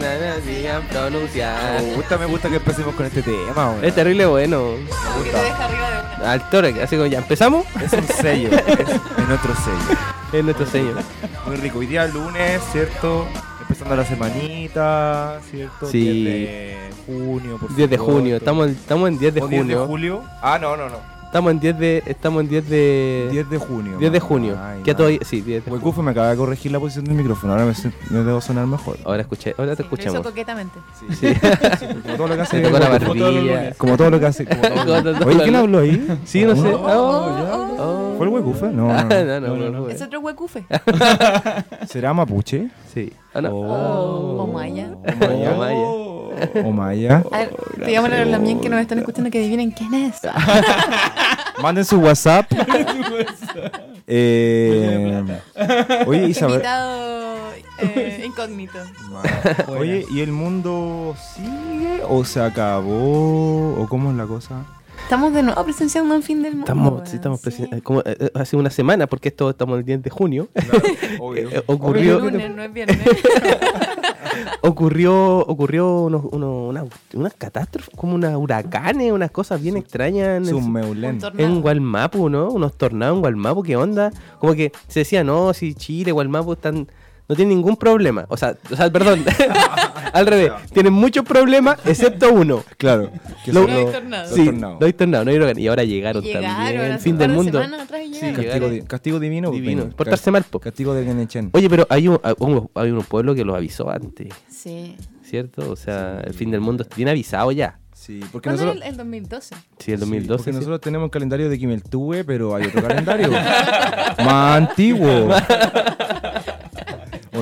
canciones 0.00 0.20
no 0.20 0.34
decían 0.46 0.82
pronunciar. 0.88 1.82
Me 1.82 1.94
gusta, 1.94 2.18
me 2.18 2.26
gusta 2.26 2.48
que 2.48 2.56
empecemos 2.56 2.94
con 2.94 3.06
este 3.06 3.22
tema, 3.22 3.70
weón. 3.70 3.84
Es 3.84 3.94
terrible 3.94 4.26
bueno. 4.26 4.72
Que 5.24 5.30
te 5.30 5.36
deja 5.36 5.64
arriba 5.64 5.90
de 5.90 6.22
una. 6.22 6.32
Al 6.32 6.50
toro, 6.50 6.68
así 6.82 6.96
como 6.96 7.06
ya 7.06 7.18
empezamos. 7.18 7.64
Es 7.82 7.92
un 7.92 8.06
sello, 8.08 8.48
es, 8.50 8.78
es 8.78 9.28
nuestro 9.28 9.54
sello. 9.54 9.98
Es 10.32 10.42
nuestro 10.42 10.64
sello. 10.64 10.94
Muy 11.46 11.56
rico. 11.56 11.78
Hoy 11.80 11.84
día 11.86 12.06
lunes, 12.06 12.62
¿cierto? 12.72 13.26
Empezando 13.60 13.94
la 13.96 14.04
semanita, 14.06 15.38
¿cierto? 15.50 15.90
Sí. 15.90 16.00
10 16.00 16.24
de 16.24 16.78
junio, 17.06 17.58
por 17.58 17.74
10 17.76 17.90
de 17.90 17.98
junio, 17.98 18.36
estamos, 18.38 18.66
en- 18.68 18.72
estamos 18.72 19.08
en 19.10 19.18
10 19.18 19.34
de 19.34 19.42
¿O 19.42 19.46
10 19.48 19.66
de 19.68 19.74
junio. 19.74 19.86
julio? 19.86 20.24
Ah, 20.40 20.58
no, 20.58 20.74
no, 20.74 20.88
no. 20.88 20.96
Estamos 21.32 21.50
en 21.52 21.60
10 21.60 21.78
de. 21.78 22.02
Estamos 22.04 22.42
en 22.42 22.48
10 22.50 22.68
de. 22.68 23.28
10 23.32 23.48
de 23.48 23.56
junio. 23.56 23.96
10 23.98 24.12
de 24.12 24.20
junio. 24.20 24.54
Ay, 24.60 24.82
que 24.82 24.94
todavía. 24.94 25.18
Sí, 25.24 25.40
10 25.40 25.64
de 25.64 25.70
junio. 25.70 25.78
Huecufe 25.78 26.02
me 26.02 26.10
acaba 26.10 26.28
de 26.28 26.36
corregir 26.36 26.70
la 26.70 26.78
posición 26.78 27.06
del 27.06 27.14
micrófono. 27.14 27.54
Ahora 27.54 27.64
me, 27.64 27.72
me 28.10 28.22
debo 28.22 28.38
sonar 28.42 28.66
mejor. 28.66 28.98
Ahora 29.02 29.22
escuché, 29.22 29.54
ahora 29.56 29.74
te 29.74 29.82
Sí, 29.82 29.88
lo 29.88 29.94
hizo 29.94 30.02
escuchamos. 30.02 30.26
coquetamente. 30.28 30.78
Sí. 31.18 31.32
Como 32.02 32.16
todo 32.18 32.28
lo 32.28 32.34
que 32.36 32.40
hace. 32.42 32.56
Se 32.58 32.62
tocó 32.62 32.78
la 32.78 32.88
barbilla. 32.90 33.72
Como 33.78 33.96
todo 33.96 34.10
lo 34.10 34.20
que 34.20 34.26
hace. 34.26 34.44
Como 34.44 34.60
todo 34.84 35.00
lo- 35.00 35.12
Como 35.12 35.18
todo 35.20 35.28
Oye, 35.30 35.42
¿quién 35.42 35.56
habló 35.56 35.78
ahí? 35.78 36.18
Sí, 36.26 36.44
no 36.44 36.54
sé. 36.54 36.68
Oh, 36.74 36.82
Oh, 36.86 37.76
oh. 37.78 38.14
¿Fue 38.18 38.26
el 38.26 38.32
Huecufe? 38.34 38.66
No, 38.66 38.88
no, 38.88 39.02
no, 39.08 39.40
no. 39.40 39.40
no, 39.40 39.56
no, 39.56 39.70
no. 39.70 39.88
Es 39.88 40.02
otro 40.02 40.20
huecufe. 40.20 40.66
¿Será 41.88 42.12
mapuche? 42.12 42.68
Sí. 42.92 43.10
Ah, 43.32 43.40
no. 43.40 43.56
O 43.56 44.46
maya. 44.52 44.90
Oh, 44.92 45.56
Maya. 45.56 46.11
¿O 46.64 46.70
maya? 46.70 47.22
A 47.30 47.38
ver, 47.38 47.50
digámosle 47.86 48.16
a 48.16 48.20
los 48.20 48.28
lamien 48.28 48.60
que 48.60 48.68
nos 48.68 48.80
están 48.80 48.98
escuchando 48.98 49.30
que 49.30 49.38
adivinen 49.38 49.70
quién 49.70 49.94
es. 49.94 50.20
Manden 51.62 51.84
su 51.84 51.98
WhatsApp. 51.98 52.46
eh, 54.06 55.22
oye, 56.06 56.26
Isabel. 56.26 56.54
Invitado 56.54 57.32
eh, 57.78 58.22
incógnito. 58.24 58.78
Oye, 59.68 60.06
¿y 60.10 60.20
el 60.20 60.32
mundo 60.32 61.14
sigue 61.34 62.02
o 62.08 62.24
se 62.24 62.40
acabó? 62.40 63.74
¿O 63.80 63.86
cómo 63.88 64.10
es 64.10 64.16
la 64.16 64.26
cosa? 64.26 64.64
Estamos 65.02 65.34
de 65.34 65.42
nuevo 65.42 65.62
presenciando 65.64 66.14
un 66.14 66.22
fin 66.22 66.42
del 66.42 66.52
mundo. 66.52 66.64
Estamos, 66.64 67.08
sí, 67.08 67.16
estamos 67.16 67.40
sí. 67.40 67.68
eh, 67.70 67.80
como, 67.82 68.00
eh, 68.00 68.16
eh, 68.18 68.30
hace 68.34 68.56
una 68.56 68.70
semana, 68.70 69.06
porque 69.06 69.28
esto 69.28 69.50
estamos 69.50 69.78
el 69.78 69.84
10 69.84 70.02
de 70.02 70.10
junio. 70.10 70.48
Obvio. 71.18 71.50
Eh, 71.52 71.62
ocurrió, 71.66 72.16
Es 72.18 72.22
lunes, 72.24 72.54
no 72.54 72.62
es 72.62 72.72
viernes. 72.72 72.98
Ocurrió, 74.62 75.38
ocurrió 75.38 76.02
unos, 76.02 76.24
unos, 76.30 76.68
una- 76.70 76.84
unas 77.14 77.34
catástrofes, 77.34 77.94
como 77.96 78.14
unas 78.14 78.34
huracanes, 78.36 79.12
unas 79.12 79.30
cosas 79.30 79.60
bien 79.62 79.76
extrañas 79.76 80.28
en, 80.38 80.42
el- 80.44 80.48
Submeulen. 80.48 81.14
Un 81.14 81.18
tornado. 81.20 81.48
en 81.48 81.60
Gualmapu, 81.62 82.28
¿no? 82.28 82.48
Unos 82.50 82.76
tornados 82.76 83.16
en 83.16 83.20
Gualmapu, 83.20 83.62
¿qué 83.62 83.76
onda? 83.76 84.10
Como 84.38 84.54
que 84.54 84.72
se 84.88 85.00
decía, 85.00 85.24
no, 85.24 85.52
si 85.54 85.74
Chile, 85.74 86.12
Gualmapu 86.12 86.52
están, 86.54 86.88
no 87.28 87.36
tienen 87.36 87.56
ningún 87.56 87.76
problema. 87.76 88.26
O 88.28 88.36
sea, 88.36 88.56
o 88.70 88.76
sea 88.76 88.90
perdón, 88.90 89.24
al 90.12 90.26
revés, 90.26 90.52
tienen 90.72 90.92
muchos 90.92 91.24
problemas, 91.24 91.78
excepto 91.84 92.32
uno. 92.32 92.62
Claro. 92.76 93.10
Que 93.44 93.52
Lo- 93.52 93.66
No 93.66 93.72
hay 93.76 93.84
tornado. 93.86 94.34
Sí, 94.34 94.50
no 94.52 94.78
hay 94.80 94.92
tornado, 94.92 95.24
no 95.24 95.30
hay. 95.30 95.62
Y 95.62 95.68
ahora 95.68 95.84
llegaron, 95.84 96.22
Llegaron 96.22 96.50
también, 96.50 96.98
fin 97.00 97.16
del 97.18 97.30
mundo. 97.32 97.62
y 97.62 98.14
Sí. 98.14 98.32
Castigo, 98.32 98.68
di- 98.68 98.82
castigo 98.82 99.20
divino. 99.20 99.50
Divino, 99.50 99.82
Peña. 99.84 99.96
portarse 99.96 100.30
mal, 100.30 100.42
po. 100.44 100.58
Castigo 100.60 100.94
de 100.94 101.04
Genechen. 101.04 101.50
Oye, 101.52 101.68
pero 101.70 101.86
hay 101.90 102.08
un, 102.08 102.20
hay 102.22 102.34
un, 102.38 102.70
hay 102.74 102.90
un 102.90 103.02
pueblo 103.04 103.34
que 103.34 103.44
los 103.44 103.56
avisó 103.56 103.90
antes, 103.90 104.28
Sí. 104.48 104.96
¿cierto? 105.22 105.70
O 105.70 105.76
sea, 105.76 106.20
el 106.24 106.34
fin 106.34 106.50
del 106.50 106.60
mundo 106.60 106.84
viene 106.96 107.10
avisado 107.12 107.50
ya. 107.52 107.78
Sí, 107.94 108.20
porque 108.32 108.48
¿Cuándo 108.48 108.62
era 108.62 108.70
nosotros... 108.72 108.86
el, 108.88 108.90
el 108.92 108.96
2012? 108.96 109.54
Sí, 109.78 109.92
el 109.92 109.98
Sí, 109.98 110.00
2012. 110.00 110.36
porque 110.36 110.50
sí. 110.52 110.56
nosotros 110.56 110.80
tenemos 110.80 111.04
el 111.06 111.10
calendario 111.12 111.48
de 111.48 111.56
Kimeltube, 111.58 112.24
pero 112.24 112.54
hay 112.56 112.64
otro 112.66 112.82
calendario. 112.88 113.30
más 113.30 114.56
antiguo. 114.56 115.28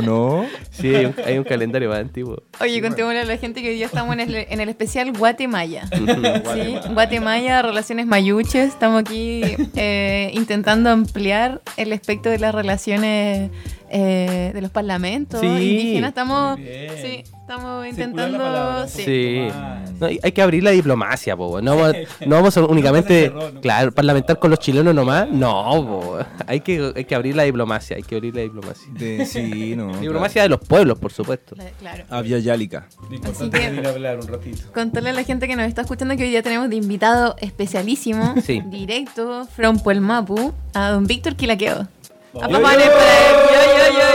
¿O 0.01 0.03
no? 0.03 0.47
Sí, 0.71 0.95
hay 0.95 1.05
un, 1.05 1.15
hay 1.27 1.37
un 1.37 1.45
calendario 1.45 1.91
más 1.91 1.99
antiguo. 1.99 2.43
Oye, 2.59 2.81
contémosle 2.81 3.21
a 3.21 3.25
la 3.25 3.37
gente 3.37 3.61
que 3.61 3.69
hoy 3.69 3.75
día 3.75 3.87
estamos 3.87 4.15
en 4.15 4.21
el, 4.21 4.35
en 4.35 4.61
el 4.61 4.69
especial 4.71 5.13
Guatemala. 5.19 5.87
Sí, 5.93 6.77
Guatemala, 6.95 7.61
relaciones 7.61 8.07
mayuches. 8.07 8.69
Estamos 8.69 9.01
aquí 9.01 9.43
eh, 9.77 10.31
intentando 10.33 10.89
ampliar 10.89 11.61
el 11.77 11.93
espectro 11.93 12.33
de 12.33 12.39
las 12.39 12.55
relaciones 12.55 13.51
eh, 13.91 14.51
de 14.55 14.61
los 14.63 14.71
parlamentos 14.71 15.41
Sí. 15.41 15.47
indígenas. 15.47 16.09
Estamos, 16.11 16.57
sí, 16.59 17.23
estamos 17.41 17.87
intentando. 17.87 18.39
palabra, 18.39 18.87
sí. 18.89 19.03
Sí. 19.05 19.49
Más. 19.49 19.91
No, 20.01 20.07
hay 20.07 20.33
que 20.33 20.41
abrir 20.43 20.63
la 20.63 20.71
diplomacia, 20.71 21.37
po. 21.37 21.61
No 21.61 21.77
vamos, 21.77 21.97
no 22.25 22.37
vamos 22.37 22.57
a 22.57 22.65
únicamente, 22.67 23.25
cerró, 23.25 23.51
no 23.51 23.61
claro, 23.61 23.93
parlamentar 23.93 24.39
con 24.39 24.51
los 24.51 24.59
chilenos 24.61 24.95
nomás. 24.95 25.29
No, 25.29 25.65
po. 25.87 26.19
Hay 26.47 26.61
que, 26.61 26.93
hay 26.95 27.05
que 27.05 27.15
abrir 27.15 27.35
la 27.37 27.43
diplomacia, 27.43 27.97
hay 27.97 28.03
que 28.03 28.15
abrir 28.17 28.35
la 28.35 28.43
diplomacia. 28.43 28.89
De, 28.93 29.27
sí, 29.27 29.75
no. 29.77 29.99
Diplomacia 29.99 30.43
de 30.43 30.49
los 30.49 30.61
pueblos, 30.61 30.99
por 30.99 31.13
supuesto. 31.13 31.55
La- 31.57 31.71
Claro. 31.81 32.05
Había 32.11 32.39
Yálica. 32.39 32.87
Que- 33.11 33.49
venir 33.49 33.87
a 33.87 33.91
hablar 33.91 34.19
un 34.21 34.27
ratito. 34.29 34.71
Contarle 34.73 35.11
a 35.11 35.13
la 35.15 35.25
gente 35.25 35.49
que 35.49 35.57
nos 35.57 35.67
está 35.67 35.83
escuchando 35.83 36.17
que 36.17 36.23
hoy 36.25 36.31
día 36.31 36.43
tenemos 36.43 36.69
de 36.71 36.77
invitado 36.77 37.35
especialísimo, 37.41 38.35
Sí. 38.45 38.63
directo, 38.67 39.47
from 39.57 39.79
Puelmapu, 39.79 40.53
a 40.75 40.91
don 40.91 41.07
Víctor 41.07 41.37
Quilaqueo. 41.37 41.89
Él. 42.33 42.41
Yo, 42.41 42.49
yo, 42.51 43.91
yo, 43.99 44.09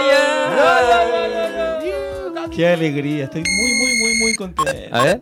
yo. 2.43 2.49
Qué 2.55 2.67
alegría, 2.67 3.25
estoy 3.25 3.41
muy, 3.41 3.73
muy, 3.73 3.93
muy, 3.99 4.13
muy 4.19 4.35
contento. 4.35 4.95
A 4.95 5.03
ver. 5.03 5.21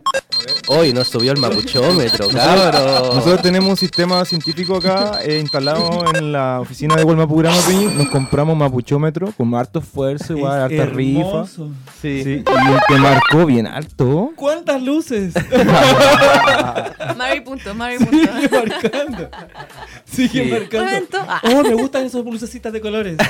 Hoy 0.66 0.92
nos 0.92 1.08
subió 1.08 1.32
el 1.32 1.38
mapuchómetro, 1.38 2.28
cabrón. 2.28 3.16
Nosotros 3.16 3.42
tenemos 3.42 3.70
un 3.70 3.76
sistema 3.76 4.24
científico 4.24 4.76
acá 4.76 5.20
eh, 5.22 5.38
instalado 5.40 6.04
en 6.14 6.32
la 6.32 6.60
oficina 6.60 6.96
de 6.96 7.04
Huelmapu 7.04 7.36
Grama 7.38 7.56
Peñi. 7.66 7.86
Nos 7.86 8.08
compramos 8.08 8.56
mapuchómetro 8.56 9.32
con 9.36 9.54
harto 9.54 9.78
esfuerzo, 9.80 10.36
igual, 10.36 10.62
harta 10.62 10.86
rifa. 10.86 11.46
Sí. 11.46 12.22
Sí, 12.24 12.44
y 12.46 12.72
el 12.72 12.80
que 12.88 12.94
marcó 12.96 13.46
bien 13.46 13.66
alto. 13.66 14.32
¿Cuántas 14.36 14.82
luces? 14.82 15.34
Mari 17.16 17.40
punto, 17.42 17.74
Mari 17.74 17.98
punto. 17.98 18.16
Sigue 18.16 18.48
marcando. 18.48 19.28
Sigue 20.04 20.44
Sí. 20.44 20.50
marcando. 20.50 20.84
Momento. 20.86 21.18
Ah. 21.28 21.40
Oh, 21.44 21.62
me 21.62 21.74
gustan 21.74 22.04
esos 22.06 22.24
lucecitas 22.24 22.72
de 22.72 22.80
colores. 22.80 23.16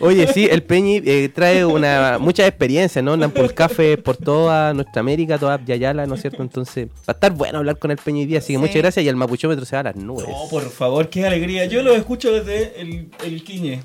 Oye, 0.00 0.26
sí, 0.32 0.46
el 0.50 0.62
Peñi 0.62 1.02
eh, 1.04 1.28
trae 1.34 1.64
una 1.64 2.18
mucha 2.18 2.46
experiencia, 2.46 3.00
¿no? 3.02 3.12
Andan 3.14 3.30
por 3.30 3.52
café 3.54 3.96
por 3.96 4.16
toda 4.16 4.74
nuestra 4.74 5.00
América, 5.00 5.38
toda 5.38 5.58
Yayala, 5.64 6.06
¿no 6.06 6.14
es 6.16 6.20
cierto? 6.20 6.42
Entonces, 6.42 6.88
va 6.88 6.92
a 7.08 7.12
estar 7.12 7.32
bueno 7.32 7.58
hablar 7.58 7.78
con 7.78 7.90
el 7.90 7.96
Peñi 7.96 8.20
hoy 8.20 8.26
día, 8.26 8.38
así 8.38 8.48
que 8.48 8.52
Sí. 8.54 8.58
muchas 8.58 8.76
gracias 8.76 9.04
y 9.04 9.08
el 9.08 9.16
mapuchómetro 9.16 9.64
se 9.64 9.76
va 9.76 9.80
a 9.80 9.84
las 9.84 9.96
nubes. 9.96 10.26
Oh, 10.28 10.48
por 10.50 10.68
favor, 10.70 11.08
qué 11.08 11.26
alegría. 11.26 11.64
Yo 11.66 11.82
lo 11.82 11.94
escucho 11.94 12.32
desde 12.32 12.80
el, 12.80 13.08
el 13.24 13.42
Quiñe. 13.44 13.80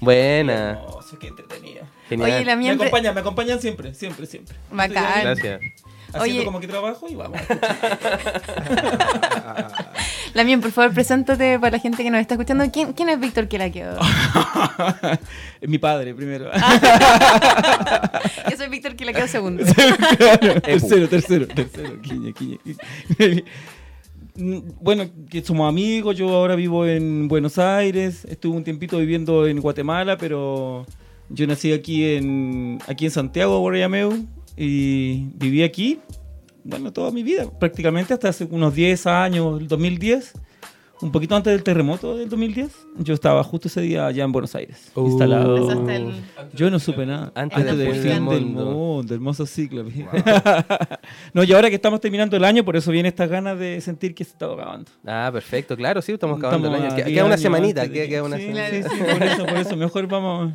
Buena, 0.00 0.72
Hermoso, 0.82 1.18
qué 1.18 1.28
entretenido. 1.28 1.84
genial. 2.08 2.30
Oye, 2.30 2.44
la 2.44 2.54
Me 2.56 2.62
mía. 2.62 2.72
acompañan, 2.72 3.14
me 3.14 3.20
acompañan 3.20 3.60
siempre, 3.60 3.94
siempre, 3.94 4.26
siempre. 4.26 4.54
Bacán. 4.70 5.22
Gracias. 5.22 5.60
Haciendo 6.16 6.40
Oye. 6.40 6.44
como 6.44 6.60
que 6.60 6.68
trabajo 6.68 7.06
y 7.08 7.14
vamos. 7.14 7.40
Lamien, 10.34 10.60
por 10.60 10.70
favor, 10.72 10.92
preséntate 10.92 11.58
para 11.58 11.76
la 11.76 11.78
gente 11.78 12.02
que 12.02 12.10
nos 12.10 12.20
está 12.20 12.34
escuchando. 12.34 12.64
¿Quién, 12.70 12.92
quién 12.92 13.08
es 13.08 13.18
Víctor 13.18 13.48
Quilaqueo? 13.48 13.96
Mi 15.62 15.78
padre 15.78 16.14
primero. 16.14 16.50
Yo 18.50 18.56
soy 18.56 18.68
Víctor 18.68 18.96
Quilaqueo 18.96 19.26
segundo. 19.28 19.64
tercero, 20.62 21.08
tercero, 21.08 21.46
tercero. 21.46 22.00
Quiñe. 22.02 22.58
Mm, 24.36 24.58
Bueno, 24.80 25.04
que 25.30 25.42
somos 25.42 25.68
amigos, 25.68 26.16
yo 26.16 26.28
ahora 26.28 26.54
vivo 26.56 26.84
en 26.86 27.28
Buenos 27.28 27.58
Aires, 27.58 28.26
estuve 28.28 28.56
un 28.56 28.64
tiempito 28.64 28.98
viviendo 28.98 29.46
en 29.46 29.60
Guatemala, 29.60 30.18
pero 30.18 30.86
yo 31.30 31.46
nací 31.46 31.72
aquí 31.72 32.16
en 32.16 32.78
aquí 32.86 33.06
en 33.06 33.10
Santiago, 33.10 33.58
Borrellameu, 33.60 34.26
y 34.56 35.28
viví 35.34 35.62
aquí, 35.62 36.00
bueno, 36.64 36.92
toda 36.92 37.10
mi 37.10 37.22
vida, 37.22 37.46
prácticamente 37.58 38.14
hasta 38.14 38.28
hace 38.28 38.44
unos 38.50 38.74
10 38.74 39.06
años, 39.06 39.60
el 39.60 39.68
2010, 39.68 40.32
un 41.02 41.12
poquito 41.12 41.36
antes 41.36 41.52
del 41.52 41.62
terremoto 41.62 42.16
del 42.16 42.28
2010, 42.28 42.86
yo 42.98 43.12
estaba 43.14 43.42
justo 43.44 43.68
ese 43.68 43.80
día 43.82 44.06
allá 44.06 44.24
en 44.24 44.32
Buenos 44.32 44.54
Aires, 44.54 44.90
Uh. 44.94 45.06
instalado. 45.08 45.88
El- 45.90 46.12
Yo 46.54 46.70
no 46.70 46.78
supe 46.78 47.04
nada. 47.04 47.32
Antes 47.34 47.58
Antes, 47.58 47.76
del 47.78 47.86
del 47.92 48.02
fin 48.02 48.28
del 48.28 48.46
mundo. 48.46 48.64
mundo, 48.70 49.14
hermoso 49.14 49.44
ciclo. 49.46 49.84
no, 51.34 51.44
y 51.44 51.52
ahora 51.52 51.68
que 51.68 51.76
estamos 51.76 52.00
terminando 52.00 52.36
el 52.36 52.44
año, 52.44 52.64
por 52.64 52.76
eso 52.76 52.90
viene 52.90 53.08
estas 53.08 53.28
ganas 53.28 53.58
de 53.58 53.80
sentir 53.80 54.14
que 54.14 54.24
se 54.24 54.30
está 54.30 54.46
acabando. 54.46 54.90
Ah, 55.06 55.28
perfecto, 55.32 55.76
claro, 55.76 56.00
sí, 56.02 56.12
estamos 56.12 56.38
acabando 56.38 56.68
Estamos 56.68 56.78
el 56.80 56.86
año. 56.86 56.96
Queda, 56.96 57.06
10 57.06 57.16
queda 57.16 57.24
una 57.26 57.36
semanita, 57.36 57.82
de 57.82 57.90
queda, 57.90 58.02
que- 58.04 58.08
queda 58.10 58.22
una 58.22 58.36
sí, 58.38 58.42
sí, 58.82 58.88
por 59.12 59.22
eso, 59.22 59.46
por 59.46 59.56
eso, 59.58 59.76
mejor 59.76 60.06
vamos 60.06 60.52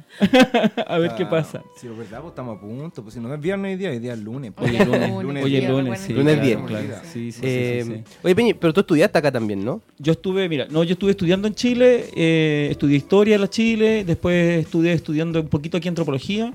a 0.88 0.98
ver 0.98 1.12
qué 1.16 1.26
pasa. 1.26 1.62
Si 1.78 1.88
es 1.88 1.98
verdad, 1.98 2.20
pues 2.22 2.32
estamos 2.32 2.58
a 2.58 2.62
punto. 2.62 3.02
Pues 3.04 3.14
si 3.14 3.20
no 3.20 3.34
es 3.34 3.40
viernes 3.40 3.72
hoy 3.74 3.78
día, 3.78 3.90
hoy 3.90 4.00
día 4.00 4.14
es 4.14 4.20
lunes. 4.20 4.52
Hoy 4.58 4.70
pues. 4.72 4.82
es 4.82 4.88
lunes, 4.88 5.24
lunes. 5.24 6.10
Lunes 6.10 6.34
claro, 6.36 6.42
10. 6.42 6.60
claro. 6.66 6.88
Sí, 7.04 7.32
sí, 7.32 7.32
sí, 7.32 7.40
Eh, 7.44 7.84
sí, 7.86 7.94
sí. 8.08 8.18
Oye, 8.24 8.36
Peñi, 8.36 8.54
pero 8.54 8.74
tú 8.74 8.82
estudiaste 8.82 9.18
acá 9.18 9.32
también, 9.32 9.64
¿no? 9.64 9.82
Yo 9.98 10.12
estuve, 10.32 10.50
mira, 10.50 10.68
no, 10.70 10.84
yo 10.84 10.94
estuve 10.94 11.12
estudiando 11.12 11.48
en 11.48 11.56
Chile, 11.56 12.06
eh, 12.16 12.70
estudié 12.72 12.98
historia 12.98 13.36
en 13.36 13.42
la 13.42 13.50
Chile, 13.50 14.04
después 14.06 14.66
estudié 14.66 14.94
estudiando 14.94 15.42
un 15.42 15.48
poquito 15.48 15.78
aquí 15.78 15.88
antropología 15.88 16.54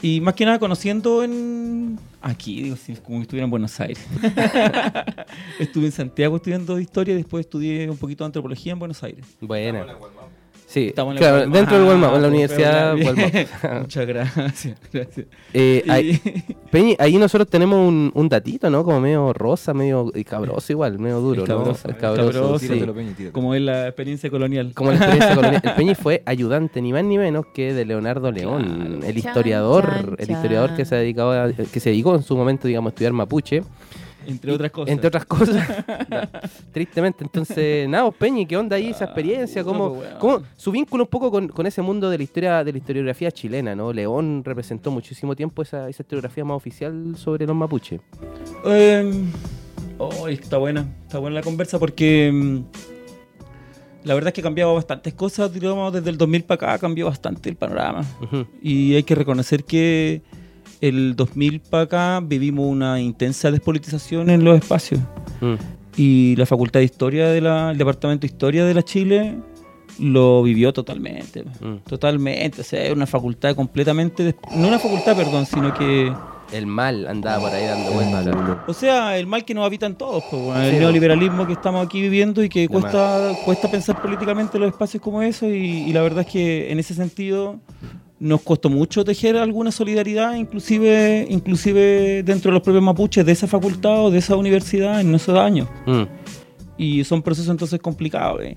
Y 0.00 0.20
más 0.20 0.34
que 0.34 0.44
nada 0.44 0.58
conociendo 0.58 1.22
en... 1.24 1.98
Aquí, 2.20 2.62
digo, 2.62 2.76
como 3.04 3.18
si 3.18 3.22
estuviera 3.22 3.44
en 3.44 3.50
Buenos 3.50 3.80
Aires. 3.80 4.06
Estuve 5.58 5.86
en 5.86 5.92
Santiago 5.92 6.36
estudiando 6.36 6.78
historia 6.78 7.14
y 7.14 7.16
después 7.16 7.46
estudié 7.46 7.90
un 7.90 7.96
poquito 7.96 8.22
de 8.22 8.26
antropología 8.26 8.72
en 8.72 8.78
Buenos 8.78 9.02
Aires. 9.02 9.26
Buena. 9.40 9.84
Sí, 10.72 10.86
Estamos 10.88 11.12
en 11.12 11.14
la 11.16 11.20
claro, 11.20 11.36
Walmart. 11.40 11.54
dentro 11.58 11.76
del 11.78 11.86
Walmart, 11.86 12.14
en 12.16 12.22
la 12.22 12.26
Ah, 12.26 12.30
universidad. 12.30 12.94
Walmart. 12.96 13.48
Muchas 13.82 14.06
gracias. 14.06 14.76
gracias. 14.90 15.26
Eh, 15.52 15.84
ahí, 15.86 16.18
Y- 16.24 16.54
Peñi, 16.70 16.96
ahí 16.98 17.16
nosotros 17.18 17.46
tenemos 17.48 17.78
un, 17.86 18.10
un 18.14 18.28
datito, 18.30 18.70
¿no? 18.70 18.82
Como 18.82 18.98
medio 18.98 19.34
rosa, 19.34 19.74
medio 19.74 20.10
y 20.14 20.24
cabroso 20.24 20.72
igual, 20.72 20.98
medio 20.98 21.20
duro, 21.20 21.42
El 21.42 21.48
¿no? 21.50 21.58
cabroso, 21.58 21.88
El 21.88 21.96
cabroso, 21.98 22.32
cabroso. 22.32 22.58
sí. 22.58 22.68
Tíratelo, 22.68 22.94
Peñi, 22.94 23.08
tíratelo. 23.10 23.32
como 23.32 23.54
es 23.54 23.60
la 23.60 23.86
experiencia 23.88 24.30
colonial. 24.30 24.72
Como 24.74 24.90
la 24.92 24.96
experiencia 24.96 25.34
colonial. 25.34 25.62
El 25.64 25.72
Peñi 25.74 25.94
fue 25.94 26.22
ayudante, 26.24 26.80
ni 26.80 26.92
más 26.94 27.04
ni 27.04 27.18
menos 27.18 27.44
que 27.54 27.74
de 27.74 27.84
Leonardo 27.84 28.32
León, 28.32 28.62
Claro. 28.64 28.94
el 28.94 29.00
Chan, 29.02 29.16
historiador, 29.16 29.84
chan, 29.84 30.16
el 30.18 30.30
historiador 30.30 30.74
que 30.74 30.84
se 30.86 30.96
dedicaba, 30.96 31.44
a- 31.44 31.52
que 31.52 31.80
se 31.80 31.90
dedicó 31.90 32.14
en 32.14 32.22
su 32.22 32.34
momento, 32.34 32.66
digamos, 32.66 32.88
a 32.88 32.92
estudiar 32.94 33.12
mapuche. 33.12 33.62
Entre 34.26 34.52
otras 34.52 34.70
cosas. 34.70 34.92
Entre 34.92 35.08
otras 35.08 35.24
cosas. 35.26 35.84
Tristemente. 36.72 37.24
Entonces, 37.24 37.88
nada, 37.88 38.10
Peñi, 38.10 38.46
¿qué 38.46 38.56
onda 38.56 38.76
ahí 38.76 38.88
esa 38.88 39.04
experiencia? 39.04 39.64
¿Cómo, 39.64 39.88
no, 39.88 39.94
pues, 39.94 40.10
cómo- 40.18 40.42
su 40.56 40.70
vínculo 40.70 41.04
un 41.04 41.08
poco 41.10 41.30
con, 41.30 41.48
con 41.48 41.66
ese 41.66 41.82
mundo 41.82 42.08
de 42.10 42.18
la 42.18 42.24
historia, 42.24 42.64
de 42.64 42.72
la 42.72 42.78
historiografía 42.78 43.30
chilena, 43.30 43.74
¿no? 43.74 43.92
León 43.92 44.42
representó 44.44 44.90
muchísimo 44.90 45.34
tiempo 45.36 45.62
esa, 45.62 45.88
esa 45.88 46.02
historiografía 46.02 46.44
más 46.44 46.56
oficial 46.56 47.14
sobre 47.16 47.46
los 47.46 47.56
mapuches. 47.56 48.00
Eh, 48.64 49.24
oh, 49.98 50.28
está 50.28 50.58
buena, 50.58 50.86
está 51.06 51.18
buena 51.18 51.34
la 51.36 51.42
conversa 51.42 51.78
porque 51.78 52.30
mm, 52.32 52.58
la 54.04 54.14
verdad 54.14 54.28
es 54.28 54.34
que 54.34 54.40
ha 54.40 54.44
cambiado 54.44 54.74
bastantes 54.74 55.14
cosas, 55.14 55.52
digamos, 55.52 55.92
desde 55.92 56.10
el 56.10 56.18
2000 56.18 56.44
para 56.44 56.72
acá 56.72 56.78
cambió 56.80 57.06
bastante 57.06 57.48
el 57.48 57.56
panorama. 57.56 58.04
Y 58.60 58.94
hay 58.94 59.02
que 59.04 59.14
reconocer 59.14 59.64
que 59.64 60.22
el 60.82 61.14
2000 61.14 61.60
para 61.60 61.84
acá 61.84 62.20
vivimos 62.22 62.66
una 62.66 63.00
intensa 63.00 63.50
despolitización 63.50 64.28
en 64.28 64.44
los 64.44 64.58
espacios. 64.58 65.00
Mm. 65.40 65.54
Y 65.96 66.34
la 66.36 66.44
Facultad 66.44 66.80
de 66.80 66.84
Historia 66.84 67.28
del 67.28 67.44
Departamento 67.78 68.22
de 68.22 68.26
Historia 68.26 68.64
de 68.64 68.74
la 68.74 68.82
Chile 68.82 69.36
lo 70.00 70.42
vivió 70.42 70.72
totalmente. 70.72 71.44
Mm. 71.44 71.76
Totalmente. 71.86 72.62
O 72.62 72.64
sea, 72.64 72.82
es 72.84 72.92
una 72.92 73.06
facultad 73.06 73.54
completamente... 73.54 74.34
No 74.56 74.68
una 74.68 74.78
facultad, 74.80 75.16
perdón, 75.16 75.46
sino 75.46 75.72
que... 75.72 76.12
El 76.52 76.66
mal 76.66 77.06
andaba 77.06 77.44
por 77.44 77.52
ahí 77.52 77.64
dando 77.64 77.92
vueltas. 77.92 78.58
O 78.66 78.74
sea, 78.74 79.16
el 79.16 79.26
mal 79.26 79.44
que 79.44 79.54
nos 79.54 79.64
habitan 79.64 79.96
todos, 79.96 80.22
pues, 80.30 80.42
bueno, 80.42 80.60
el 80.60 80.72
Sí, 80.72 80.78
neoliberalismo 80.80 81.46
que 81.46 81.54
estamos 81.54 81.86
aquí 81.86 82.02
viviendo 82.02 82.44
y 82.44 82.50
que 82.50 82.62
De 82.62 82.68
cuesta, 82.68 83.32
cuesta 83.44 83.70
pensar 83.70 84.02
políticamente 84.02 84.58
los 84.58 84.68
espacios 84.68 85.02
como 85.02 85.22
eso 85.22 85.46
y, 85.48 85.84
y 85.86 85.92
la 85.94 86.02
verdad 86.02 86.26
es 86.26 86.32
que 86.32 86.70
en 86.70 86.78
ese 86.78 86.92
sentido 86.92 87.58
nos 88.22 88.40
costó 88.42 88.70
mucho 88.70 89.04
tejer 89.04 89.36
alguna 89.36 89.72
solidaridad, 89.72 90.36
inclusive, 90.36 91.26
inclusive 91.28 92.22
dentro 92.22 92.50
de 92.50 92.54
los 92.54 92.62
propios 92.62 92.82
mapuches 92.84 93.26
de 93.26 93.32
esa 93.32 93.48
facultad 93.48 94.04
o 94.06 94.10
de 94.12 94.18
esa 94.18 94.36
universidad 94.36 95.00
en 95.00 95.12
esos 95.14 95.36
años. 95.36 95.68
Mm. 95.86 96.02
Y 96.78 97.02
son 97.04 97.20
procesos 97.20 97.50
entonces 97.50 97.80
complicados. 97.80 98.40
eh. 98.42 98.56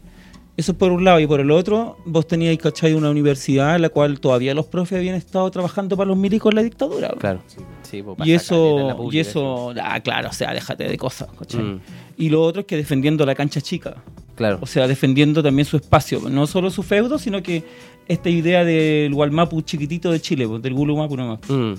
Eso 0.56 0.74
por 0.74 0.92
un 0.92 1.04
lado. 1.04 1.20
Y 1.20 1.28
por 1.28 1.40
el 1.42 1.50
otro, 1.52 1.98
vos 2.06 2.28
teníais, 2.28 2.58
¿cachai? 2.60 2.94
Una 2.94 3.10
universidad 3.10 3.76
en 3.76 3.82
la 3.82 3.90
cual 3.90 4.20
todavía 4.20 4.54
los 4.54 4.68
profes 4.68 5.00
habían 5.00 5.16
estado 5.16 5.50
trabajando 5.52 5.98
para 5.98 6.08
los 6.10 6.18
milicos 6.18 6.52
en 6.52 6.56
la 6.58 6.64
dictadura. 6.64 7.10
Claro. 7.20 7.42
Sí, 7.82 8.02
pues, 8.04 8.18
Y 8.20 8.22
en 8.22 8.30
la 8.30 8.36
eso, 8.36 9.10
y 9.12 9.20
eso, 9.20 9.74
ah, 9.82 10.00
claro, 10.00 10.30
o 10.30 10.34
sea, 10.34 10.54
déjate 10.54 10.88
de 10.88 10.98
cosas, 10.98 11.28
¿cachai? 11.38 11.62
Mm. 11.64 11.80
Y 12.18 12.30
lo 12.30 12.42
otro 12.44 12.62
es 12.62 12.68
que 12.68 12.78
defendiendo 12.78 13.26
la 13.26 13.36
cancha 13.36 13.60
chica, 13.62 13.96
Claro. 14.36 14.60
o 14.62 14.66
sea, 14.66 14.88
defendiendo 14.88 15.42
también 15.44 15.66
su 15.66 15.76
espacio, 15.76 16.22
no 16.30 16.46
solo 16.48 16.70
su 16.70 16.84
feudo, 16.84 17.18
sino 17.20 17.42
que 17.44 17.64
esta 18.08 18.30
idea 18.30 18.64
del 18.64 19.14
Gualmapu 19.14 19.62
chiquitito 19.62 20.12
de 20.12 20.20
Chile, 20.20 20.48
pues, 20.48 20.62
del 20.62 20.74
Gulumapu 20.74 21.16
nomás. 21.18 21.40
Mm. 21.50 21.74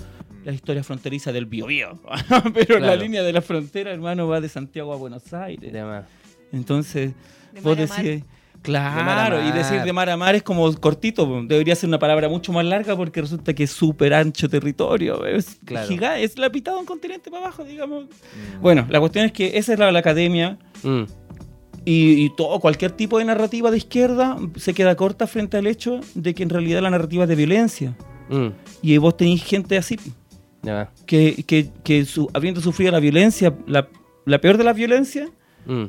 La 0.45 0.53
historia 0.53 0.83
fronteriza 0.83 1.31
del 1.31 1.45
Biobío. 1.45 1.99
Pero 2.53 2.79
la 2.79 2.95
línea 2.95 3.21
de 3.23 3.33
la 3.33 3.41
frontera, 3.41 3.91
hermano, 3.91 4.27
va 4.27 4.39
de 4.39 4.47
Santiago 4.49 4.93
a 4.93 4.95
Buenos 4.95 5.33
Aires. 5.33 5.73
De. 5.73 6.01
Entonces, 6.53 7.11
De 7.53 7.61
vos 7.61 7.75
decís, 7.77 7.97
De 8.03 8.23
claro, 8.61 9.39
y 9.41 9.45
mar. 9.45 9.53
decir 9.53 9.81
de 9.81 9.93
mar 9.93 10.09
a 10.09 10.15
mar 10.17 10.35
es 10.35 10.43
como 10.43 10.73
cortito, 10.79 11.27
po. 11.27 11.41
debería 11.43 11.75
ser 11.75 11.89
una 11.89 11.99
palabra 11.99 12.29
mucho 12.29 12.51
más 12.53 12.65
larga 12.65 12.95
porque 12.95 13.21
resulta 13.21 13.53
que 13.53 13.63
es 13.63 13.71
súper 13.71 14.13
ancho 14.13 14.47
territorio, 14.49 15.25
es 15.25 15.59
Claro. 15.65 15.87
giga- 15.89 16.17
es 16.19 16.37
la 16.37 16.49
pitada 16.49 16.75
de 16.77 16.81
un 16.81 16.85
continente 16.87 17.29
para 17.29 17.43
abajo, 17.43 17.63
digamos. 17.65 18.05
Bueno, 18.61 18.85
la 18.89 18.99
cuestión 18.99 19.25
es 19.25 19.31
que 19.33 19.57
esa 19.57 19.73
es 19.73 19.79
la, 19.79 19.91
la 19.91 19.99
academia 19.99 20.57
Mm. 20.83 21.03
Y, 21.89 22.25
y 22.25 22.35
todo, 22.35 22.59
cualquier 22.59 22.91
tipo 22.91 23.17
de 23.17 23.25
narrativa 23.25 23.71
de 23.71 23.77
izquierda 23.77 24.37
se 24.57 24.73
queda 24.73 24.95
corta 24.95 25.25
frente 25.27 25.55
al 25.57 25.67
hecho 25.67 26.01
de 26.15 26.33
que 26.35 26.43
en 26.43 26.49
realidad 26.49 26.81
la 26.81 26.89
narrativa 26.89 27.23
es 27.23 27.29
de 27.29 27.35
violencia. 27.35 27.95
Mm. 28.29 28.47
Y 28.81 28.97
vos 28.97 29.15
tenéis 29.15 29.43
gente 29.43 29.77
así, 29.77 29.97
más. 30.63 30.89
que, 31.05 31.43
que, 31.47 31.69
que 31.83 32.03
su- 32.05 32.29
habiendo 32.33 32.59
sufrido 32.59 32.91
la 32.91 32.99
violencia, 32.99 33.53
la, 33.67 33.87
la 34.25 34.39
peor 34.39 34.57
de 34.57 34.63
las 34.65 34.75
violencias, 34.75 35.29
Mm. 35.65 35.85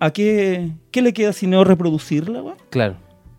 ¿a 0.00 0.10
qué, 0.10 0.70
qué 0.90 1.02
le 1.02 1.12
queda 1.12 1.32
si 1.32 1.46
no 1.46 1.62
reproducirla, 1.64 2.42
weón? 2.42 2.56
Claro. 2.70 2.96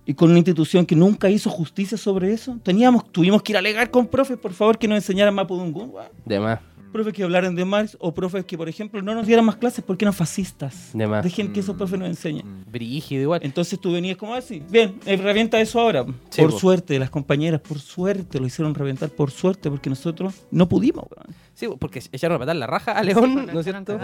Y 0.07 0.13
con 0.13 0.29
una 0.29 0.37
institución 0.39 0.85
que 0.85 0.95
nunca 0.95 1.29
hizo 1.29 1.49
justicia 1.49 1.97
sobre 1.97 2.31
eso. 2.33 2.57
Teníamos, 2.63 3.11
tuvimos 3.11 3.41
que 3.41 3.51
ir 3.53 3.55
a 3.55 3.59
alegar 3.59 3.89
con 3.89 4.05
profes, 4.07 4.37
por 4.37 4.53
favor, 4.53 4.77
que 4.77 4.87
nos 4.87 4.97
enseñaran 4.97 5.33
Mapudungun. 5.33 5.91
De 6.25 6.39
más. 6.39 6.59
Profes 6.95 7.11
que 7.13 7.23
hablaran 7.23 7.53
de 7.55 7.65
Marx 7.65 7.97
o 7.99 8.13
profes 8.13 8.45
que, 8.45 8.57
por 8.57 8.69
ejemplo, 8.69 9.01
no 9.01 9.13
nos 9.13 9.27
dieran 9.27 9.43
más 9.43 9.57
clases 9.57 9.83
porque 9.83 10.05
eran 10.05 10.13
fascistas. 10.13 10.91
De 10.93 11.05
más. 11.05 11.25
Dejen 11.25 11.51
que 11.51 11.59
esos 11.59 11.75
profes 11.75 11.99
nos 11.99 12.07
enseñen. 12.07 12.63
Brígido 12.71 13.21
igual. 13.21 13.41
Entonces 13.43 13.77
tú 13.81 13.91
venías 13.91 14.15
como 14.15 14.33
así, 14.33 14.63
bien, 14.69 14.97
eh, 15.05 15.17
revienta 15.17 15.59
eso 15.59 15.81
ahora. 15.81 16.05
Sí, 16.29 16.41
por 16.41 16.51
po. 16.51 16.57
suerte, 16.59 16.97
las 16.97 17.09
compañeras, 17.09 17.59
por 17.59 17.79
suerte, 17.79 18.39
lo 18.39 18.45
hicieron 18.47 18.73
reventar, 18.73 19.09
por 19.09 19.29
suerte, 19.29 19.69
porque 19.69 19.89
nosotros 19.89 20.45
no 20.51 20.69
pudimos, 20.69 21.03
weón. 21.13 21.35
Sí, 21.53 21.67
porque 21.77 22.01
echaron 22.13 22.37
a 22.37 22.39
patar 22.39 22.55
la 22.55 22.67
raja 22.67 22.93
a 22.93 23.03
León, 23.03 23.49
¿no 23.53 23.59
es 23.59 23.65
cierto? 23.65 23.99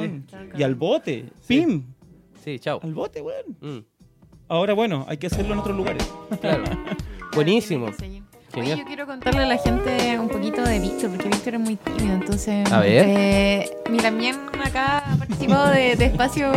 Sí. 0.00 0.22
Y 0.58 0.64
al 0.64 0.74
bote, 0.74 1.26
Sí. 1.42 1.60
pim, 1.60 1.84
Sí, 2.42 2.58
chao. 2.58 2.80
al 2.82 2.92
bote, 2.92 3.20
weón. 3.20 3.56
Mm. 3.60 3.84
Ahora, 4.48 4.74
bueno, 4.74 5.06
hay 5.08 5.16
que 5.16 5.28
hacerlo 5.28 5.52
en 5.52 5.60
otros 5.60 5.76
lugares. 5.76 6.12
Claro. 6.40 6.64
Buenísimo. 7.36 7.92
Oye, 8.54 8.76
yo 8.76 8.84
quiero 8.84 9.06
contarle 9.06 9.42
a 9.42 9.46
la 9.46 9.56
gente 9.56 10.18
un 10.18 10.28
poquito 10.28 10.62
de 10.62 10.78
Víctor, 10.78 11.10
porque 11.10 11.28
Víctor 11.28 11.54
es 11.54 11.60
muy 11.60 11.76
tímido, 11.76 12.14
entonces... 12.14 12.70
A 12.70 12.80
ver. 12.80 13.04
eh, 13.08 13.70
mi 13.90 13.98
también 13.98 14.36
acá 14.62 14.98
ha 15.10 15.16
participado 15.16 15.70
de, 15.70 15.96
de 15.96 16.04
espacios 16.04 16.54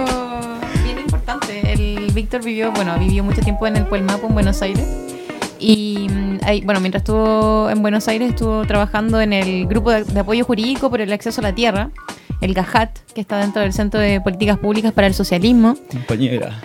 bien 0.83 0.99
importantes. 0.99 1.63
El 1.63 2.11
Víctor 2.13 2.43
vivió, 2.43 2.71
bueno, 2.73 2.97
vivió 2.99 3.23
mucho 3.23 3.41
tiempo 3.41 3.65
en 3.67 3.77
el 3.77 3.85
Puelmapo, 3.85 4.27
en 4.27 4.33
Buenos 4.33 4.61
Aires. 4.61 4.85
Y 5.57 6.07
ahí, 6.45 6.61
bueno, 6.61 6.79
mientras 6.79 7.01
estuvo 7.01 7.69
en 7.69 7.81
Buenos 7.81 8.07
Aires, 8.07 8.29
estuvo 8.29 8.65
trabajando 8.65 9.19
en 9.21 9.33
el 9.33 9.65
grupo 9.67 9.91
de, 9.91 10.03
de 10.03 10.19
apoyo 10.19 10.45
jurídico 10.45 10.89
por 10.89 11.01
el 11.01 11.11
acceso 11.11 11.41
a 11.41 11.43
la 11.43 11.53
tierra, 11.55 11.89
el 12.41 12.53
GAJAT, 12.53 12.99
que 13.13 13.21
está 13.21 13.37
dentro 13.39 13.61
del 13.61 13.71
Centro 13.73 13.99
de 13.99 14.19
Políticas 14.21 14.57
Públicas 14.59 14.91
para 14.91 15.07
el 15.07 15.13
Socialismo. 15.13 15.77
Compañera. 15.89 16.61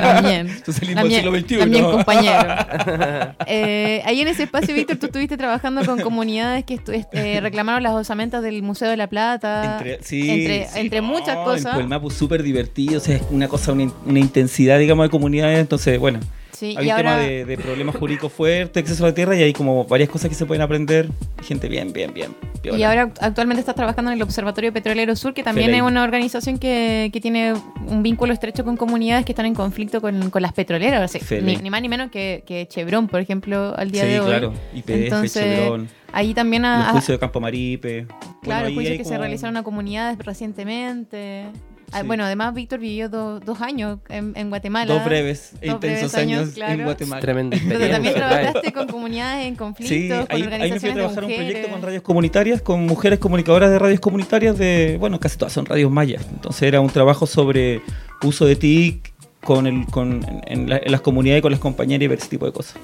También. 0.00 0.48
Socialismo 0.64 1.02
del 1.04 1.12
siglo 1.12 1.38
XXI. 1.38 1.58
también 1.58 1.84
compañero. 1.84 2.54
Eh, 3.50 4.02
ahí 4.04 4.20
en 4.20 4.28
ese 4.28 4.42
espacio, 4.44 4.74
Víctor, 4.74 4.96
tú 4.98 5.06
estuviste 5.06 5.36
trabajando 5.36 5.84
con 5.84 6.00
comunidades 6.00 6.64
que 6.64 6.76
estu- 6.76 7.06
eh, 7.12 7.40
reclamaron 7.42 7.82
las 7.82 7.92
osamentas 7.94 8.42
del 8.42 8.62
Museo 8.62 8.90
de 8.90 8.96
la 8.96 9.06
Plata. 9.06 9.78
Entre, 9.78 10.02
sí, 10.02 10.28
entre, 10.28 10.66
sí, 10.68 10.78
entre 10.80 11.00
no, 11.00 11.08
muchas 11.08 11.36
cosas. 11.36 11.74
Puelmapu 11.74 12.10
súper 12.10 12.42
divertido, 12.42 12.98
o 12.98 13.00
sea, 13.00 13.16
es 13.16 13.22
una 13.30 13.48
cosa, 13.48 13.72
una, 13.72 13.90
una 14.04 14.18
intensidad, 14.18 14.78
digamos, 14.78 15.06
de 15.06 15.10
comunidades. 15.10 15.58
Entonces, 15.58 15.98
bueno, 15.98 16.20
Sí, 16.58 16.74
hay 16.76 16.86
y 16.88 16.90
un 16.90 16.96
tema 16.96 17.12
ahora, 17.12 17.22
de, 17.22 17.44
de 17.44 17.56
problemas 17.58 17.94
jurídicos 17.96 18.32
fuertes, 18.32 18.82
acceso 18.82 19.04
a 19.04 19.08
la 19.08 19.14
tierra 19.14 19.36
y 19.36 19.42
hay 19.42 19.52
como 19.52 19.84
varias 19.84 20.08
cosas 20.08 20.28
que 20.28 20.34
se 20.34 20.44
pueden 20.44 20.60
aprender. 20.62 21.08
Gente 21.42 21.68
bien, 21.68 21.92
bien, 21.92 22.12
bien. 22.12 22.30
y 22.64 22.82
ahora 22.82 23.06
act- 23.06 23.18
actualmente 23.20 23.60
estás 23.60 23.76
trabajando 23.76 24.10
en 24.10 24.16
el 24.16 24.22
Observatorio 24.22 24.72
Petrolero 24.72 25.14
Sur, 25.14 25.34
que 25.34 25.42
también 25.44 25.72
es 25.74 25.82
una 25.82 26.02
organización 26.02 26.58
que, 26.58 27.10
que 27.12 27.20
tiene 27.20 27.54
un 27.86 28.02
vínculo 28.02 28.32
estrecho 28.32 28.64
con 28.64 28.76
comunidades 28.76 29.24
que 29.24 29.32
están 29.32 29.46
en 29.46 29.54
conflicto 29.54 30.00
con, 30.00 30.30
con 30.30 30.42
las 30.42 30.52
petroleras. 30.52 31.08
O 31.08 31.12
sea, 31.12 31.20
Feley. 31.24 31.56
ni, 31.56 31.62
ni 31.62 31.70
más 31.70 31.80
ni 31.80 31.88
menos 31.88 32.10
que, 32.10 32.42
que 32.46 32.66
Chevron, 32.66 33.06
por 33.06 33.20
ejemplo, 33.20 33.74
al 33.76 33.90
día 33.92 34.02
sí, 34.02 34.08
de 34.08 34.20
hoy. 34.20 34.26
claro. 34.26 34.52
IPF, 34.74 34.90
Entonces, 34.90 35.32
Chevron, 35.44 35.88
Ahí 36.12 36.32
también 36.34 36.62
los 36.62 36.70
ha, 36.70 36.90
juicios 36.92 37.14
de 37.16 37.18
Campo 37.20 37.38
Maripe. 37.38 38.06
Claro, 38.42 38.62
Bueno, 38.64 38.74
juicios 38.74 38.96
que 38.98 39.04
se 39.04 39.10
como- 39.10 39.20
realizaron 39.20 39.56
a 39.58 39.62
comunidades 39.62 40.18
recientemente. 40.18 41.44
Ah, 41.92 42.00
Sí. 42.02 42.06
Bueno, 42.06 42.24
además 42.24 42.54
Víctor 42.54 42.78
vivió 42.80 43.08
do- 43.08 43.40
dos 43.40 43.60
años 43.60 43.98
en, 44.08 44.32
en 44.36 44.48
Guatemala. 44.50 44.92
Dos 44.94 45.04
breves 45.04 45.52
e 45.60 45.66
Dos 45.66 45.74
intensos 45.76 46.12
breves 46.12 46.14
años, 46.14 46.40
años, 46.42 46.54
claro. 46.54 46.72
en 46.74 46.84
Guatemala. 46.84 47.20
Tremenda 47.20 47.56
Donde 47.58 47.88
también 47.88 48.14
trabajaste 48.14 48.72
con 48.72 48.86
comunidades 48.88 49.46
en 49.46 49.56
conflicto, 49.56 49.94
Sí, 49.94 50.08
con 50.08 50.18
ahí, 50.18 50.42
ahí 50.42 50.42
me 50.42 50.48
fui 50.80 50.90
a 50.90 50.92
organizaciones 50.92 50.94
trabajar 50.96 51.26
de 51.26 51.26
un 51.26 51.34
proyecto 51.36 51.68
con 51.72 51.82
radios 51.82 52.02
comunitarias, 52.02 52.62
con 52.62 52.86
mujeres 52.86 53.18
comunicadoras 53.18 53.70
de 53.70 53.78
radios 53.78 54.00
comunitarias 54.00 54.58
de, 54.58 54.96
bueno, 55.00 55.18
casi 55.18 55.38
todas 55.38 55.52
son 55.52 55.64
radios 55.66 55.90
mayas. 55.90 56.26
Entonces 56.30 56.62
era 56.62 56.80
un 56.80 56.90
trabajo 56.90 57.26
sobre 57.26 57.80
uso 58.22 58.44
de 58.44 58.56
TIC 58.56 59.12
con 59.42 59.66
el, 59.66 59.86
con, 59.86 60.24
en, 60.28 60.42
en 60.46 60.68
la- 60.70 60.78
en 60.78 60.92
las 60.92 61.00
comunidades, 61.00 61.40
con 61.42 61.52
las 61.52 61.60
compañeras 61.60 62.02
y 62.04 62.08
ver 62.08 62.18
ese 62.18 62.28
tipo 62.28 62.44
de 62.44 62.52
cosas. 62.52 62.76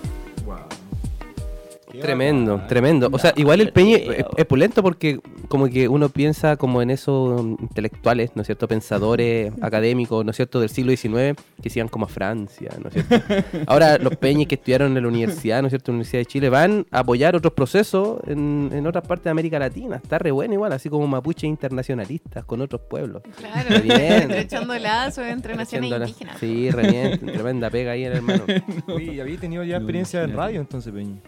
Tremendo, 2.04 2.62
tremendo. 2.68 3.08
O 3.10 3.18
sea, 3.18 3.32
igual 3.36 3.60
el 3.60 3.72
Peñi 3.72 3.94
es, 3.94 4.24
es 4.36 4.44
pulento 4.44 4.82
porque 4.82 5.20
como 5.48 5.68
que 5.68 5.88
uno 5.88 6.08
piensa 6.08 6.56
como 6.56 6.82
en 6.82 6.90
esos 6.90 7.40
intelectuales, 7.60 8.30
¿no 8.34 8.42
es 8.42 8.46
cierto? 8.46 8.68
Pensadores 8.68 9.52
académicos, 9.62 10.24
¿no 10.24 10.30
es 10.30 10.36
cierto? 10.36 10.60
Del 10.60 10.68
siglo 10.68 10.94
XIX 10.94 11.40
que 11.62 11.70
se 11.70 11.78
iban 11.78 11.88
como 11.88 12.04
a 12.06 12.08
Francia, 12.08 12.70
¿no 12.82 12.88
es 12.88 12.94
cierto? 12.94 13.24
Ahora 13.66 13.98
los 13.98 14.16
Peñis 14.16 14.48
que 14.48 14.56
estudiaron 14.56 14.96
en 14.96 15.02
la 15.02 15.08
universidad, 15.08 15.62
¿no 15.62 15.68
es 15.68 15.72
cierto? 15.72 15.90
En 15.90 15.94
la 15.94 16.00
Universidad 16.00 16.20
de 16.20 16.26
Chile 16.26 16.48
van 16.50 16.86
a 16.90 17.00
apoyar 17.00 17.34
otros 17.36 17.52
procesos 17.54 18.18
en, 18.26 18.70
en 18.72 18.86
otras 18.86 19.06
partes 19.06 19.24
de 19.24 19.30
América 19.30 19.58
Latina. 19.58 19.96
Está 19.96 20.18
re 20.18 20.30
bueno 20.30 20.54
igual, 20.54 20.72
así 20.72 20.88
como 20.88 21.06
mapuches 21.06 21.44
internacionalistas 21.44 22.44
con 22.44 22.60
otros 22.60 22.82
pueblos. 22.88 23.22
Claro, 23.36 23.70
Re 23.70 23.80
bien. 23.80 24.30
echando 24.30 24.78
lazos 24.78 25.24
entre 25.26 25.54
naciones 25.54 25.90
indígenas. 25.90 26.38
Sí, 26.38 26.70
re 26.70 26.90
bien. 26.90 27.18
Tremenda 27.18 27.70
pega 27.70 27.92
ahí 27.92 28.04
el 28.04 28.14
hermano. 28.14 28.44
Oye, 28.88 29.20
¿había 29.20 29.38
tenido 29.38 29.64
ya 29.64 29.76
experiencia 29.76 30.22
en 30.22 30.36
radio 30.36 30.60
entonces, 30.60 30.92
Peñi? 30.92 31.20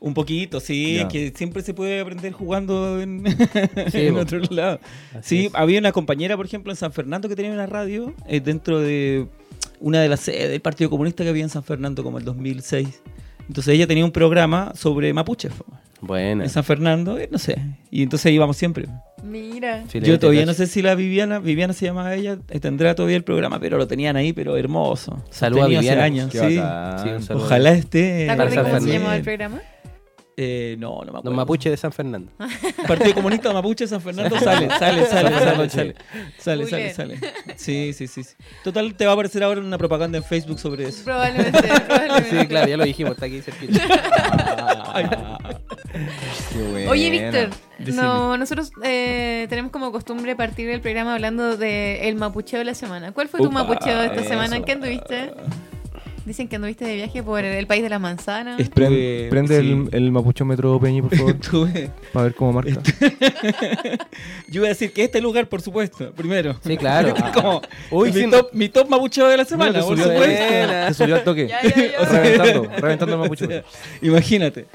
Un 0.00 0.14
poquito, 0.14 0.60
sí, 0.60 0.96
Ya. 0.96 1.08
que 1.08 1.32
siempre 1.34 1.62
se 1.62 1.74
puede 1.74 2.00
aprender 2.00 2.32
jugando 2.32 3.00
en, 3.00 3.24
Sí, 3.90 3.98
en 4.06 4.16
otro 4.16 4.38
lado. 4.50 4.78
Así 5.12 5.22
Sí, 5.40 5.46
es. 5.46 5.54
había 5.54 5.80
una 5.80 5.90
compañera, 5.92 6.36
por 6.36 6.46
ejemplo, 6.46 6.70
en 6.72 6.76
San 6.76 6.92
Fernando 6.92 7.28
que 7.28 7.34
tenía 7.34 7.50
una 7.52 7.66
radio 7.66 8.14
eh, 8.28 8.40
dentro 8.40 8.78
de 8.80 9.26
una 9.80 10.00
de 10.00 10.08
las 10.08 10.20
sedes 10.20 10.50
del 10.50 10.60
Partido 10.60 10.88
Comunista 10.90 11.24
que 11.24 11.30
había 11.30 11.42
en 11.42 11.48
San 11.50 11.64
Fernando 11.64 12.02
como 12.04 12.18
el 12.18 12.24
2006. 12.24 13.00
Entonces 13.48 13.74
ella 13.74 13.86
tenía 13.86 14.04
un 14.04 14.12
programa 14.12 14.72
sobre 14.76 15.12
mapuches 15.12 15.52
po, 15.52 15.64
Buena. 16.00 16.44
en 16.44 16.50
San 16.50 16.62
Fernando, 16.64 17.18
eh, 17.18 17.28
no 17.32 17.38
sé. 17.38 17.56
Y 17.90 18.02
entonces 18.02 18.30
íbamos 18.30 18.56
siempre. 18.56 18.86
Mira. 19.24 19.84
Filete, 19.88 20.10
Yo 20.12 20.18
todavía 20.20 20.46
no 20.46 20.52
sé 20.54 20.66
si 20.68 20.80
la 20.82 20.94
Viviana, 20.94 21.38
Viviana 21.40 21.72
se 21.72 21.86
llamaba 21.86 22.14
ella, 22.14 22.38
eh, 22.50 22.60
tendrá 22.60 22.94
todavía 22.94 23.16
el 23.16 23.24
programa, 23.24 23.58
pero 23.58 23.78
lo 23.78 23.88
tenían 23.88 24.16
ahí, 24.16 24.32
pero 24.32 24.56
hermoso. 24.56 25.24
Saluda 25.30 25.62
a 25.62 25.66
hace 25.66 25.76
Viviana. 25.78 26.04
años, 26.04 26.30
Qué 26.30 26.38
sí. 26.38 27.32
Ojalá 27.32 27.72
esté. 27.72 28.26
¿Te 28.26 28.30
acuerdas 28.30 28.54
San 28.54 28.64
cómo 28.64 28.66
se 28.66 28.70
Fernando. 28.80 28.92
llamaba 28.92 29.16
el 29.16 29.22
programa? 29.22 29.60
Eh, 30.40 30.76
no, 30.78 31.00
no 31.00 31.02
me 31.02 31.08
acuerdo. 31.08 31.30
Los 31.30 31.34
mapuches 31.34 31.72
de 31.72 31.76
San 31.76 31.90
Fernando. 31.90 32.30
Partido 32.86 33.12
Comunista 33.12 33.52
Mapuche 33.52 33.88
San 33.88 34.00
Fernando 34.00 34.38
sale, 34.38 34.68
sale, 34.78 35.04
sale, 35.04 35.68
sale, 35.68 35.94
sale, 36.38 36.66
sale, 36.68 36.94
sale. 36.94 37.18
Sí, 37.56 37.92
sí, 37.92 38.06
sí, 38.06 38.22
sí. 38.22 38.36
Total, 38.62 38.94
te 38.94 39.04
va 39.04 39.10
a 39.10 39.14
aparecer 39.14 39.42
ahora 39.42 39.60
una 39.60 39.76
propaganda 39.78 40.16
en 40.16 40.22
Facebook 40.22 40.60
sobre 40.60 40.86
eso. 40.86 41.02
Probablemente, 41.04 41.60
probablemente. 41.60 42.40
Sí, 42.40 42.46
claro, 42.46 42.68
ya 42.68 42.76
lo 42.76 42.84
dijimos, 42.84 43.14
está 43.14 43.26
aquí 43.26 43.42
cerquita. 43.42 43.82
Oye, 46.88 47.10
Víctor, 47.10 47.48
no, 47.94 48.38
nosotros 48.38 48.70
eh, 48.84 49.46
tenemos 49.48 49.72
como 49.72 49.90
costumbre 49.90 50.36
partir 50.36 50.70
el 50.70 50.80
programa 50.80 51.14
hablando 51.14 51.56
de 51.56 52.08
el 52.08 52.14
mapucheo 52.14 52.60
de 52.60 52.64
la 52.64 52.74
semana. 52.74 53.10
¿Cuál 53.10 53.26
fue 53.26 53.40
tu 53.40 53.46
Upa, 53.46 53.64
mapucheo 53.64 53.98
de 53.98 54.06
esta 54.06 54.20
eso. 54.20 54.28
semana? 54.28 54.56
¿En 54.56 54.62
qué 54.62 54.72
anduviste? 54.72 55.32
Dicen 56.28 56.46
que 56.46 56.56
anduviste 56.56 56.84
de 56.84 56.94
viaje 56.94 57.22
por 57.22 57.42
el 57.42 57.66
país 57.66 57.82
de 57.82 57.88
las 57.88 58.00
manzanas. 58.02 58.60
Estuve- 58.60 59.28
Prende 59.30 59.60
sí. 59.60 59.70
el, 59.70 59.88
el 59.92 60.12
mapuchómetro, 60.12 60.78
Peñi, 60.78 61.00
por 61.00 61.16
favor, 61.16 61.32
Estuve- 61.34 61.90
para 62.12 62.24
ver 62.24 62.34
cómo 62.34 62.52
marca. 62.52 62.72
Yo 64.48 64.60
iba 64.60 64.66
a 64.66 64.68
decir 64.68 64.92
que 64.92 65.04
este 65.04 65.22
lugar, 65.22 65.48
por 65.48 65.62
supuesto, 65.62 66.12
primero. 66.12 66.54
Sí, 66.62 66.76
claro. 66.76 67.14
Como 67.34 67.62
Uy, 67.90 68.12
mi, 68.12 68.20
sí, 68.24 68.30
top, 68.30 68.50
mi 68.52 68.68
top 68.68 68.88
mapucheo 68.90 69.26
de 69.28 69.38
la 69.38 69.44
semana, 69.46 69.80
por 69.80 69.96
supuesto. 69.98 70.22
Te 70.88 70.94
subió 70.94 71.14
al 71.16 71.24
toque. 71.24 71.48
Ya, 71.48 71.62
ya, 71.62 71.74
ya. 71.74 72.04
Reventando, 72.04 72.70
reventando 72.76 73.14
el 73.14 73.20
mapuchómetro. 73.20 73.64
Imagínate. 74.02 74.66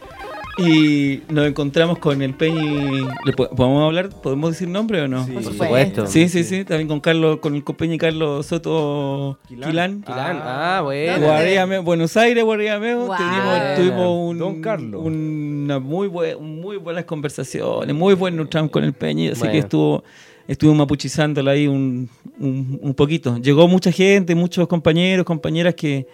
Y 0.57 1.22
nos 1.29 1.48
encontramos 1.48 1.98
con 1.98 2.22
el 2.22 2.36
Peñi. 2.36 3.05
¿Le 3.25 3.33
po- 3.33 3.50
¿Podemos 3.50 3.83
hablar? 3.86 4.10
¿Podemos 4.10 4.51
decir 4.51 4.67
nombre 4.67 5.01
o 5.01 5.07
no? 5.07 5.25
Sí. 5.25 5.31
Por 5.31 5.43
supuesto. 5.43 6.05
Sí, 6.05 6.29
sí, 6.29 6.43
sí. 6.43 6.63
También 6.63 6.88
con 6.88 7.00
Carlos, 7.00 7.39
con 7.39 7.55
el 7.55 7.63
Peñi 7.63 7.98
Carlos 7.98 8.45
Soto 8.45 9.39
Quilán. 9.48 9.69
Quilán. 9.72 10.01
Quilán. 10.03 10.39
Ah, 10.43 10.81
bueno. 10.83 11.13
¿Dónde? 11.13 11.27
Guardiame- 11.27 11.83
Buenos 11.83 12.15
Aires, 12.17 12.43
Guardiameo, 12.43 13.07
Wow. 13.07 13.15
tuvimos, 13.17 13.75
tuvimos 13.77 14.29
un, 14.29 14.38
Don 14.38 14.62
Carlos. 14.62 15.01
una 15.03 15.79
muy, 15.79 16.07
bue- 16.07 16.38
muy 16.39 16.77
buenas 16.77 17.05
conversaciones, 17.05 17.95
muy 17.95 18.13
buen 18.13 18.36
neutral 18.36 18.69
con 18.69 18.83
el 18.83 18.93
Peñi, 18.93 19.29
así 19.29 19.39
Bueno. 19.39 19.53
que 19.53 19.57
estuvo, 19.60 20.03
estuvo 20.48 20.74
mapuchizándola 20.75 21.50
ahí 21.51 21.65
un, 21.67 22.07
un, 22.39 22.77
un 22.79 22.93
poquito. 22.93 23.38
Llegó 23.38 23.67
mucha 23.67 23.91
gente, 23.91 24.36
muchos 24.36 24.67
compañeros, 24.67 25.25
compañeras 25.25 25.74
que, 25.74 26.05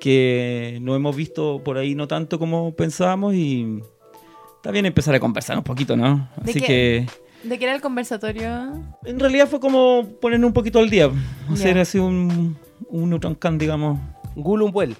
que 0.00 0.78
no 0.82 0.94
hemos 0.94 1.14
visto 1.16 1.60
por 1.64 1.78
ahí 1.78 1.94
no 1.94 2.06
tanto 2.08 2.38
como 2.38 2.72
pensábamos 2.74 3.34
y 3.34 3.80
está 4.56 4.70
bien 4.70 4.86
empezar 4.86 5.14
a 5.14 5.20
conversar 5.20 5.56
un 5.58 5.64
poquito, 5.64 5.96
¿no? 5.96 6.28
¿De 6.42 6.50
Así 6.50 6.60
qué? 6.60 6.66
que 6.66 7.06
¿De 7.48 7.58
qué 7.58 7.64
era 7.66 7.74
el 7.74 7.80
conversatorio? 7.80 8.72
en 9.04 9.18
realidad 9.20 9.48
fue 9.48 9.60
como 9.60 10.06
poner 10.20 10.44
un 10.44 10.52
poquito 10.52 10.78
al 10.80 10.90
día, 10.90 11.10
hacer 11.50 11.78
así 11.78 11.98
un, 11.98 12.56
un 12.88 13.10
neutral 13.10 13.36
digamos. 13.58 13.98
Gulumbuel. 14.34 14.96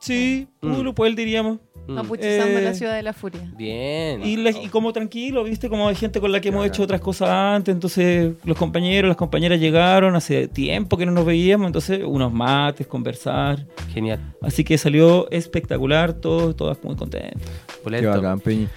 Sí, 0.00 0.46
Mm. 0.62 0.90
pues 0.94 1.14
diríamos. 1.16 1.58
Mm. 1.86 1.94
Mapuchizando 1.94 2.58
Eh, 2.58 2.62
la 2.62 2.74
ciudad 2.74 2.94
de 2.94 3.02
la 3.02 3.12
furia. 3.12 3.40
Bien. 3.56 4.22
Y, 4.22 4.36
la- 4.36 4.50
y 4.50 4.68
como 4.68 4.92
tranquilo, 4.92 5.42
¿viste? 5.42 5.68
Como 5.68 5.88
hay 5.88 5.94
gente 5.96 6.20
con 6.20 6.30
la 6.30 6.40
que 6.40 6.48
hemos 6.50 6.64
hecho 6.66 6.82
otras 6.84 7.00
cosas 7.00 7.28
antes. 7.30 7.72
Entonces, 7.74 8.34
los 8.44 8.56
compañeros, 8.56 9.08
las 9.08 9.16
compañeras 9.16 9.58
llegaron 9.58 10.14
hace 10.14 10.46
tiempo 10.46 10.96
que 10.96 11.06
no 11.06 11.12
nos 11.12 11.24
veíamos. 11.26 11.66
Entonces, 11.66 12.02
unos 12.04 12.32
mates, 12.32 12.86
conversar. 12.86 13.66
Genial. 13.92 14.20
Así 14.40 14.62
que 14.62 14.78
salió 14.78 15.28
espectacular, 15.30 16.12
todos, 16.12 16.54
todas 16.54 16.82
muy 16.84 16.94
contentos. 16.96 17.42
Qué 17.84 18.06
bacán, 18.06 18.38
Peñi. 18.40 18.68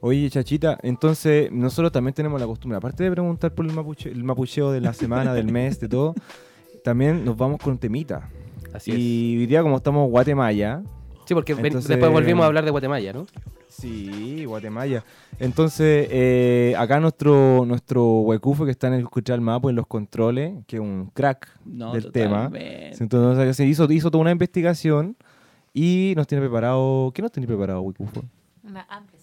Oye, 0.00 0.28
Chachita, 0.30 0.78
entonces 0.82 1.50
nosotros 1.50 1.90
también 1.90 2.14
tenemos 2.14 2.40
la 2.40 2.46
costumbre, 2.46 2.76
aparte 2.76 3.02
de 3.02 3.10
preguntar 3.10 3.52
por 3.52 3.66
el, 3.66 3.72
mapuche- 3.72 4.12
el 4.12 4.22
mapucheo 4.22 4.70
de 4.70 4.80
la 4.80 4.92
semana, 4.92 5.34
del 5.34 5.46
mes, 5.50 5.80
de 5.80 5.88
todo, 5.88 6.14
también 6.84 7.24
nos 7.24 7.36
vamos 7.36 7.60
con 7.60 7.78
temita. 7.78 8.28
Así 8.72 8.90
es. 8.92 8.96
y 8.98 9.36
hoy 9.38 9.46
día, 9.46 9.62
como 9.62 9.76
estamos 9.76 10.04
en 10.04 10.10
Guatemala, 10.10 10.82
Sí, 11.28 11.34
porque 11.34 11.52
Entonces- 11.52 11.86
después 11.88 12.10
volvimos 12.10 12.42
a 12.44 12.46
hablar 12.46 12.64
de 12.64 12.70
Guatemala, 12.70 13.12
¿no? 13.12 13.26
Sí, 13.68 14.46
Guatemala. 14.46 15.04
Entonces, 15.38 16.08
eh, 16.10 16.74
acá 16.78 17.00
nuestro 17.00 17.66
nuestro 17.66 18.20
huecufo 18.20 18.64
que 18.64 18.70
está 18.70 18.86
en 18.86 18.94
el 18.94 19.00
escuchar 19.00 19.34
el 19.34 19.42
mapa 19.42 19.68
en 19.68 19.76
los 19.76 19.86
controles, 19.86 20.54
que 20.66 20.76
es 20.76 20.80
un 20.82 21.10
crack 21.12 21.46
No, 21.66 21.92
del 21.92 22.10
tema. 22.12 22.50
Entonces, 22.54 23.54
se 23.54 23.66
hizo, 23.66 23.84
hizo 23.92 24.10
toda 24.10 24.22
una 24.22 24.30
investigación 24.30 25.16
y 25.74 26.14
nos 26.16 26.26
tiene 26.26 26.40
preparado. 26.40 27.12
¿Qué 27.14 27.20
nos 27.20 27.30
tiene 27.30 27.46
preparado, 27.46 27.82
huecufo? 27.82 28.22
Una 28.64 28.86
amplia. 28.88 29.17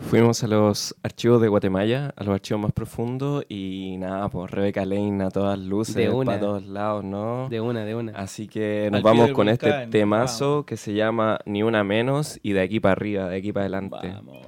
Fuimos 0.00 0.42
a 0.42 0.46
los 0.46 0.94
archivos 1.02 1.40
de 1.42 1.48
Guatemala, 1.48 2.14
a 2.16 2.24
los 2.24 2.32
archivos 2.34 2.62
más 2.62 2.72
profundos 2.72 3.44
y 3.48 3.96
nada, 3.98 4.28
pues 4.30 4.50
Rebeca 4.50 4.86
Lane 4.86 5.22
a 5.24 5.28
todas 5.30 5.58
luces, 5.58 6.10
para 6.24 6.40
todos 6.40 6.64
lados, 6.66 7.04
¿no? 7.04 7.48
De 7.50 7.60
una, 7.60 7.84
de 7.84 7.94
una. 7.94 8.12
Así 8.12 8.48
que 8.48 8.88
nos 8.90 8.98
Al 8.98 9.02
vamos 9.02 9.32
con 9.32 9.50
este 9.50 9.86
temazo 9.88 10.50
vamos. 10.50 10.66
que 10.66 10.76
se 10.78 10.94
llama 10.94 11.38
Ni 11.44 11.62
una 11.62 11.84
menos 11.84 12.40
y 12.42 12.52
de 12.52 12.62
aquí 12.62 12.80
para 12.80 12.92
arriba, 12.92 13.28
de 13.28 13.36
aquí 13.36 13.52
para 13.52 13.64
adelante. 13.64 13.96
Vamos. 14.02 14.46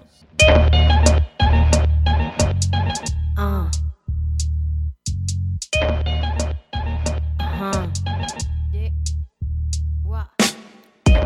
Ah. 3.37 3.71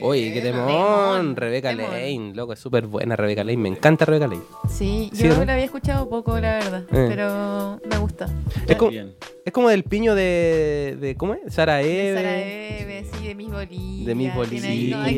Oye, 0.00 0.32
qué 0.32 0.40
temón, 0.40 0.66
Temón, 0.66 1.36
Rebeca 1.36 1.70
temón. 1.70 1.90
Lane, 1.90 2.32
loco, 2.34 2.52
es 2.52 2.58
súper 2.60 2.86
buena 2.86 3.16
Rebeca 3.16 3.42
Lane, 3.44 3.56
me 3.58 3.68
encanta 3.68 4.04
Rebeca 4.04 4.26
Lane. 4.28 4.42
Sí, 4.68 5.10
Sí, 5.12 5.24
yo 5.24 5.36
¿no? 5.36 5.44
la 5.44 5.52
había 5.54 5.64
escuchado 5.64 6.08
poco, 6.08 6.38
la 6.38 6.54
verdad, 6.58 6.82
Eh. 6.92 7.06
pero 7.08 7.80
me 7.88 7.98
gusta. 7.98 8.26
Es 8.66 8.76
como, 8.76 8.90
es 8.92 9.52
como 9.52 9.68
del 9.68 9.84
piño 9.84 10.14
de, 10.14 10.96
de 11.00 11.16
¿cómo 11.16 11.34
es? 11.34 11.52
Sara 11.54 11.82
Eve. 11.82 12.14
Sara 12.16 12.38
Eve, 12.40 13.06
sí, 13.18 13.26
de 13.28 13.34
Miss 13.34 13.50
Bolivia. 13.50 14.06
De 14.06 14.14
Miss 14.14 14.32
tiene 14.50 14.66
ahí- 14.68 14.92
Bolivia. 14.92 14.96
no, 14.96 15.02
hay, 15.02 15.16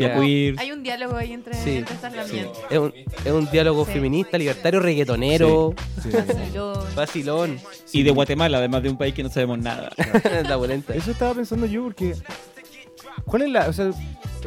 como- 0.49 0.61
hay 0.63 0.73
un 0.73 0.83
diálogo 0.83 1.17
ahí 1.17 1.33
entre, 1.33 1.55
Sí, 1.55 1.77
entre 1.77 1.95
estas 1.95 2.15
lamientas. 2.15 2.59
Es 2.71 2.79
un, 2.79 2.95
es 3.25 3.33
un 3.33 3.51
diálogo 3.51 3.85
Sí. 3.85 3.93
feminista, 3.93 4.39
libertario, 4.39 4.81
reggaetonero, 4.81 5.75
Vacilón. 6.95 7.59
Y 7.93 8.03
de 8.03 8.11
Guatemala, 8.11 8.59
además 8.59 8.83
de 8.83 8.91
un 8.91 8.97
país 8.97 9.15
que 9.15 9.23
no 9.23 9.29
sabemos 9.31 9.59
nada. 9.59 9.91
La. 10.49 10.57
Eso 10.95 11.11
estaba 11.11 11.35
pensando 11.35 11.67
yo 11.67 11.83
porque. 11.85 12.15
¿Cuál 13.25 13.43
es 13.43 13.51
la. 13.51 13.69
O 13.69 13.73
sea, 13.73 13.91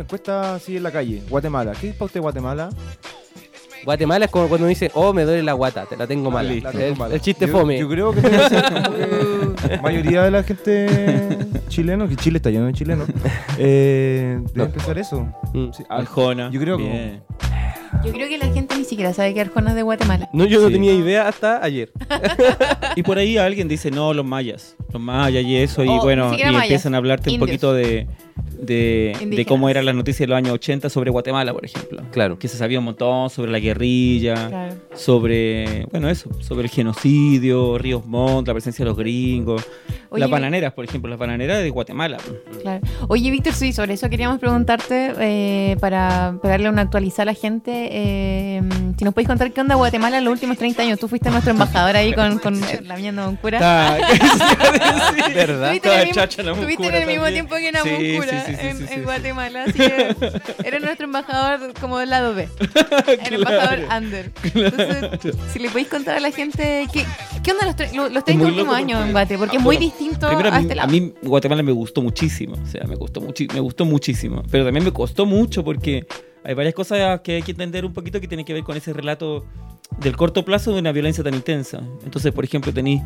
encuesta 0.01 0.55
así 0.55 0.77
en 0.77 0.83
la 0.83 0.91
calle? 0.91 1.21
Guatemala. 1.29 1.73
¿Qué 1.79 1.89
es 1.89 1.95
para 1.95 2.05
usted 2.05 2.21
Guatemala? 2.21 2.69
Guatemala 3.85 4.25
es 4.25 4.31
como 4.31 4.47
cuando 4.47 4.65
dice, 4.67 4.89
oh, 4.93 5.11
me 5.11 5.23
duele 5.25 5.43
la 5.43 5.51
guata, 5.53 5.85
te 5.85 5.97
la 5.97 6.07
tengo 6.07 6.31
mala. 6.31 6.53
La 6.53 6.71
tengo 6.71 6.85
el, 6.85 6.95
mala. 6.97 7.15
el 7.15 7.21
chiste 7.21 7.47
Yo- 7.47 7.51
fome. 7.51 7.77
Yo 7.77 7.89
creo 7.89 8.13
que 8.13 8.21
la 8.21 9.81
mayoría 9.83 10.23
de 10.23 10.31
la 10.31 10.41
gente 10.43 11.37
chilena, 11.67 12.07
que 12.07 12.15
Chile 12.15 12.37
está 12.37 12.49
lleno 12.49 12.65
de 12.67 12.73
chilenos, 12.73 13.09
eh, 13.57 14.37
debe 14.39 14.51
No. 14.55 14.63
empezar 14.63 14.97
eso. 14.97 15.27
Mm. 15.53 15.71
Sí, 15.73 15.83
Arjona. 15.89 16.49
Yo 16.49 16.61
creo 16.61 16.77
que- 16.77 16.83
Bien. 16.83 17.23
Yo 18.05 18.11
creo 18.11 18.27
que 18.27 18.37
la 18.37 18.47
gente 18.47 18.75
ni 18.77 18.83
siquiera 18.85 19.13
sabe 19.13 19.33
que 19.33 19.41
Arjona 19.41 19.69
es 19.71 19.75
de 19.75 19.81
Guatemala. 19.83 20.29
No, 20.33 20.45
yo 20.45 20.59
no 20.61 20.67
Sí. 20.67 20.73
tenía 20.73 20.93
idea 20.93 21.27
hasta 21.27 21.63
ayer. 21.63 21.91
Y 22.95 23.03
por 23.03 23.17
ahí 23.17 23.37
alguien 23.37 23.67
dice, 23.67 23.89
no, 23.91 24.13
los 24.13 24.25
mayas. 24.25 24.75
Los 24.91 25.01
mayas 25.01 25.43
y 25.43 25.55
eso. 25.57 25.83
Y 25.83 25.87
Oh, 25.89 26.01
bueno, 26.01 26.27
y 26.33 26.43
mayas, 26.43 26.63
empiezan 26.63 26.93
a 26.93 26.97
hablarte 26.97 27.31
un 27.31 27.39
poquito 27.39 27.73
de, 27.73 28.07
de, 28.59 29.45
cómo 29.47 29.69
eran 29.69 29.85
las 29.85 29.95
noticias 29.95 30.19
de 30.19 30.27
los 30.27 30.37
años 30.37 30.53
80 30.53 30.89
sobre 30.89 31.09
Guatemala, 31.11 31.53
por 31.53 31.65
ejemplo. 31.65 32.03
Claro. 32.11 32.37
Que 32.37 32.47
se 32.47 32.57
sabía 32.57 32.77
un 32.79 32.85
montón 32.85 33.29
sobre 33.29 33.51
la 33.51 33.59
guerrilla, 33.59 34.47
Claro. 34.49 34.75
sobre, 34.93 35.85
bueno, 35.91 36.09
eso, 36.09 36.29
sobre 36.41 36.63
el 36.65 36.69
genocidio, 36.69 37.77
Ríos 37.77 38.05
Montt, 38.05 38.47
la 38.47 38.53
presencia 38.53 38.83
de 38.85 38.89
los 38.89 38.97
gringos. 38.97 39.63
Oye, 40.09 40.19
las 40.21 40.29
bananeras, 40.29 40.73
por 40.73 40.85
ejemplo, 40.85 41.09
las 41.09 41.17
bananeras 41.19 41.63
de 41.63 41.69
Guatemala. 41.71 42.17
Claro. 42.61 42.81
Oye, 43.07 43.31
Víctor, 43.31 43.53
sí, 43.53 43.73
sobre 43.73 43.93
eso 43.95 44.09
queríamos 44.09 44.39
preguntarte 44.39 45.13
eh, 45.19 45.77
para 45.79 46.37
pegarle 46.41 46.69
una 46.69 46.83
actualizada 46.83 47.23
a 47.23 47.25
la 47.25 47.33
gente. 47.33 47.82
Eh, 47.91 48.61
si 48.97 49.03
nos 49.05 49.13
podéis 49.13 49.27
contar 49.27 49.51
qué 49.51 49.61
onda 49.61 49.75
Guatemala 49.75 50.17
en 50.17 50.23
los 50.25 50.31
últimos 50.33 50.57
30 50.57 50.81
años. 50.83 50.99
Tú 50.99 51.07
fuiste 51.07 51.29
nuestro 51.29 51.51
embajador 51.51 51.95
ahí 51.95 52.13
con, 52.13 52.39
con 52.39 52.59
la 52.83 52.95
viendo 52.95 53.23
con 53.25 53.35
cura. 53.37 53.57
Está- 53.57 54.07
¿Verdad? 55.33 55.73
Estuviste 55.73 56.87
en 56.87 56.95
el 56.95 57.07
mismo, 57.07 57.23
Namuncura 57.23 57.31
tiempo 57.31 57.55
que 57.55 57.71
Namuncura 57.71 58.45
sí, 58.45 58.51
sí, 58.51 58.57
sí, 58.59 58.67
en, 58.67 58.87
en. 58.99 59.03
Guatemala, 59.03 59.63
así 59.63 59.73
que 59.73 60.15
eres 60.63 60.81
nuestro 60.81 61.05
embajador 61.05 61.73
como 61.79 61.97
del 61.99 62.09
lado 62.09 62.33
B. 62.35 62.47
El 63.25 63.33
embajador 63.35 63.79
under. 63.95 64.31
Entonces, 64.43 65.35
si 65.51 65.59
le 65.59 65.69
podéis 65.69 65.87
contar 65.87 66.17
a 66.17 66.19
la 66.19 66.31
gente 66.31 66.87
qué, 66.91 67.05
qué 67.43 67.51
onda 67.51 67.65
los, 67.65 68.11
los 68.11 68.23
30 68.25 68.43
muy 68.43 68.51
últimos 68.53 68.75
años 68.75 68.97
porque- 68.99 69.07
en 69.07 69.11
Guate, 69.11 69.37
porque 69.37 69.55
es 69.57 69.61
Ah, 69.61 69.63
muy 69.63 69.75
bueno, 69.77 69.91
distinto 69.91 70.27
a 70.27 70.31
a 70.31 70.35
mí, 70.59 70.61
este 70.61 70.73
a 70.73 70.75
lado. 70.75 70.89
mí 70.89 71.13
Guatemala 71.21 71.63
me 71.63 71.71
gustó 71.71 72.01
muchísimo. 72.01 72.55
O 72.61 72.67
sea, 72.67 72.83
me 72.87 72.95
gustó, 72.95 73.21
muchi- 73.21 73.51
me 73.53 73.59
gustó 73.59 73.85
muchísimo. 73.85 74.43
Pero 74.51 74.65
también 74.65 74.83
me 74.83 74.91
costó 74.91 75.25
mucho 75.25 75.63
porque 75.63 76.05
hay 76.43 76.53
varias 76.53 76.73
cosas 76.73 77.21
que 77.21 77.35
hay 77.35 77.41
que 77.41 77.51
entender 77.51 77.85
un 77.85 77.93
poquito 77.93 78.19
que 78.19 78.27
tienen 78.27 78.45
que 78.45 78.53
ver 78.53 78.63
con 78.63 78.75
ese 78.75 78.93
relato 78.93 79.45
del 79.99 80.15
corto 80.15 80.43
plazo 80.43 80.73
de 80.73 80.79
una 80.79 80.91
violencia 80.91 81.23
tan 81.23 81.33
intensa. 81.33 81.81
Entonces, 82.03 82.31
por 82.31 82.43
ejemplo, 82.43 82.73
tenéis 82.73 83.01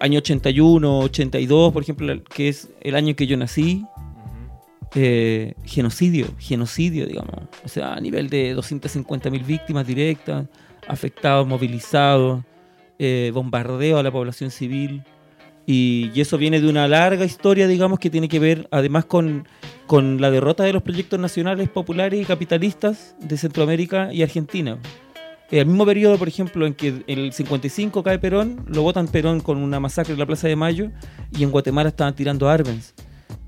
año 0.00 0.18
81, 0.18 0.98
82, 1.00 1.72
por 1.72 1.82
ejemplo, 1.82 2.22
que 2.24 2.48
es 2.48 2.68
el 2.80 2.94
año 2.94 3.14
que 3.14 3.26
yo 3.26 3.36
nací. 3.36 3.84
Eh, 4.96 5.54
genocidio, 5.64 6.26
genocidio, 6.38 7.06
digamos. 7.06 7.34
O 7.64 7.68
sea, 7.68 7.94
a 7.94 8.00
nivel 8.00 8.28
de 8.28 8.56
250.000 8.56 9.46
víctimas 9.46 9.86
directas, 9.86 10.46
afectados, 10.88 11.46
movilizados, 11.46 12.42
eh, 12.98 13.30
bombardeo 13.32 13.98
a 13.98 14.02
la 14.02 14.10
población 14.10 14.50
civil. 14.50 15.04
Y, 15.66 16.10
y 16.14 16.20
eso 16.20 16.38
viene 16.38 16.60
de 16.60 16.68
una 16.68 16.88
larga 16.88 17.24
historia, 17.24 17.68
digamos, 17.68 17.98
que 17.98 18.10
tiene 18.10 18.28
que 18.28 18.38
ver 18.38 18.68
además 18.70 19.04
con, 19.04 19.46
con 19.86 20.20
la 20.20 20.30
derrota 20.30 20.64
de 20.64 20.72
los 20.72 20.82
proyectos 20.82 21.18
nacionales 21.18 21.68
populares 21.68 22.20
y 22.20 22.24
capitalistas 22.24 23.14
de 23.20 23.36
Centroamérica 23.36 24.12
y 24.12 24.22
Argentina. 24.22 24.78
El 25.50 25.66
mismo 25.66 25.84
periodo, 25.84 26.16
por 26.16 26.28
ejemplo, 26.28 26.64
en 26.64 26.74
que 26.74 27.02
en 27.06 27.18
el 27.18 27.32
55 27.32 28.02
cae 28.04 28.20
Perón, 28.20 28.64
lo 28.68 28.82
votan 28.82 29.08
Perón 29.08 29.40
con 29.40 29.58
una 29.58 29.80
masacre 29.80 30.12
en 30.12 30.20
la 30.20 30.26
Plaza 30.26 30.46
de 30.46 30.54
Mayo 30.54 30.90
y 31.36 31.42
en 31.42 31.50
Guatemala 31.50 31.88
estaban 31.88 32.14
tirando 32.14 32.48
Arbenz 32.48 32.94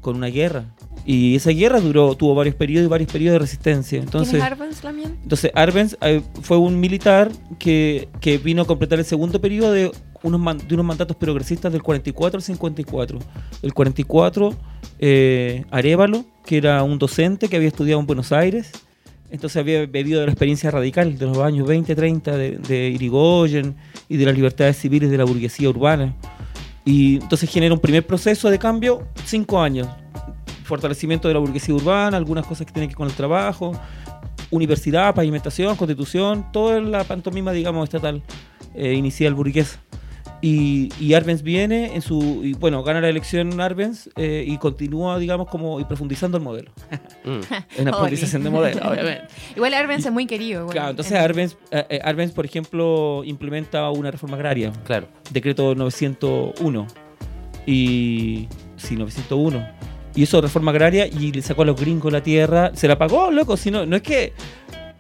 con 0.01 0.16
una 0.16 0.27
guerra. 0.27 0.64
Y 1.05 1.37
esa 1.37 1.51
guerra 1.51 1.81
duró, 1.81 2.16
tuvo 2.16 2.35
varios 2.35 2.57
periodos 2.57 2.87
y 2.87 2.88
varios 2.88 3.11
periodos 3.11 3.35
de 3.35 3.38
resistencia. 3.38 4.01
Entonces, 4.01 4.33
¿Quién 4.35 4.42
es 4.42 4.53
Arbenz 4.53 4.85
Lamien? 4.85 5.18
entonces, 5.22 5.51
Arbenz 5.55 5.96
eh, 6.01 6.22
fue 6.42 6.59
un 6.59 6.81
militar 6.81 7.31
que, 7.59 8.09
que 8.20 8.38
vino 8.38 8.62
a 8.62 8.66
completar 8.66 8.98
el 8.98 9.05
segundo 9.05 9.40
periodo 9.40 9.72
de 9.72 9.92
unos, 10.22 10.68
de 10.68 10.74
unos 10.74 10.87
mandatos 10.87 11.16
progresistas 11.16 11.72
del 11.72 11.82
44 11.82 12.38
al 12.38 12.42
54. 12.42 13.18
El 13.62 13.74
44, 13.74 14.54
eh, 14.98 15.64
Arevalo, 15.70 16.24
que 16.44 16.56
era 16.56 16.82
un 16.82 16.98
docente 16.98 17.48
que 17.48 17.56
había 17.56 17.68
estudiado 17.68 18.00
en 18.00 18.06
Buenos 18.06 18.32
Aires, 18.32 18.72
entonces 19.30 19.56
había 19.56 19.87
bebido 19.87 20.20
de 20.20 20.26
la 20.26 20.32
experiencia 20.32 20.70
radical 20.70 21.16
de 21.16 21.26
los 21.26 21.38
años 21.38 21.66
20, 21.66 21.94
30, 21.94 22.37
de, 22.37 22.58
de 22.58 22.90
Irigoyen 22.90 23.74
y 24.08 24.18
de 24.18 24.26
las 24.26 24.35
libertades 24.35 24.76
civiles 24.76 25.11
de 25.11 25.16
la 25.16 25.24
burguesía 25.24 25.70
urbana. 25.70 26.14
Y 26.85 27.16
entonces 27.16 27.48
genera 27.50 27.72
un 27.72 27.80
primer 27.80 28.06
proceso 28.06 28.50
de 28.50 28.58
cambio, 28.58 29.06
cinco 29.24 29.61
años. 29.61 29.88
Fortalecimiento 30.64 31.28
de 31.28 31.35
la 31.35 31.40
burguesía 31.40 31.74
urbana, 31.74 32.16
algunas 32.16 32.46
cosas 32.46 32.66
que 32.66 32.72
tienen 32.72 32.88
que 32.88 32.92
ver 32.92 32.98
con 32.98 33.08
el 33.08 33.14
trabajo, 33.14 33.72
universidad, 34.50 35.14
pavimentación, 35.14 35.76
constitución, 35.76 36.46
toda 36.52 36.80
la 36.80 37.04
pantomima, 37.04 37.52
digamos, 37.52 37.85
estatal 37.85 38.22
eh, 38.74 38.92
inicial 38.92 39.35
burguesa. 39.35 39.80
Y, 40.44 40.88
y 40.98 41.14
Arbenz 41.14 41.42
viene 41.42 41.94
en 41.94 42.02
su. 42.02 42.40
Y 42.42 42.55
bueno, 42.55 42.83
gana 42.83 43.00
la 43.00 43.09
elección 43.09 43.61
Arbenz 43.61 44.11
eh, 44.16 44.44
y 44.44 44.59
continúa, 44.59 45.16
digamos, 45.20 45.46
como 45.48 45.78
y 45.78 45.85
profundizando 45.85 46.37
el 46.37 46.42
modelo. 46.42 46.72
Mm. 47.24 47.28
En 47.31 47.85
la 47.85 47.90
Oli. 47.90 47.90
profundización 47.92 48.42
de 48.42 48.50
modelo, 48.50 48.81
obviamente. 48.90 49.28
Igual 49.55 49.74
Arbenz 49.74 50.05
es 50.05 50.11
muy 50.12 50.26
querido. 50.26 50.62
bueno, 50.64 50.72
Claro, 50.72 50.90
entonces 50.90 51.12
en- 51.12 51.18
Arbenz, 51.20 51.57
eh, 51.70 51.87
eh, 51.88 52.00
Arbenz, 52.02 52.33
por 52.33 52.44
ejemplo, 52.44 53.22
implementa 53.24 53.88
una 53.92 54.11
reforma 54.11 54.35
agraria 54.35 54.72
Claro. 54.85 55.07
decreto 55.31 55.76
901 55.76 56.87
y 57.64 58.48
sí 58.76 58.96
901 58.96 59.64
y 60.16 60.24
eso 60.24 60.40
reforma 60.40 60.72
agraria 60.72 61.07
y 61.07 61.31
le 61.31 61.42
sacó 61.42 61.62
a 61.62 61.66
los 61.66 61.81
gringos 61.81 62.12
la 62.12 62.22
tierra 62.22 62.72
se 62.74 62.88
la 62.88 62.98
pagó 62.98 63.31
loco 63.31 63.57
si 63.57 63.70
no 63.70 63.87
no 63.87 63.94
es 63.96 64.02
que 64.02 64.33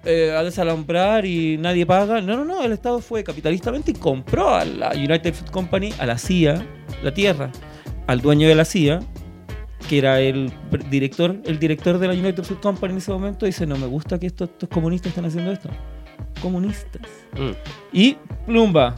eh, 0.04 0.34
a 0.36 0.42
desalambrar 0.42 1.24
y 1.24 1.56
nadie 1.58 1.86
paga 1.86 2.20
no 2.20 2.36
no 2.36 2.44
no 2.44 2.62
el 2.64 2.72
estado 2.72 3.00
fue 3.00 3.22
capitalistamente 3.22 3.92
y 3.92 3.94
compró 3.94 4.54
a 4.54 4.64
la 4.64 4.90
United 4.90 5.32
Fruit 5.34 5.50
Company 5.50 5.92
a 5.98 6.06
la 6.06 6.18
CIA 6.18 6.66
la 7.02 7.14
tierra 7.14 7.50
al 8.06 8.20
dueño 8.20 8.48
de 8.48 8.54
la 8.54 8.64
CIA 8.64 9.00
que 9.88 9.98
era 9.98 10.20
el 10.20 10.52
director 10.90 11.36
el 11.44 11.58
director 11.58 11.98
de 11.98 12.08
la 12.08 12.14
United 12.14 12.42
Fruit 12.42 12.60
Company 12.60 12.92
en 12.92 12.98
ese 12.98 13.12
momento 13.12 13.46
dice 13.46 13.66
no 13.66 13.76
me 13.76 13.86
gusta 13.86 14.18
que 14.18 14.26
estos, 14.26 14.50
estos 14.50 14.68
comunistas 14.68 15.10
están 15.10 15.24
haciendo 15.24 15.52
esto 15.52 15.68
comunistas 16.40 17.02
Mm. 17.34 17.52
y 17.92 18.16
plumba 18.46 18.94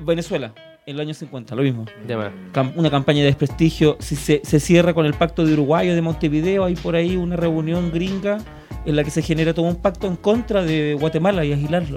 Venezuela. 0.00 0.52
En 0.90 0.96
el 0.96 1.00
año 1.00 1.14
50, 1.14 1.54
lo 1.54 1.62
mismo. 1.62 1.86
De. 2.06 2.14
Cam- 2.52 2.72
una 2.76 2.90
campaña 2.90 3.20
de 3.20 3.26
desprestigio. 3.26 3.96
Si 4.00 4.16
se, 4.16 4.40
se 4.44 4.60
cierra 4.60 4.92
con 4.94 5.06
el 5.06 5.14
pacto 5.14 5.44
de 5.44 5.52
Uruguay 5.54 5.88
o 5.90 5.94
de 5.94 6.02
Montevideo, 6.02 6.64
hay 6.64 6.74
por 6.76 6.94
ahí 6.96 7.16
una 7.16 7.36
reunión 7.36 7.90
gringa 7.92 8.38
en 8.84 8.96
la 8.96 9.04
que 9.04 9.10
se 9.10 9.22
genera 9.22 9.54
todo 9.54 9.66
un 9.66 9.76
pacto 9.76 10.06
en 10.06 10.16
contra 10.16 10.62
de 10.62 10.96
Guatemala 10.98 11.44
y 11.44 11.52
agilarlo. 11.52 11.96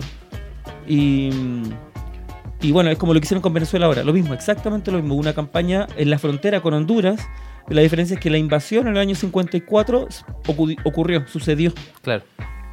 Y, 0.88 1.30
y 2.62 2.72
bueno, 2.72 2.90
es 2.90 2.98
como 2.98 3.14
lo 3.14 3.20
que 3.20 3.26
hicieron 3.26 3.42
con 3.42 3.54
Venezuela 3.54 3.86
ahora, 3.88 4.04
lo 4.04 4.14
mismo, 4.14 4.34
exactamente 4.34 4.92
lo 4.92 4.98
mismo. 5.00 5.16
Una 5.16 5.34
campaña 5.34 5.88
en 5.98 6.10
la 6.10 6.18
frontera 6.20 6.62
con 6.62 6.74
Honduras. 6.74 7.22
La 7.70 7.82
diferencia 7.82 8.16
es 8.16 8.20
que 8.20 8.30
la 8.30 8.38
invasión 8.38 8.88
en 8.88 8.94
el 8.96 9.00
año 9.00 9.16
54 9.16 10.08
ocurri- 10.48 10.78
ocurrió, 10.84 11.26
sucedió 11.28 11.72
Claro. 12.02 12.24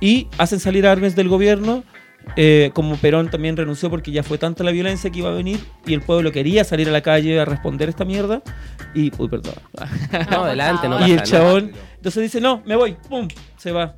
y 0.01 0.27
hacen 0.37 0.59
salir 0.59 0.85
a 0.87 0.93
Arbenz 0.93 1.15
del 1.15 1.29
gobierno. 1.29 1.85
Eh, 2.37 2.71
como 2.75 2.97
Perón 2.97 3.29
también 3.31 3.57
renunció 3.57 3.91
porque 3.91 4.13
ya 4.13 4.23
fue 4.23 4.39
tanta 4.39 4.63
la 4.65 4.71
violencia 4.71 5.11
que 5.11 5.19
iba 5.19 5.31
a 5.31 5.35
venir 5.35 5.59
y 5.87 5.95
el 5.95 6.01
pueblo 6.03 6.31
quería 6.33 6.63
salir 6.65 6.89
a 6.89 6.93
la 6.93 7.01
calle 7.01 7.41
a 7.41 7.45
responder 7.45 7.89
esta 7.89 8.05
mierda. 8.05 8.43
Y, 8.95 9.11
uy, 9.19 9.29
perdón. 9.29 9.55
No, 10.31 10.45
adelante, 10.45 10.89
no 10.89 11.01
y 11.07 11.11
el 11.11 11.17
nada. 11.17 11.23
chabón, 11.23 11.73
entonces 11.97 12.23
dice: 12.23 12.41
No, 12.41 12.63
me 12.65 12.77
voy, 12.77 12.97
pum, 13.09 13.29
se 13.57 13.73
va. 13.73 13.97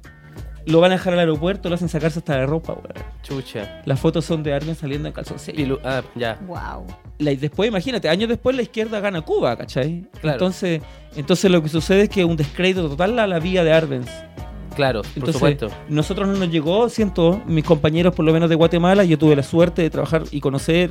Lo 0.65 0.79
van 0.79 0.93
a 0.93 0.95
dejar 0.95 1.15
al 1.15 1.19
aeropuerto, 1.19 1.69
lo 1.69 1.75
hacen 1.75 1.89
sacarse 1.89 2.21
hasta 2.21 2.37
la 2.39 2.47
ropa, 2.47 2.73
weón. 2.75 2.95
Chucha. 3.25 3.83
Las 3.85 3.99
fotos 3.99 4.25
son 4.25 4.45
de 4.45 4.55
Arbenz 4.55 4.79
saliendo 4.79 5.09
en 5.09 5.13
calzoncillo. 5.15 5.81
Ah, 5.85 6.03
ya. 6.15 6.39
Wow. 6.47 6.87
La- 7.19 7.35
después, 7.35 7.69
imagínate, 7.69 8.09
años 8.09 8.29
después 8.29 8.55
la 8.55 8.63
izquierda 8.63 9.01
gana 9.01 9.23
Cuba, 9.23 9.57
¿cachai? 9.57 10.07
Claro. 10.21 10.37
Entonces, 10.37 10.81
entonces 11.17 11.51
lo 11.51 11.61
que 11.65 11.69
sucede 11.69 12.03
es 12.03 12.09
que 12.11 12.25
un 12.25 12.37
descrédito 12.37 12.89
total 12.89 13.19
a 13.19 13.27
la 13.27 13.41
vía 13.41 13.65
de 13.65 13.73
Arbenz. 13.73 14.09
Claro, 14.75 15.03
por 15.03 15.11
Entonces, 15.15 15.35
supuesto. 15.35 15.71
nosotros 15.89 16.29
no 16.29 16.35
nos 16.37 16.51
llegó, 16.51 16.89
siento, 16.89 17.43
mis 17.47 17.65
compañeros 17.65 18.15
por 18.15 18.25
lo 18.25 18.33
menos 18.33 18.49
de 18.49 18.55
Guatemala, 18.57 19.05
yo 19.05 19.19
tuve 19.19 19.37
la 19.37 19.43
suerte 19.43 19.83
de 19.83 19.91
trabajar 19.91 20.23
y 20.31 20.41
conocer 20.41 20.91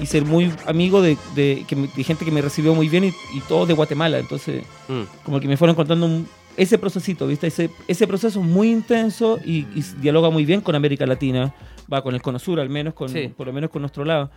y 0.00 0.06
ser 0.06 0.24
muy 0.24 0.52
amigo 0.66 1.02
de, 1.02 1.16
de- 1.34 1.64
gente 2.04 2.24
que 2.24 2.30
me 2.30 2.40
recibió 2.42 2.74
muy 2.74 2.88
bien 2.88 3.04
y, 3.04 3.08
y 3.08 3.40
todos 3.48 3.68
de 3.68 3.74
Guatemala. 3.74 4.18
Entonces, 4.18 4.64
Mm. 4.88 5.02
como 5.24 5.38
que 5.40 5.48
me 5.48 5.56
fueron 5.56 5.76
contando 5.76 6.06
un- 6.06 6.26
ese 6.56 6.78
procesito, 6.78 7.26
¿viste? 7.26 7.46
Ese, 7.46 7.70
ese 7.86 8.06
proceso 8.06 8.40
es 8.40 8.46
muy 8.46 8.70
intenso 8.70 9.38
y, 9.44 9.58
y 9.74 9.84
dialoga 10.00 10.30
muy 10.30 10.44
bien 10.44 10.60
con 10.60 10.74
América 10.74 11.06
Latina, 11.06 11.54
va 11.92 12.02
con 12.02 12.14
el 12.14 12.22
Cono 12.22 12.38
Sur 12.38 12.58
al 12.58 12.68
menos, 12.68 12.94
con, 12.94 13.08
Sí. 13.10 13.28
por 13.36 13.46
lo 13.46 13.52
menos 13.52 13.70
con 13.70 13.82
nuestro 13.82 14.04
lado. 14.04 14.30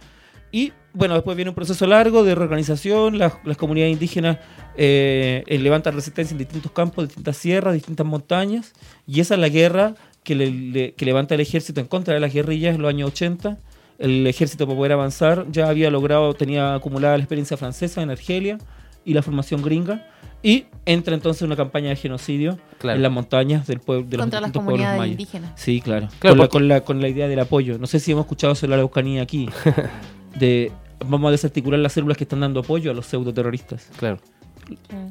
Y 0.51 0.73
bueno, 0.93 1.13
después 1.13 1.35
viene 1.37 1.49
un 1.49 1.55
proceso 1.55 1.87
largo 1.87 2.23
de 2.23 2.35
reorganización, 2.35 3.17
las, 3.17 3.33
las 3.45 3.55
comunidades 3.57 3.93
indígenas 3.93 4.37
eh, 4.75 5.43
eh, 5.47 5.57
levantan 5.59 5.95
resistencia 5.95 6.33
en 6.33 6.39
distintos 6.39 6.71
campos, 6.73 7.07
distintas 7.07 7.37
sierras, 7.37 7.73
distintas 7.73 8.05
montañas, 8.05 8.73
y 9.07 9.21
esa 9.21 9.35
es 9.35 9.39
la 9.39 9.47
guerra 9.49 9.95
que, 10.23 10.35
le- 10.35 10.51
le- 10.51 10.93
que 10.93 11.05
levanta 11.05 11.35
el 11.35 11.41
ejército 11.41 11.79
en 11.79 11.87
contra 11.87 12.13
de 12.13 12.19
las 12.19 12.33
guerrillas 12.33 12.75
en 12.75 12.81
los 12.81 12.89
años 12.89 13.09
80. 13.11 13.57
El 13.99 14.25
ejército 14.27 14.65
para 14.65 14.75
poder 14.77 14.91
avanzar 14.93 15.45
ya 15.51 15.69
había 15.69 15.89
logrado, 15.91 16.33
tenía 16.33 16.73
acumulada 16.75 17.15
la 17.17 17.23
experiencia 17.23 17.55
francesa 17.55 18.01
en 18.01 18.09
Argelia 18.09 18.57
y 19.05 19.13
la 19.13 19.21
formación 19.21 19.61
gringa, 19.61 20.07
y 20.43 20.65
entra 20.85 21.13
entonces 21.13 21.43
una 21.43 21.55
campaña 21.55 21.89
de 21.89 21.95
genocidio 21.95 22.57
Claro. 22.79 22.97
en 22.97 23.03
las 23.03 23.11
montañas 23.11 23.67
del 23.67 23.79
pueblo, 23.79 24.07
de 24.09 24.17
los 24.17 24.23
Contra 24.25 24.41
las 24.41 24.49
distintos 24.49 24.65
pueblos 24.65 24.85
comunidades 24.87 24.97
mayas. 24.99 25.11
indígenas. 25.11 25.51
Sí, 25.55 25.81
claro. 25.81 26.07
Claro, 26.19 26.35
con, 26.35 26.37
la, 26.37 26.43
porque- 26.43 26.51
con, 26.51 26.67
la, 26.67 26.81
con 26.81 27.01
la 27.01 27.07
idea 27.09 27.27
del 27.27 27.39
apoyo. 27.39 27.77
No 27.77 27.85
sé 27.87 27.99
si 27.99 28.11
hemos 28.11 28.23
escuchado 28.25 28.55
sobre 28.55 28.71
la 28.71 28.75
Araucanía 28.77 29.21
aquí. 29.21 29.47
de 30.35 30.71
vamos 31.05 31.29
a 31.29 31.31
desarticular 31.31 31.79
las 31.79 31.93
células 31.93 32.17
que 32.17 32.23
están 32.25 32.41
dando 32.41 32.59
apoyo 32.59 32.91
a 32.91 32.93
los 32.93 33.05
pseudoterroristas. 33.07 33.89
Claro. 33.97 34.19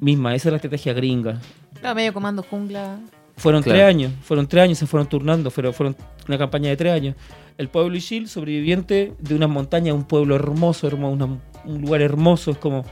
Misma, 0.01 0.35
esa 0.35 0.49
es 0.49 0.53
la 0.53 0.57
estrategia 0.57 0.93
gringa. 0.93 1.41
Claro, 1.81 1.95
medio 1.97 2.13
comando 2.15 2.43
jungla. 2.43 2.99
Fueron 3.37 3.63
Claro. 3.63 3.79
tres 3.79 3.89
años, 3.89 4.13
fueron 4.23 4.47
tres 4.47 4.65
años, 4.65 4.79
se 4.79 4.87
fueron 4.87 5.09
turnando, 5.09 5.51
pero 5.51 5.73
fueron 5.73 5.97
una 6.29 6.39
campaña 6.39 6.69
de 6.71 6.77
tres 6.77 6.93
años. 6.93 7.17
El 7.59 7.69
pueblo 7.69 7.97
Ishil, 7.97 8.29
sobreviviente 8.29 9.13
de 9.19 9.35
unas 9.35 9.49
montañas, 9.49 9.95
un 9.95 10.05
pueblo 10.05 10.35
hermoso, 10.35 10.87
hermo- 10.87 11.11
una- 11.11 11.39
un 11.65 11.81
lugar 11.81 12.03
hermoso, 12.03 12.51
es 12.53 12.59
como, 12.59 12.85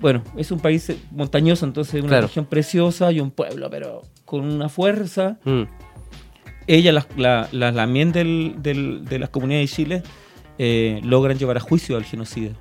bueno, 0.00 0.22
es 0.36 0.50
un 0.50 0.58
país 0.60 0.90
montañoso, 1.10 1.64
entonces 1.66 2.00
una 2.00 2.08
Claro. 2.08 2.26
región 2.26 2.46
preciosa 2.46 3.12
y 3.12 3.20
un 3.20 3.30
pueblo, 3.30 3.68
pero 3.70 4.02
con 4.24 4.40
una 4.44 4.68
fuerza. 4.68 5.38
Mm. 5.44 5.62
Ella, 6.66 6.92
las 6.92 7.06
la, 7.16 7.48
la, 7.52 7.72
la 7.72 7.86
mien 7.86 8.10
del- 8.12 8.56
del- 8.58 9.04
de 9.04 9.18
las 9.18 9.28
comunidades 9.28 9.70
de 9.70 9.76
Chile, 9.76 10.02
eh, 10.58 11.00
logran 11.04 11.38
llevar 11.38 11.56
a 11.56 11.60
juicio 11.60 11.96
al 11.96 12.04
genocidio. 12.04 12.52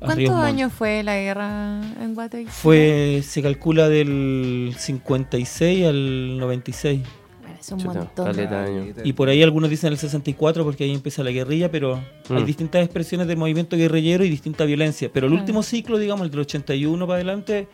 a 0.00 0.06
¿Cuántos 0.06 0.34
años 0.36 0.72
fue 0.72 1.02
la 1.02 1.16
guerra 1.16 1.80
en 2.00 2.14
Guatemala? 2.14 2.50
Fue, 2.50 3.22
se 3.24 3.42
calcula 3.42 3.88
del 3.88 4.74
56 4.78 5.86
al 5.86 6.38
96. 6.38 7.00
Bueno, 7.40 7.56
es 7.60 7.72
un 7.72 7.78
Chuta, 7.78 7.92
montón. 7.94 8.36
de. 8.36 8.94
Y 9.04 9.12
por 9.12 9.28
ahí 9.28 9.42
algunos 9.42 9.68
dicen 9.70 9.92
el 9.92 9.98
64 9.98 10.64
porque 10.64 10.84
ahí 10.84 10.92
empieza 10.94 11.22
la 11.22 11.30
guerrilla, 11.30 11.70
pero 11.70 12.00
hay 12.30 12.42
Mm. 12.42 12.46
distintas 12.46 12.84
expresiones 12.84 13.26
del 13.26 13.36
movimiento 13.36 13.76
guerrillero 13.76 14.24
y 14.24 14.30
distinta 14.30 14.64
violencia. 14.64 15.10
Pero 15.12 15.26
el 15.26 15.32
Claro. 15.32 15.42
último 15.42 15.62
ciclo, 15.62 15.98
digamos, 15.98 16.24
el 16.24 16.30
del 16.30 16.40
81 16.40 17.06
para 17.06 17.16
adelante, 17.16 17.68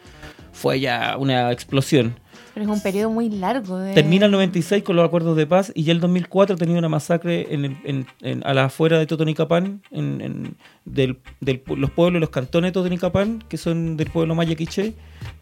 fue 0.53 0.81
ya 0.81 1.17
una 1.19 1.53
explosión. 1.53 2.15
Pero 2.57 2.71
es 2.73 2.75
un 2.75 2.81
periodo 2.83 3.11
muy 3.11 3.29
largo. 3.29 3.77
De... 3.79 3.93
Termina 3.93 4.25
el 4.25 4.33
96 4.33 4.83
con 4.83 4.97
los 4.97 5.05
acuerdos 5.05 5.37
de 5.37 5.47
paz 5.47 5.71
y 5.75 5.83
ya 5.83 5.93
el 5.93 6.01
2004 6.01 6.57
tenía 6.57 6.79
una 6.79 6.89
masacre 6.89 7.49
en, 7.53 7.67
el- 7.67 7.77
en- 7.85 8.07
en- 8.23 8.47
a 8.47 8.55
la 8.55 8.65
afuera 8.65 8.99
de 8.99 9.05
Totonicapán, 9.05 9.83
en, 9.91 10.23
en- 10.23 10.57
del, 10.87 11.19
del 11.43 11.63
los 11.77 11.91
pueblos, 11.91 12.19
los 12.19 12.31
cantones 12.31 12.71
de 12.71 12.73
Totonicapán, 12.73 13.45
que 13.47 13.59
son 13.59 13.99
del 13.99 14.09
pueblo 14.11 14.35
maya 14.35 14.55
quiché, 14.55 14.95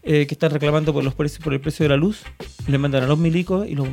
eh, 0.03 0.27
que 0.27 0.33
están 0.33 0.51
reclamando 0.51 0.91
por 0.91 1.05
los 1.05 1.15
precios, 1.15 1.41
por 1.41 1.53
el 1.53 1.61
precio 1.61 1.85
de 1.85 1.89
la 1.91 1.95
luz. 1.95 2.21
Les 2.67 2.77
mandan 2.77 3.03
a 3.03 3.07
los 3.07 3.17
milicos 3.17 3.65
y 3.65 3.75
los, 3.75 3.87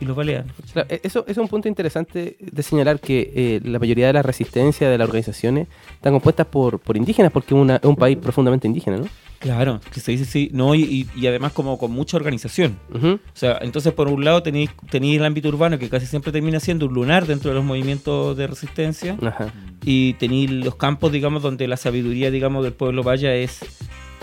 y 0.00 0.04
los 0.04 0.16
balean. 0.16 0.46
Claro, 0.72 0.86
e- 0.88 1.00
eso, 1.02 1.22
eso 1.26 1.30
es 1.32 1.38
un 1.38 1.48
punto 1.48 1.66
interesante 1.66 2.36
de 2.38 2.62
señalar 2.62 3.00
que 3.00 3.32
eh, 3.34 3.60
la 3.64 3.80
mayoría 3.80 4.06
de 4.06 4.12
la 4.12 4.22
resistencia 4.22 4.88
de 4.88 4.98
las 4.98 5.08
organizaciones 5.08 5.66
están 5.94 6.12
compuestas 6.12 6.46
por, 6.46 6.78
por 6.78 6.96
indígenas, 6.96 7.32
porque 7.32 7.56
es 7.56 7.60
una- 7.60 7.76
es 7.76 7.84
un 7.84 7.96
país 7.96 8.16
profundamente 8.18 8.68
indígena, 8.68 8.98
¿no? 8.98 9.06
Claro, 9.38 9.80
que 9.92 10.00
se 10.00 10.10
dice 10.12 10.24
sí, 10.24 10.50
no, 10.52 10.74
y, 10.74 11.08
además 11.26 11.52
como 11.52 11.78
con 11.78 11.92
mucha 11.92 12.16
organización. 12.16 12.76
O 12.92 13.18
sea, 13.34 13.58
entonces 13.62 13.92
por 13.92 14.08
un 14.08 14.24
lado 14.24 14.42
tenéis, 14.42 14.70
tenéis 14.90 15.18
el 15.18 15.24
ámbito 15.24 15.48
urbano 15.48 15.78
que 15.78 15.88
casi 15.88 16.06
siempre 16.06 16.32
termina 16.32 16.58
siendo 16.58 16.86
un 16.86 16.94
lunar 16.94 17.24
dentro 17.26 17.50
de 17.50 17.54
los 17.54 17.64
movimientos 17.64 18.36
de 18.36 18.46
resistencia. 18.48 19.16
Ajá. 19.22 19.52
y 19.84 20.14
tenéis 20.14 20.50
los 20.50 20.74
campos, 20.74 21.12
digamos, 21.12 21.42
donde 21.42 21.68
la 21.68 21.76
sabiduría, 21.76 22.30
digamos, 22.32 22.64
del 22.64 22.72
pueblo 22.72 23.02
vaya 23.04 23.32
es, 23.34 23.60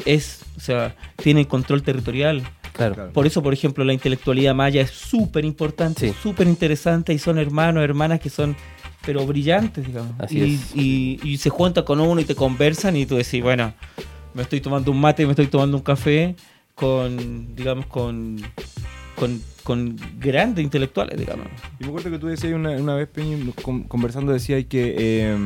es 0.06 0.42
o 0.58 0.60
sea, 0.60 0.96
tiene 1.16 1.48
control 1.48 1.82
territorial. 1.82 2.44
Claro. 2.74 2.96
Claro. 2.96 3.12
Por 3.14 3.26
eso, 3.26 3.42
por 3.42 3.54
ejemplo, 3.54 3.86
la 3.86 3.94
intelectualidad 3.94 4.54
maya 4.54 4.82
es 4.82 4.90
súper 4.92 5.46
importante, 5.46 6.10
Sí. 6.10 6.16
súper 6.22 6.46
interesante 6.48 7.14
y 7.14 7.20
son 7.20 7.38
hermanos, 7.38 7.84
hermanas 7.86 8.20
que 8.20 8.30
son, 8.30 8.54
pero 9.06 9.26
brillantes, 9.26 9.88
digamos. 9.88 10.12
Así 10.20 10.40
y, 10.40 10.56
es. 10.56 10.76
Y, 10.76 11.20
y 11.24 11.38
se 11.38 11.50
juntan 11.50 11.86
con 11.86 12.02
uno 12.02 12.20
y 12.20 12.26
te 12.26 12.36
conversan 12.36 12.98
y 12.98 13.06
tú 13.06 13.16
decís, 13.16 13.42
bueno, 13.42 13.74
me 14.36 14.44
estoy 14.44 14.62
tomando 14.62 14.92
un 14.92 15.00
mate, 15.02 15.26
me 15.26 15.32
estoy 15.32 15.48
tomando 15.48 15.78
un 15.78 15.84
café 15.84 16.36
con, 16.76 17.56
digamos, 17.56 17.86
con, 17.88 18.38
con, 19.16 19.42
con 19.64 19.96
grandes 20.20 20.64
intelectuales, 20.64 21.18
digamos. 21.18 21.48
Y 21.80 21.84
me 21.84 21.90
acuerdo 21.90 22.12
que 22.12 22.20
tú 22.20 22.28
decías 22.28 22.54
una, 22.54 22.72
una 22.72 22.96
vez, 22.96 23.08
Peñi, 23.08 23.52
con- 23.64 23.84
conversando, 23.84 24.34
decías 24.34 24.66
que 24.66 24.94
eh, 24.98 25.38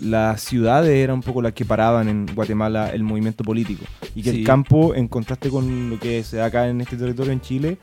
las 0.00 0.40
ciudades 0.40 0.90
eran 0.90 1.16
un 1.16 1.22
poco 1.22 1.42
las 1.42 1.52
que 1.52 1.64
paraban 1.66 2.08
en 2.08 2.26
Guatemala 2.34 2.90
el 2.90 3.02
movimiento 3.02 3.44
político. 3.44 3.84
Y 4.14 4.22
que 4.22 4.30
Sí. 4.32 4.38
el 4.38 4.44
campo, 4.44 4.94
en 4.94 5.06
contraste 5.06 5.50
con 5.50 5.90
lo 5.90 5.98
que 6.00 6.24
se 6.24 6.38
da 6.38 6.46
acá 6.46 6.66
en 6.68 6.80
este 6.80 6.96
territorio 6.96 7.32
en 7.32 7.40
Chile, 7.42 7.76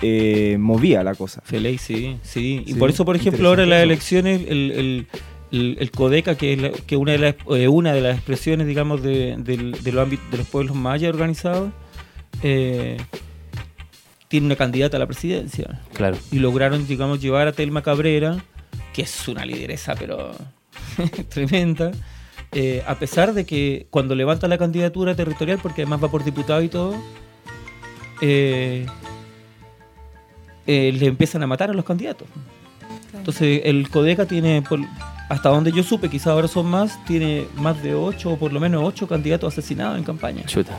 eh, 0.00 0.56
movía 0.58 1.04
la 1.04 1.14
cosa. 1.14 1.42
Feliz, 1.44 1.80
sí, 1.82 2.16
sí. 2.22 2.64
Y 2.66 2.72
Sí, 2.72 2.78
por 2.78 2.90
eso, 2.90 3.04
por 3.04 3.14
ejemplo, 3.14 3.48
ahora 3.48 3.62
en 3.64 3.70
las 3.70 3.82
elecciones, 3.82 4.40
el, 4.48 4.70
el, 4.72 5.06
el, 5.52 5.76
el 5.78 5.90
Codeca, 5.90 6.36
que 6.36 6.54
es 6.54 6.60
la- 6.62 6.70
que 6.70 6.96
una, 6.96 7.12
de 7.12 7.18
las, 7.18 7.34
eh, 7.56 7.68
una 7.68 7.92
de 7.92 8.00
las 8.00 8.16
expresiones, 8.16 8.66
digamos, 8.66 9.02
de, 9.02 9.36
del- 9.38 9.72
de 9.82 9.92
los 9.92 10.10
de 10.10 10.18
los 10.38 10.46
pueblos 10.48 10.74
mayas 10.74 11.12
organizados, 11.12 11.70
eh, 12.42 12.96
tiene 14.28 14.46
una 14.46 14.56
candidata 14.56 14.96
a 14.96 15.00
la 15.00 15.06
presidencia. 15.06 15.80
Claro. 15.92 16.16
Y 16.30 16.38
lograron, 16.38 16.86
digamos, 16.86 17.20
llevar 17.20 17.46
a 17.48 17.52
Telma 17.52 17.82
Cabrera, 17.82 18.42
que 18.94 19.02
es 19.02 19.28
una 19.28 19.44
lideresa, 19.44 19.94
pero 19.94 20.32
tremenda, 21.28 21.92
eh, 22.52 22.82
a 22.86 22.94
pesar 22.96 23.34
de 23.34 23.44
que 23.46 23.86
cuando 23.90 24.14
levanta 24.14 24.48
la 24.48 24.58
candidatura 24.58 25.14
territorial, 25.14 25.58
porque 25.62 25.82
además 25.82 26.02
va 26.02 26.10
por 26.10 26.24
diputado 26.24 26.62
y 26.62 26.68
todo, 26.68 26.94
eh, 28.22 28.86
eh, 30.66 30.92
le 30.98 31.06
empiezan 31.06 31.42
a 31.42 31.46
matar 31.46 31.70
a 31.70 31.74
los 31.74 31.84
candidatos. 31.84 32.28
Entonces 33.14 33.62
el 33.64 33.88
Codeca 33.90 34.26
tiene, 34.26 34.62
por- 34.62 34.80
hasta 35.32 35.48
donde 35.48 35.72
yo 35.72 35.82
supe, 35.82 36.10
quizás 36.10 36.26
ahora 36.26 36.46
son 36.46 36.66
más, 36.66 37.02
tiene 37.06 37.46
más 37.56 37.82
de 37.82 37.94
ocho 37.94 38.32
o 38.32 38.36
por 38.36 38.52
lo 38.52 38.60
menos 38.60 38.82
ocho 38.84 39.08
candidatos 39.08 39.50
asesinados 39.50 39.96
en 39.96 40.04
campaña. 40.04 40.42
Chuta. 40.44 40.76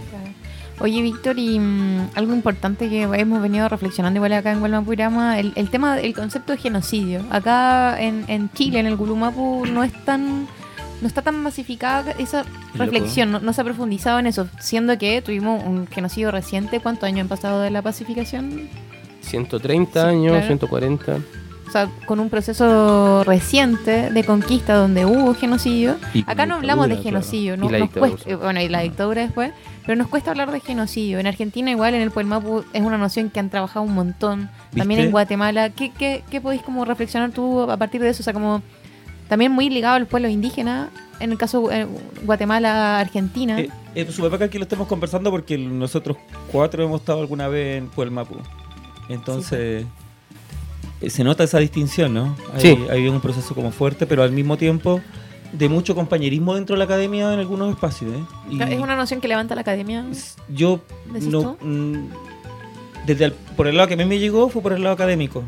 Oye, 0.80 1.02
Víctor, 1.02 1.40
y 1.40 1.58
mm, 1.58 2.12
algo 2.14 2.36
importante 2.36 2.88
que 2.88 3.02
hemos 3.02 3.42
venido 3.42 3.68
reflexionando 3.68 4.20
igual 4.20 4.32
acá 4.34 4.52
en 4.52 4.60
Gualmapurama, 4.60 5.40
el, 5.40 5.54
el 5.56 5.72
tema, 5.72 6.00
el 6.00 6.14
concepto 6.14 6.52
de 6.52 6.60
genocidio. 6.60 7.26
Acá 7.32 8.00
en, 8.00 8.26
en 8.28 8.52
Chile, 8.52 8.78
en 8.78 8.86
el 8.86 8.96
Gulumapu, 8.96 9.66
no 9.66 9.84
es 9.84 9.92
tan 10.06 10.48
no 11.02 11.08
está 11.08 11.24
tan 11.24 11.42
masificada 11.42 12.12
esa 12.20 12.46
reflexión, 12.76 13.32
no, 13.32 13.40
no 13.40 13.54
se 13.54 13.62
ha 13.62 13.64
profundizado 13.64 14.20
en 14.20 14.28
eso, 14.28 14.48
siendo 14.60 14.96
que 15.00 15.24
tuvimos 15.24 15.64
un 15.64 15.88
genocidio 15.88 16.30
reciente. 16.30 16.80
¿Cuántos 16.80 17.06
años 17.06 17.22
han 17.22 17.28
pasado 17.28 17.60
de 17.62 17.72
la 17.72 17.82
pacificación? 17.82 18.70
130 19.22 19.92
Sí, 19.92 20.08
años, 20.08 20.32
claro. 20.32 20.46
140. 20.46 21.18
Sea, 21.74 21.90
con 22.06 22.20
un 22.20 22.30
proceso 22.30 23.24
reciente 23.26 24.10
de 24.12 24.24
conquista 24.24 24.76
donde 24.76 25.06
hubo 25.06 25.34
genocidio. 25.36 25.98
Y 26.14 26.24
Acá 26.28 26.46
no 26.46 26.56
hablamos 26.56 26.88
de 26.90 26.98
genocidio, 26.98 27.58
no, 27.58 27.68
Y 27.68 27.72
la 27.74 27.80
nos 27.80 27.88
dictadura, 27.90 28.12
cuesta- 28.12 28.30
eh, 28.30 28.36
bueno, 28.36 28.62
y 28.62 28.70
la 28.70 28.80
dictadura 28.82 29.22
después, 29.24 29.52
pero 29.86 29.96
nos 29.98 30.08
cuesta 30.08 30.32
hablar 30.32 30.52
de 30.52 30.60
genocidio. 30.62 31.20
En 31.20 31.28
Argentina 31.28 31.70
igual, 31.72 31.94
en 31.94 32.02
el 32.02 32.12
Puelmapu 32.12 32.64
es 32.74 32.82
una 32.82 32.98
noción 32.98 33.30
que 33.30 33.40
han 33.40 33.50
trabajado 33.50 33.86
un 33.86 33.94
montón. 33.94 34.50
También 34.76 35.02
en 35.02 35.12
Guatemala. 35.12 35.70
¿Qué, 35.72 35.92
qué, 35.92 36.24
qué 36.32 36.40
podéis 36.40 36.62
como 36.62 36.86
reflexionar 36.86 37.32
tú 37.32 37.62
a 37.70 37.78
partir 37.78 38.02
de 38.02 38.10
eso? 38.10 38.22
O 38.22 38.24
sea, 38.24 38.34
como 38.34 38.62
también 39.28 39.52
muy 39.52 39.70
ligado 39.70 39.96
a 39.96 40.00
los 40.00 40.08
pueblos 40.08 40.32
indígenas, 40.32 40.90
en 41.20 41.32
el 41.32 41.38
caso 41.38 41.72
eh, 41.72 41.88
Guatemala, 42.24 43.00
Argentina. 43.00 43.60
Eh, 43.60 43.70
es 43.96 44.14
súper 44.14 44.32
bacán 44.32 44.50
que 44.50 44.58
lo 44.60 44.64
estemos 44.64 44.88
conversando 44.88 45.30
porque 45.32 45.58
nosotros 45.58 46.18
cuatro 46.52 46.84
hemos 46.84 47.02
estado 47.02 47.22
alguna 47.22 47.48
vez 47.48 47.78
en 47.80 47.88
Puelmapu. 47.90 48.36
Entonces, 49.10 49.84
eh, 49.84 49.86
se 51.10 51.24
nota 51.24 51.44
esa 51.44 51.60
distinción, 51.60 52.14
¿no? 52.14 52.36
Hay, 52.54 52.62
Sí. 52.62 52.78
hay 52.90 53.08
un 53.08 53.20
proceso 53.22 53.54
como 53.56 53.72
fuerte, 53.72 54.06
pero 54.06 54.24
al 54.24 54.32
mismo 54.32 54.58
tiempo 54.58 55.02
de 55.52 55.70
mucho 55.70 55.94
compañerismo 55.96 56.56
dentro 56.56 56.74
de 56.76 56.80
la 56.80 56.86
academia 56.86 57.32
en 57.34 57.40
algunos 57.40 57.70
espacios, 57.72 58.12
¿eh? 58.14 58.24
Y 58.50 58.62
es 58.62 58.80
una 58.80 58.96
noción 58.96 59.22
que 59.22 59.28
levanta 59.28 59.54
la 59.56 59.62
academia. 59.62 60.06
yo 60.50 60.80
¿Decís 61.12 61.28
no... 61.28 61.58
mm, 61.62 62.08
desde 63.06 63.26
el- 63.26 63.34
por 63.56 63.68
el 63.68 63.76
lado 63.78 63.88
que 63.88 63.94
a 63.94 63.98
mí 63.98 64.06
me 64.06 64.18
llegó 64.20 64.50
fue 64.50 64.62
por 64.62 64.74
el 64.74 64.82
lado 64.84 64.96
académico. 64.96 65.44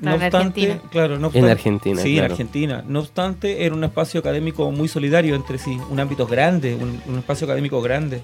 No 0.00 0.12
Claro, 0.12 0.16
en 0.18 0.22
obstante, 0.26 0.60
Argentina. 0.62 0.90
claro, 0.92 1.08
no 1.08 1.16
En 1.16 1.24
obstante- 1.24 1.50
Argentina, 1.50 2.02
Sí, 2.02 2.18
en. 2.18 2.24
Argentina. 2.24 2.84
No 2.86 3.00
obstante, 3.00 3.64
era 3.64 3.74
un 3.74 3.82
espacio 3.82 4.20
académico 4.20 4.70
muy 4.70 4.86
solidario 4.86 5.34
entre 5.34 5.58
sí, 5.58 5.76
un 5.90 5.98
ámbito 5.98 6.24
grande, 6.26 6.76
un, 6.76 7.02
un 7.12 7.18
espacio 7.18 7.46
académico 7.46 7.82
grande. 7.82 8.22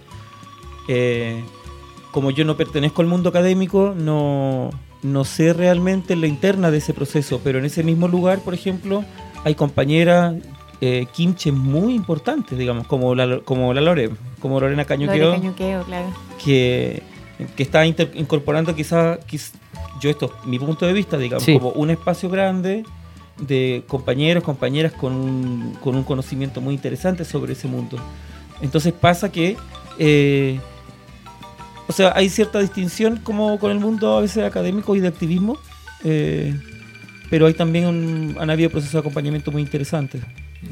Eh, 0.89 1.43
como 2.13 2.31
yo 2.31 2.45
no 2.45 2.57
pertenezco 2.57 3.03
al 3.03 3.09
mundo 3.09 3.29
académico, 3.31 3.93
no, 3.97 4.71
no 5.05 5.25
sé 5.25 5.53
realmente 5.53 6.17
la 6.17 6.27
interna 6.27 6.71
de 6.73 6.79
ese 6.79 6.93
proceso, 6.95 7.41
pero 7.45 7.59
en 7.61 7.67
ese 7.67 7.85
mismo 7.85 8.09
lugar, 8.09 8.41
por 8.41 8.55
ejemplo, 8.55 9.05
hay 9.45 9.55
compañeras 9.55 10.35
eh, 10.81 11.07
muy 11.53 11.95
importantes, 11.95 12.59
digamos, 12.59 12.87
como 12.87 13.15
la, 13.15 13.39
como 13.41 13.73
la 13.75 13.81
Lore, 13.83 14.11
como 14.41 14.59
Lorena 14.59 14.85
Cañuqueo 14.87 15.27
Lore 15.27 15.39
Cañuqueo, 15.41 15.85
claro. 15.85 16.07
que, 16.43 17.03
que 17.55 17.63
está 17.63 17.85
inter- 17.87 18.11
incorporando 18.15 18.75
quizás, 18.75 19.19
yo 20.01 20.11
esto, 20.11 20.33
mi 20.47 20.59
punto 20.59 20.87
de 20.87 20.93
vista, 20.95 21.19
digamos, 21.19 21.45
Sí. 21.45 21.53
como 21.53 21.71
un 21.71 21.91
espacio 21.91 22.29
grande 22.31 22.85
de 23.39 23.85
compañeros, 23.87 24.43
compañeras 24.43 24.93
con 24.93 25.13
un, 25.15 25.77
con 25.83 25.97
un 25.97 26.03
conocimiento 26.05 26.61
muy 26.61 26.75
interesante 26.75 27.25
sobre 27.25 27.53
ese 27.53 27.69
mundo. 27.69 27.99
Entonces 28.63 28.93
pasa 28.93 29.31
que, 29.31 29.57
eh, 29.99 30.61
o 31.87 31.93
sea, 31.93 32.13
hay 32.17 32.29
cierta 32.29 32.61
distinción 32.61 33.19
como 33.19 33.59
con 33.59 33.71
el 33.71 33.79
mundo 33.79 34.17
a 34.17 34.21
veces 34.21 34.43
académico 34.45 34.97
y 34.97 35.01
de 35.01 35.09
activismo, 35.09 35.59
eh, 36.05 36.55
pero 37.31 37.47
hay 37.47 37.55
también 37.55 37.87
un- 37.87 38.37
han 38.39 38.51
habido 38.51 38.71
procesos 38.71 38.93
de 38.95 38.99
acompañamiento 39.01 39.51
muy 39.53 39.63
interesantes. 39.63 40.23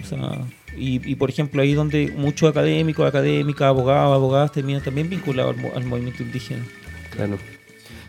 O 0.02 0.06
sea, 0.06 0.40
y, 0.76 1.06
y, 1.10 1.14
por 1.16 1.28
ejemplo, 1.28 1.60
ahí 1.60 1.74
donde 1.74 2.12
muchos 2.16 2.48
académicos, 2.48 3.06
académicas, 3.06 3.66
abogados, 3.66 4.14
abogadas 4.14 4.52
terminan 4.52 4.82
también 4.82 5.10
vinculados 5.10 5.54
al, 5.54 5.62
mo- 5.62 5.72
al 5.76 5.84
movimiento 5.84 6.22
indígena. 6.22 6.64
Claro. 7.10 7.36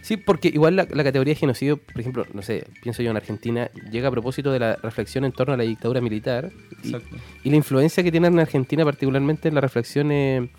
Sí, 0.02 0.18
porque 0.18 0.50
igual 0.50 0.76
la, 0.76 0.88
la 0.92 1.04
categoría 1.04 1.34
de 1.34 1.39
genocidio, 1.39 1.78
por 1.78 2.00
ejemplo, 2.00 2.26
no 2.34 2.42
sé, 2.42 2.66
pienso 2.82 3.02
yo 3.04 3.12
en 3.12 3.18
Argentina, 3.18 3.70
llega 3.92 4.10
a 4.10 4.12
propósito 4.12 4.52
de 4.52 4.60
la 4.60 4.76
reflexión 4.78 5.24
en 5.26 5.32
torno 5.32 5.54
a 5.54 5.58
la 5.58 5.63
dictadura 5.63 6.02
militar 6.02 6.52
y, 6.84 6.88
Exacto. 6.88 7.18
y 7.44 7.50
la 7.50 7.56
influencia 7.56 8.04
que 8.04 8.12
tiene 8.12 8.28
en 8.28 8.39
Argentina, 8.39 8.84
particularmente 8.86 9.48
en 9.50 9.56
la 9.56 9.62
reflexión 9.62 10.12
eh, 10.12 10.50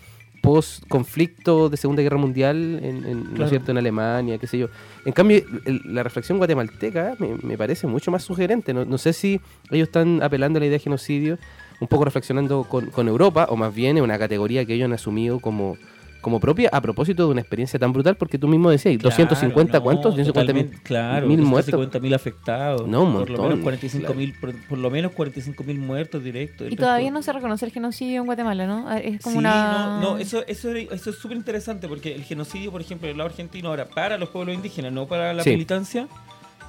post-conflicto 0.45 1.69
de 1.69 1.77
Segunda 1.77 2.01
Guerra 2.01 2.17
Mundial, 2.17 2.79
en, 2.81 3.05
en, 3.05 3.33
¿no 3.33 3.43
es 3.43 3.49
cierto? 3.49 3.71
en 3.71 3.77
Alemania, 3.77 4.37
qué 4.37 4.47
sé 4.47 4.57
yo. 4.57 4.67
En 5.05 5.13
cambio, 5.13 5.41
el- 5.65 5.81
la 5.85 6.03
reflexión 6.03 6.37
guatemalteca 6.37 7.15
me, 7.19 7.35
me 7.41 7.57
parece 7.57 7.87
mucho 7.87 8.11
más 8.11 8.23
sugerente. 8.23 8.73
No, 8.73 8.85
no 8.85 8.97
sé 8.97 9.13
si 9.13 9.39
ellos 9.71 9.87
están 9.87 10.21
apelando 10.23 10.57
a 10.57 10.59
la 10.61 10.65
idea 10.67 10.77
de 10.77 10.83
genocidio, 10.83 11.37
un 11.79 11.87
poco 11.87 12.05
reflexionando 12.05 12.63
con, 12.63 12.87
con 12.91 13.07
Europa, 13.07 13.47
o 13.49 13.55
más 13.57 13.73
bien 13.73 13.97
en 13.97 14.03
una 14.03 14.17
categoría 14.17 14.65
que 14.65 14.73
ellos 14.75 14.85
han 14.85 14.93
asumido 14.93 15.39
como, 15.39 15.77
como 16.25 16.39
propia 16.39 16.69
a 16.73 16.81
propósito 16.81 17.23
de 17.27 17.29
una 17.33 17.41
experiencia 17.41 17.77
tan 17.79 17.93
brutal, 17.93 18.17
porque 18.17 18.39
tú 18.39 18.47
mismo 18.47 18.71
decías, 18.71 18.97
250, 18.97 19.69
Claro, 19.73 19.83
¿cuántos? 19.83 20.13
no, 20.17 20.23
250 20.23 20.53
mil, 20.53 20.81
claro, 20.81 21.27
mil 21.27 21.37
muertos. 21.43 21.71
250 21.73 21.99
mil 21.99 22.13
afectados. 22.15 22.87
No, 22.87 23.03
un 23.03 23.13
Por 23.13 23.29
lo 23.29 23.37
montón, 23.37 23.49
menos 23.49 23.63
45 23.63 24.13
mil, 24.15 24.33
por, 24.39 24.55
por 24.67 24.77
lo 24.79 24.89
menos 24.89 25.11
45 25.11 25.63
mil 25.63 25.77
muertos 25.77 26.23
directos. 26.23 26.71
Y 26.71 26.75
todavía 26.75 27.09
resto- 27.09 27.13
no 27.13 27.21
se 27.21 27.31
reconoce 27.33 27.65
el 27.67 27.71
genocidio 27.71 28.21
en 28.21 28.25
Guatemala, 28.25 28.65
¿no? 28.65 28.85
Ah, 28.87 28.97
Es 28.97 29.21
como 29.21 29.33
Sí, 29.33 29.37
una... 29.37 29.99
no, 30.01 30.13
no, 30.13 30.17
eso, 30.17 30.43
eso, 30.47 30.71
eso 30.75 31.09
es 31.11 31.15
súper 31.15 31.37
interesante 31.37 31.87
porque 31.87 32.15
el 32.15 32.23
genocidio, 32.23 32.71
por 32.71 32.81
ejemplo, 32.81 33.07
del 33.07 33.17
lado 33.19 33.29
argentino 33.29 33.69
ahora, 33.69 33.85
para 33.85 34.17
los 34.17 34.29
pueblos 34.29 34.55
indígenas, 34.55 34.91
no 34.93 35.05
para 35.05 35.31
la 35.31 35.43
Sí. 35.43 35.51
militancia, 35.51 36.07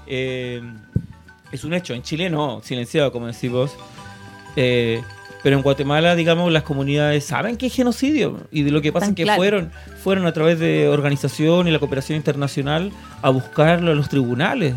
eh, 0.06 0.60
es 1.50 1.64
un 1.64 1.72
hecho. 1.72 1.94
En 1.94 2.02
Chile 2.02 2.28
no, 2.28 2.60
silenciado, 2.62 3.10
como 3.10 3.26
decís 3.26 3.50
vos. 3.50 3.74
Eh, 4.56 5.00
pero 5.46 5.58
en 5.58 5.62
Guatemala, 5.62 6.16
digamos, 6.16 6.50
las 6.50 6.64
comunidades 6.64 7.22
saben 7.24 7.56
que 7.56 7.66
es 7.66 7.72
genocidio. 7.72 8.48
Y 8.50 8.64
de 8.64 8.72
lo 8.72 8.82
que 8.82 8.90
pasa 8.92 9.06
Tan 9.06 9.10
es 9.12 9.16
que 9.16 9.22
claro. 9.22 9.36
fueron, 9.38 9.70
fueron 10.02 10.26
a 10.26 10.32
través 10.32 10.58
de 10.58 10.88
organización 10.88 11.68
y 11.68 11.70
la 11.70 11.78
cooperación 11.78 12.16
internacional 12.16 12.90
a 13.22 13.30
buscarlo 13.30 13.92
a 13.92 13.94
los 13.94 14.08
tribunales. 14.08 14.74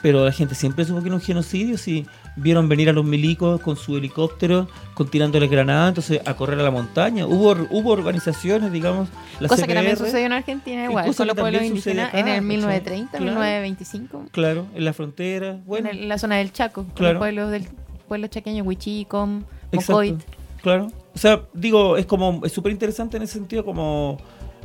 Pero 0.00 0.24
la 0.24 0.30
gente 0.30 0.54
siempre 0.54 0.84
supo 0.84 1.00
que 1.00 1.06
era 1.08 1.16
un 1.16 1.20
genocidio 1.20 1.76
si 1.78 2.06
vieron 2.36 2.68
venir 2.68 2.88
a 2.88 2.92
los 2.92 3.04
milicos 3.04 3.60
con 3.60 3.74
su 3.76 3.96
helicóptero, 3.96 4.68
con 4.94 5.08
tirándoles 5.10 5.50
granadas, 5.50 5.88
entonces 5.88 6.20
a 6.24 6.34
correr 6.34 6.60
a 6.60 6.62
la 6.62 6.70
montaña. 6.70 7.26
Hubo, 7.26 7.56
hubo 7.70 7.90
organizaciones, 7.90 8.70
digamos, 8.70 9.08
la 9.40 9.48
Cosa 9.48 9.66
que 9.66 9.74
también 9.74 9.96
sucedió 9.96 10.26
en 10.26 10.32
Argentina 10.32 10.84
igual, 10.84 11.12
con 11.12 11.26
los 11.26 11.36
pueblos 11.36 11.62
indígenas 11.64 12.10
acá, 12.10 12.20
en 12.20 12.28
el 12.28 12.34
¿cachai? 12.34 12.46
1930, 12.46 13.10
Claro. 13.18 13.24
1925, 13.24 14.26
Claro, 14.30 14.66
en 14.76 14.84
la 14.84 14.92
frontera. 14.92 15.58
Bueno, 15.66 15.90
en 15.90 15.96
el- 15.96 16.08
la 16.08 16.18
zona 16.18 16.36
del 16.36 16.52
Chaco, 16.52 16.84
con 16.84 16.92
Claro. 16.94 17.14
los 17.14 17.20
pueblos 17.20 17.50
del 17.50 17.64
pueblo 18.06 18.28
chaqueño, 18.28 18.62
Huichicom, 18.62 19.42
Exacto. 19.72 20.16
Claro. 20.62 20.88
O 21.14 21.18
sea, 21.18 21.42
digo, 21.52 21.96
es 21.96 22.06
como 22.06 22.40
es 22.44 22.52
súper 22.52 22.72
interesante 22.72 23.16
en 23.16 23.22
ese 23.24 23.34
sentido 23.34 23.64
como, 23.64 24.18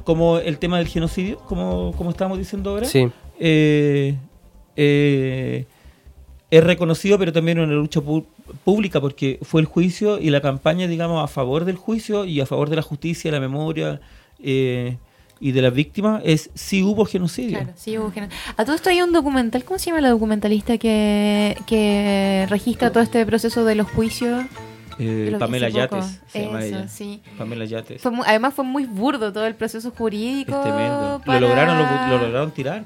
como 0.03 0.37
el 0.39 0.57
tema 0.59 0.77
del 0.77 0.87
genocidio, 0.87 1.37
como, 1.39 1.93
como 1.97 2.09
estábamos 2.11 2.37
diciendo 2.37 2.71
ahora. 2.71 2.85
Sí, 2.85 3.07
Eh, 3.39 4.15
eh, 4.75 5.65
es 6.51 6.63
reconocido, 6.63 7.17
pero 7.17 7.33
también 7.33 7.59
una 7.59 7.73
lucha 7.73 7.99
pu- 7.99 8.25
pública, 8.63 9.01
porque 9.01 9.39
fue 9.41 9.61
el 9.61 9.65
juicio 9.67 10.19
y 10.19 10.29
la 10.29 10.41
campaña, 10.41 10.87
digamos, 10.87 11.23
a 11.23 11.27
favor 11.27 11.65
del 11.65 11.75
juicio 11.77 12.25
y 12.25 12.39
a 12.41 12.45
favor 12.45 12.69
de 12.69 12.75
la 12.75 12.81
justicia, 12.83 13.31
la 13.31 13.39
memoria 13.39 13.99
eh, 14.39 14.97
y 15.39 15.51
de 15.51 15.61
las 15.63 15.73
víctimas, 15.73 16.21
es 16.25 16.51
si 16.53 16.83
hubo 16.83 17.05
genocidio. 17.05 17.57
Claro, 17.59 17.73
sí, 17.75 17.97
hubo 17.97 18.11
geno- 18.11 18.27
A 18.55 18.65
todo 18.65 18.75
esto 18.75 18.89
hay 18.91 19.01
un 19.01 19.11
documental, 19.13 19.63
¿cómo 19.63 19.79
se 19.79 19.87
llama 19.87 20.01
la 20.01 20.09
documentalista 20.09 20.77
que, 20.77 21.57
que 21.65 22.45
registra 22.49 22.91
todo 22.91 23.01
este 23.01 23.25
proceso 23.25 23.65
de 23.65 23.75
los 23.75 23.89
juicios? 23.89 24.43
Eh, 24.99 25.35
Pamela. 25.39 25.69
Yates, 25.69 26.19
se 26.27 26.45
llama 26.45 26.63
Eso, 26.63 26.75
ella. 26.77 26.87
sí. 26.87 27.21
Pamela 27.37 27.65
Yates. 27.65 28.01
Fue 28.01 28.11
mu- 28.11 28.23
además 28.25 28.53
fue 28.53 28.63
muy 28.65 28.85
burdo 28.85 29.31
todo 29.33 29.45
el 29.47 29.55
proceso 29.55 29.91
jurídico. 29.91 30.55
Es 30.57 30.61
tremendo. 30.63 31.21
para- 31.25 31.39
Lo 31.39 31.47
lograron, 31.47 31.77
lo, 31.77 32.17
lo 32.17 32.23
lograron 32.25 32.51
tirar. 32.51 32.85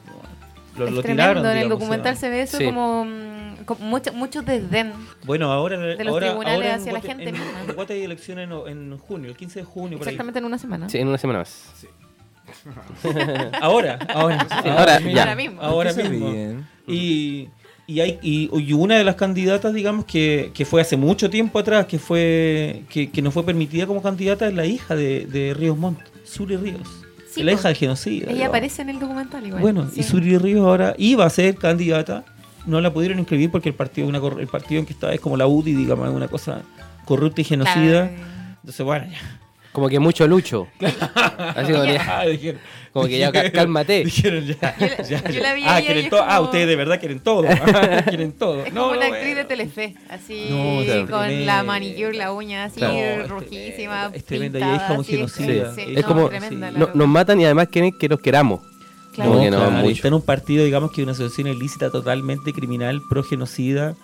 Lo, 0.78 0.86
Es 0.88 0.91
lo 0.93 1.02
tiraron. 1.04 1.43
en 1.43 1.52
el 1.52 1.58
digamos, 1.63 1.80
documental 1.80 2.13
o 2.13 2.17
sea. 2.17 2.30
se 2.30 2.36
ve 2.36 2.41
eso 2.43 2.58
Sí. 2.60 2.65
como, 2.65 3.04
mm, 3.06 3.63
como 3.65 3.86
mucho, 3.88 4.13
mucho 4.13 4.41
desdén. 4.43 4.93
Bueno, 5.26 5.52
ahora, 5.52 5.78
de 5.80 6.04
los 6.04 6.13
ahora, 6.13 6.28
tribunales 6.28 6.56
ahora 6.56 6.70
en 6.76 6.80
hacia 6.82 6.93
la 6.93 7.00
Guate- 7.00 7.08
gente 7.08 7.24
en, 7.30 7.32
misma. 7.34 7.62
en 7.67 7.76
Guate 7.76 7.93
hay 7.93 8.04
elecciones 8.04 8.48
en, 8.50 8.67
en 8.91 8.98
junio, 9.00 9.30
el 9.32 9.36
15 9.36 9.60
de 9.62 9.65
junio. 9.65 9.98
por 9.98 10.08
ahí. 10.08 10.13
Exactamente 10.13 10.38
en 10.39 10.46
una 10.46 10.58
semana. 10.60 10.88
sí, 10.89 11.00
en 11.00 11.08
una 11.08 11.17
semana 11.17 11.39
más. 11.39 11.72
Ahora, 13.62 14.00
ahora, 14.13 14.48
ahora, 14.63 15.00
mismo, 15.00 15.12
ya. 15.12 15.22
Ahora 15.24 15.36
mismo. 15.36 15.62
ahora 15.62 15.89
¿Por 15.89 15.98
qué 15.98 16.04
se 16.04 16.10
mismo. 16.10 16.63
Y, 16.88 17.50
y 17.88 18.02
hay 18.02 18.19
y, 18.21 18.50
y 18.54 18.73
una 18.73 18.97
de 18.97 19.06
las 19.06 19.15
candidatas, 19.15 19.73
digamos, 19.73 20.04
que, 20.06 20.52
que 20.54 20.65
fue 20.65 20.82
hace 20.82 20.97
mucho 20.97 21.30
tiempo 21.30 21.58
atrás, 21.58 21.86
que 21.86 21.97
fue 21.97 22.84
que, 22.89 23.10
que 23.10 23.21
no 23.21 23.32
fue 23.32 23.43
permitida 23.43 23.88
como 23.88 24.02
candidata, 24.02 24.47
es 24.47 24.54
la 24.54 24.65
hija 24.65 24.93
de, 24.93 25.26
de 25.26 25.54
Ríos 25.54 25.78
Montt, 25.78 26.00
Suri 26.26 26.58
Ríos. 26.58 27.06
Sí, 27.32 27.43
la 27.43 27.54
hija 27.54 27.69
del 27.69 27.78
genocidio. 27.78 28.23
Ella 28.23 28.34
digamos. 28.34 28.50
aparece 28.50 28.82
en 28.82 28.89
el 28.89 29.00
documental 29.00 29.45
igual. 29.45 29.62
Bueno, 29.62 29.89
sí. 29.89 30.02
y 30.02 30.04
Suri 30.04 30.38
Ríos 30.38 30.65
ahora 30.65 30.95
iba 30.97 31.26
a 31.26 31.30
ser 31.30 31.56
candidata, 31.56 32.26
no 32.65 32.82
la 32.82 32.91
pudieron 32.91 33.19
inscribir 33.19 33.50
porque 33.52 33.69
el 33.69 33.76
partido, 33.76 34.08
una, 34.08 34.17
el 34.17 34.47
partido 34.47 34.80
en 34.80 34.86
que 34.86 34.93
está 34.93 35.13
es 35.13 35.21
como 35.21 35.38
la 35.38 35.47
UDI, 35.47 35.73
digamos, 35.73 36.10
una 36.10 36.28
cosa 36.28 36.63
corrupta 37.06 37.39
y 37.39 37.45
genocida. 37.45 38.10
Claro. 38.10 38.28
Entonces, 38.58 38.86
bueno, 38.86 39.06
ya. 39.10 39.37
Como 39.78 39.90
que 39.90 40.00
mucho 40.00 40.28
lucho. 40.28 40.68
Así 41.56 41.72
como, 41.72 41.84
que- 41.84 42.00
Ah, 42.00 42.24
como 42.92 43.06
que 43.06 43.20
ya 43.20 43.32
cálmate. 43.52 44.04
Dijeron 44.06 44.44
ya. 44.44 44.76
Yo 44.76 44.88
la- 44.88 45.04
ya, 45.04 45.24
yo 45.26 45.30
ya. 45.30 45.40
la 45.42 45.54
vi 45.54 45.62
ah, 45.68 45.82
quieren 45.86 46.10
todo. 46.10 46.24
Ah, 46.24 46.38
como- 46.38 46.46
ustedes 46.46 46.68
de 46.68 46.76
verdad 46.76 47.00
quieren 47.00 47.20
todo. 47.20 47.44
quieren 48.10 48.32
todo. 48.32 48.66
Es 48.66 48.74
No, 48.74 48.86
como 48.86 48.98
una 48.98 49.08
no, 49.08 49.13
actriz 49.13 49.36
de. 49.36 49.46
Telefe, 49.46 49.94
así 50.10 50.48
No, 50.50 51.06
con 51.08 51.26
tremendo. 51.28 51.46
la 51.46 51.62
manicure, 51.63 52.13
la 52.18 52.32
uña 52.34 52.63
así 52.63 52.80
Claro, 52.80 53.28
rojísima. 53.28 54.10
es 54.16 54.26
tremenda, 54.26 54.58
y 54.58 54.62
pintada, 54.63 54.78
es 54.78 54.88
como 54.90 55.02
así, 55.02 55.12
genocida. 55.12 55.76
sí, 55.76 55.82
Es 55.96 56.04
como- 56.06 56.28
tremenda 56.30 56.50
sí. 56.70 56.74
la 56.74 56.80
No- 56.80 56.80
loca. 56.80 56.92
nos 56.96 57.08
matan 57.08 57.40
y 57.40 57.46
además 57.46 57.68
quieren 57.72 57.92
que 58.00 58.10
los 58.10 58.20
queramos. 58.20 58.62
Claro. 59.13 59.30
Como 59.30 59.44
que 59.44 59.52
no, 59.52 59.58
claro, 59.58 59.72
y 59.78 59.82
mucho. 59.84 59.92
está 59.96 60.08
en 60.08 60.13
un 60.16 60.22
partido, 60.24 60.66
digamos, 60.66 60.92
que 60.92 61.02
es 61.02 61.04
una 61.04 61.12
asociación 61.12 61.50
ilícita 61.56 61.92
totalmente 61.92 62.52
criminal, 62.52 63.00
pro 63.08 63.22
genocida. 63.24 63.96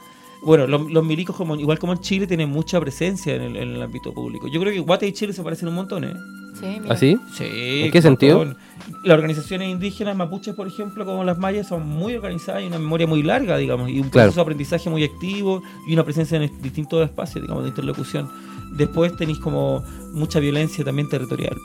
Bueno, 0.45 0.67
los, 0.67 0.91
los 0.91 1.03
milicos, 1.05 1.35
como, 1.35 1.55
igual 1.55 1.79
como 1.79 1.93
en 1.93 1.99
Chile, 1.99 2.27
tienen 2.27 2.49
mucha 2.49 2.79
presencia 2.79 3.35
en 3.35 3.41
el, 3.43 3.55
en 3.55 3.69
el 3.75 3.81
ámbito 3.81 4.13
público. 4.13 4.47
Yo 4.47 4.59
creo 4.59 4.73
que 4.73 4.79
Guate 4.79 5.07
y 5.07 5.13
Chile 5.13 5.31
se 5.33 5.41
parecen 5.43 5.69
un 5.69 5.75
montón, 5.75 6.03
¿eh? 6.03 6.13
Sí, 6.59 6.65
mira. 6.81 6.93
¿Así? 6.93 7.17
Sí. 7.33 7.81
¿En 7.85 7.91
qué 7.91 8.01
sentido? 8.01 8.39
con- 8.39 8.57
Las 9.03 9.15
organizaciones 9.15 9.69
indígenas 9.69 10.15
mapuches, 10.15 10.53
por 10.53 10.67
ejemplo, 10.67 11.05
como 11.05 11.23
las 11.23 11.37
mayas, 11.39 11.67
son 11.67 11.87
muy 11.87 12.15
organizadas 12.15 12.61
y 12.63 12.67
una 12.67 12.77
memoria 12.77 13.07
muy 13.07 13.23
larga, 13.23 13.57
digamos, 13.57 13.89
y 13.89 13.99
un 13.99 14.09
Claro. 14.09 14.27
proceso 14.27 14.35
de 14.35 14.41
aprendizaje 14.43 14.89
muy 14.89 15.03
activo 15.03 15.63
y 15.87 15.93
una 15.93 16.03
presencia 16.03 16.37
en 16.37 16.51
distintos 16.61 17.03
espacios, 17.03 17.41
digamos, 17.41 17.63
de 17.63 17.69
interlocución. 17.69 18.29
Después 18.75 19.15
tenéis 19.15 19.39
como 19.39 19.83
mucha 20.13 20.39
violencia 20.39 20.83
también 20.83 21.07
territorial. 21.09 21.55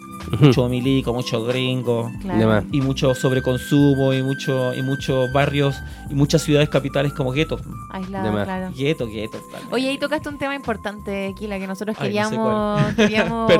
Mucho 0.41 0.69
milico, 0.69 1.15
mucho 1.15 1.43
gringo. 1.45 2.11
Claro. 2.21 2.39
De 2.39 2.47
más. 2.47 2.65
Y 2.71 2.83
mucho 2.83 3.15
sobreconsumo 3.15 4.13
y 4.13 4.23
mucho 4.23 4.75
y 4.75 4.83
muchos 4.83 5.33
barrios 5.33 5.77
y 6.11 6.15
muchas 6.15 6.43
ciudades 6.43 6.69
capitales 6.69 7.15
como 7.15 7.33
guetos. 7.33 7.63
Aislado, 7.91 8.45
claro. 8.45 8.71
Guetos, 8.77 9.09
guetos. 9.11 9.41
tal. 9.51 9.63
Oye, 9.71 9.89
ahí 9.89 9.99
tocaste 9.99 10.29
un 10.29 10.37
tema 10.39 10.55
importante, 10.55 11.35
Kila, 11.39 11.59
que 11.59 11.67
nosotros 11.67 11.97
Ay, 11.99 12.13
no 12.15 12.25
sé 12.25 12.31
queríamos, 12.31 12.95
queríamos 12.97 13.53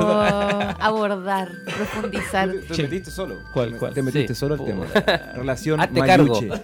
abordar, 0.79 1.49
profundizar. 1.75 2.51
Te 2.75 2.83
metiste 2.83 3.09
solo. 3.11 3.35
¿Cuál, 3.53 3.71
Te- 3.71 3.77
cuál? 3.79 3.93
Te 3.95 4.03
metiste 4.03 4.35
Sí. 4.35 4.39
solo 4.39 4.53
al 4.55 4.63
tema. 4.65 4.85
Relación 5.35 5.79
Hazte 5.81 5.99
cargo. 6.01 6.39
mayuche. 6.39 6.61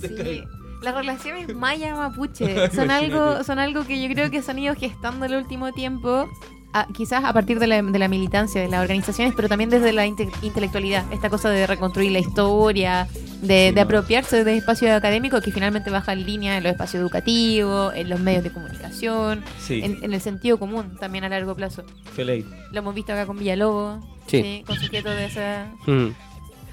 Sí. 0.00 0.44
Las 0.82 0.94
relaciones 0.94 1.54
maya-mapuche 1.54 2.70
son 2.74 2.90
algo, 2.90 3.44
son 3.44 3.58
algo 3.58 3.84
que 3.86 4.00
yo 4.00 4.12
creo 4.12 4.30
que 4.30 4.42
se 4.42 4.50
han 4.50 4.58
ido 4.58 4.74
gestando 4.74 5.26
el 5.26 5.34
último 5.34 5.72
tiempo, 5.72 6.28
a- 6.72 6.86
quizás 6.94 7.24
a 7.24 7.32
partir 7.32 7.58
de 7.58 7.66
la, 7.66 7.82
de 7.82 7.98
la 7.98 8.08
militancia, 8.08 8.60
de 8.60 8.68
las 8.68 8.80
organizaciones, 8.80 9.34
pero 9.34 9.48
también 9.48 9.70
desde 9.70 9.92
la 9.92 10.06
inte- 10.06 10.30
intelectualidad, 10.42 11.04
esta 11.12 11.28
cosa 11.28 11.50
de 11.50 11.66
reconstruir 11.66 12.12
la 12.12 12.20
historia, 12.20 13.08
de, 13.42 13.72
de 13.72 13.80
apropiarse 13.80 14.44
de 14.44 14.56
espacios 14.56 14.92
académicos 14.92 15.42
que 15.42 15.50
finalmente 15.50 15.90
baja 15.90 16.12
en 16.12 16.24
línea 16.26 16.56
en 16.58 16.62
los 16.62 16.72
espacios 16.72 17.00
educativos, 17.00 17.92
en 17.96 18.08
los 18.08 18.20
medios 18.20 18.44
de 18.44 18.52
comunicación, 18.52 19.42
Sí, 19.58 19.80
en, 19.82 19.98
en 20.04 20.12
el 20.12 20.20
sentido 20.20 20.58
común 20.58 20.96
también 21.00 21.24
a 21.24 21.28
largo 21.28 21.54
plazo. 21.56 21.82
Feley. 22.14 22.44
Lo 22.72 22.78
hemos 22.78 22.94
visto 22.94 23.12
acá 23.12 23.26
con 23.26 23.38
Villalobos, 23.38 24.04
Sí. 24.28 24.62
con 24.66 24.76
sujetos 24.76 25.16
de 25.16 25.24
esa... 25.24 25.72
Mm. 25.86 26.08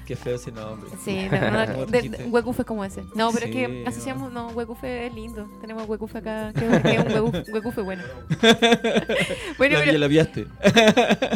Qué 0.08 0.16
feo 0.16 0.36
ese 0.36 0.50
nombre. 0.50 0.88
Sí, 1.04 1.28
no, 1.30 1.66
Como 1.66 1.84
de, 1.86 2.00
de- 2.08 2.24
huecufe 2.30 2.62
es 2.62 2.66
como 2.66 2.82
ese. 2.82 3.02
No, 3.14 3.30
pero 3.30 3.46
Sí, 3.46 3.52
es 3.58 3.68
que 3.68 3.84
asociamos, 3.86 4.32
no, 4.32 4.48
huecufe 4.48 5.06
es 5.06 5.14
lindo. 5.14 5.46
Tenemos 5.60 5.86
huecufe 5.86 6.16
acá, 6.16 6.50
que, 6.54 6.64
es- 6.66 7.04
un 7.04 7.12
huecufe, 7.12 7.44
huecufe 7.52 7.80
bueno. 7.82 8.02
bueno, 9.58 9.78
La, 9.78 9.84
pero 9.84 9.98
la 9.98 10.06
viaste. 10.08 10.46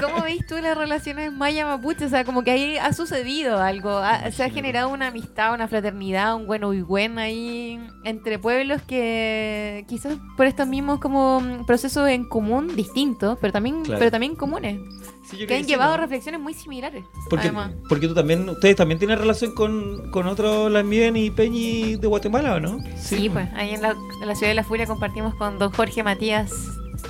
¿cómo 0.01 0.23
veis 0.23 0.47
tú 0.47 0.55
las 0.63 0.77
relaciones 0.77 1.33
maya-mapuche? 1.33 2.07
O 2.07 2.09
sea, 2.09 2.25
como 2.25 2.43
que 2.43 2.51
ahí 2.53 2.77
ha 2.79 2.93
sucedido 2.95 3.61
algo. 3.61 3.91
ha- 3.99 4.31
se 4.31 4.43
ha 4.45 4.49
generado 4.51 4.89
una 4.89 5.09
amistad, 5.09 5.53
una 5.53 5.69
fraternidad, 5.69 6.35
un 6.35 6.47
bueno 6.47 6.73
y 6.73 6.81
buen 6.81 7.19
ahí 7.19 7.79
entre 8.05 8.39
pueblos 8.39 8.81
que 8.83 9.85
quizás 9.89 10.17
por 10.37 10.47
estos 10.47 10.67
mismos 10.67 10.99
como 11.01 11.43
procesos 11.67 12.09
en 12.09 12.25
común, 12.29 12.75
distintos, 12.75 13.37
pero 13.41 13.53
también, 13.53 13.83
Claro. 13.83 13.99
pero 13.99 14.11
también 14.11 14.35
comunes, 14.35 14.81
Sí, 15.25 15.47
que 15.47 15.55
han 15.57 15.63
sí, 15.65 15.69
llevado 15.71 15.97
¿no? 15.97 16.03
reflexiones 16.03 16.41
muy 16.41 16.53
similares. 16.55 17.05
Porque, 17.31 17.47
además. 17.49 17.73
porque 17.89 18.09
tú 18.09 18.15
también, 18.15 18.55
ustedes 18.63 18.77
también 18.77 19.01
tienen 19.01 19.19
relación 19.19 19.51
con, 19.57 20.09
con 20.13 20.29
otros 20.29 20.71
Lamien 20.71 21.17
y 21.17 21.31
Peñi 21.33 21.97
de 21.97 22.07
Guatemala, 22.07 22.55
¿o 22.55 22.61
no? 22.61 22.79
Sí, 22.97 23.29
pues 23.29 23.49
ahí 23.57 23.71
en 23.75 23.83
la, 23.83 23.91
en 24.21 24.29
la 24.29 24.37
Ciudad 24.37 24.53
de 24.53 24.55
la 24.55 24.63
Furia 24.63 24.87
compartimos 24.87 25.35
con 25.35 25.59
don 25.59 25.73
Jorge 25.73 26.05
Matías, 26.05 26.53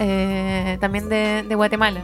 eh, 0.01 0.79
también 0.81 1.11
de, 1.11 1.45
de 1.47 1.55
Guatemala. 1.55 2.03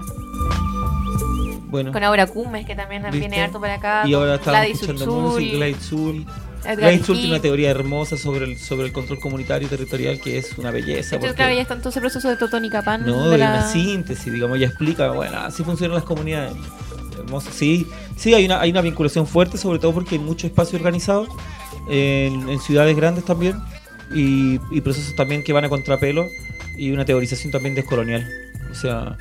Bueno. 1.70 1.92
Con 1.92 2.04
Aura 2.04 2.26
Cumes, 2.26 2.66
que 2.66 2.74
también 2.76 3.02
¿Viste? 3.04 3.20
viene 3.20 3.40
harto 3.40 3.58
para 3.58 3.74
acá. 3.76 4.02
Y 4.06 4.12
ahora 4.12 4.34
estamos 4.34 4.66
escuchando 4.66 5.06
música, 5.06 5.56
Glade 5.56 5.74
Zul. 5.80 6.26
Edgar 6.64 6.76
Glade 6.76 6.98
Zul 6.98 7.16
tiene 7.16 7.30
una 7.32 7.40
teoría 7.40 7.70
hermosa 7.70 8.18
sobre 8.18 8.44
el, 8.44 8.58
sobre 8.58 8.86
el 8.88 8.92
control 8.92 9.18
comunitario 9.18 9.66
y 9.66 9.70
territorial 9.70 10.20
que 10.20 10.36
es 10.36 10.58
una 10.58 10.70
belleza. 10.70 11.14
Entonces, 11.14 11.18
porque- 11.30 11.34
claro, 11.36 11.54
ya 11.54 11.62
está 11.62 11.72
en 11.72 11.80
todo 11.80 11.88
ese 11.88 12.00
proceso 12.00 12.28
de 12.28 12.36
Totonicapán. 12.36 13.06
No, 13.06 13.30
de 13.30 13.38
la- 13.38 13.48
una 13.50 13.68
síntesis, 13.72 14.30
digamos, 14.30 14.58
ella 14.58 14.66
explica, 14.66 15.10
bueno, 15.12 15.38
así 15.38 15.64
funcionan 15.64 15.94
las 15.94 16.04
comunidades. 16.04 16.52
Hermoso. 17.28 17.50
Sí, 17.52 17.86
sí, 18.16 18.34
hay 18.34 18.44
una, 18.46 18.60
hay 18.60 18.70
una 18.70 18.80
vinculación 18.80 19.26
fuerte, 19.26 19.58
sobre 19.58 19.78
todo 19.78 19.92
porque 19.92 20.16
hay 20.16 20.20
mucho 20.20 20.46
espacio 20.46 20.78
organizado 20.78 21.26
en, 21.88 22.48
en 22.48 22.58
ciudades 22.60 22.96
grandes 22.96 23.24
también 23.24 23.56
y, 24.14 24.58
y 24.70 24.80
procesos 24.80 25.14
también 25.14 25.42
que 25.44 25.52
van 25.52 25.64
a 25.64 25.68
contrapelo 25.68 26.26
y 26.76 26.90
una 26.90 27.04
teorización 27.04 27.52
también 27.52 27.74
descolonial. 27.74 28.26
O 28.70 28.74
sea, 28.74 29.16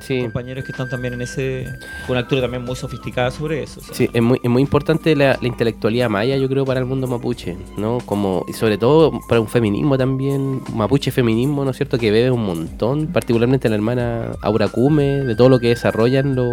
Sí. 0.00 0.22
compañeros 0.22 0.64
que 0.64 0.72
están 0.72 0.88
también 0.88 1.12
en 1.12 1.20
ese. 1.20 1.64
con 2.06 2.12
una 2.12 2.20
lectura 2.20 2.40
también 2.40 2.64
muy 2.64 2.74
sofisticada 2.74 3.30
sobre 3.30 3.62
eso. 3.62 3.80
o 3.80 3.84
sea. 3.84 3.94
Sí, 3.94 4.08
es 4.10 4.22
muy, 4.22 4.40
es 4.42 4.48
muy 4.48 4.62
importante 4.62 5.14
la, 5.14 5.36
la 5.38 5.46
intelectualidad 5.46 6.08
maya, 6.08 6.38
yo 6.38 6.48
creo, 6.48 6.64
para 6.64 6.80
el 6.80 6.86
mundo 6.86 7.06
mapuche, 7.06 7.54
¿no? 7.76 7.98
Como, 8.06 8.46
y 8.48 8.54
sobre 8.54 8.78
todo 8.78 9.12
para 9.28 9.42
un 9.42 9.48
feminismo 9.48 9.98
también, 9.98 10.62
mapuche 10.74 11.10
feminismo, 11.10 11.66
¿no 11.66 11.72
es 11.72 11.76
cierto? 11.76 11.98
Que 11.98 12.10
bebe 12.10 12.30
un 12.30 12.44
montón, 12.46 13.08
particularmente 13.08 13.68
la 13.68 13.74
hermana 13.74 14.32
Aura 14.40 14.68
Cume, 14.68 15.04
de 15.24 15.36
todo 15.36 15.50
lo 15.50 15.58
que 15.58 15.68
desarrollan 15.68 16.34
los... 16.34 16.48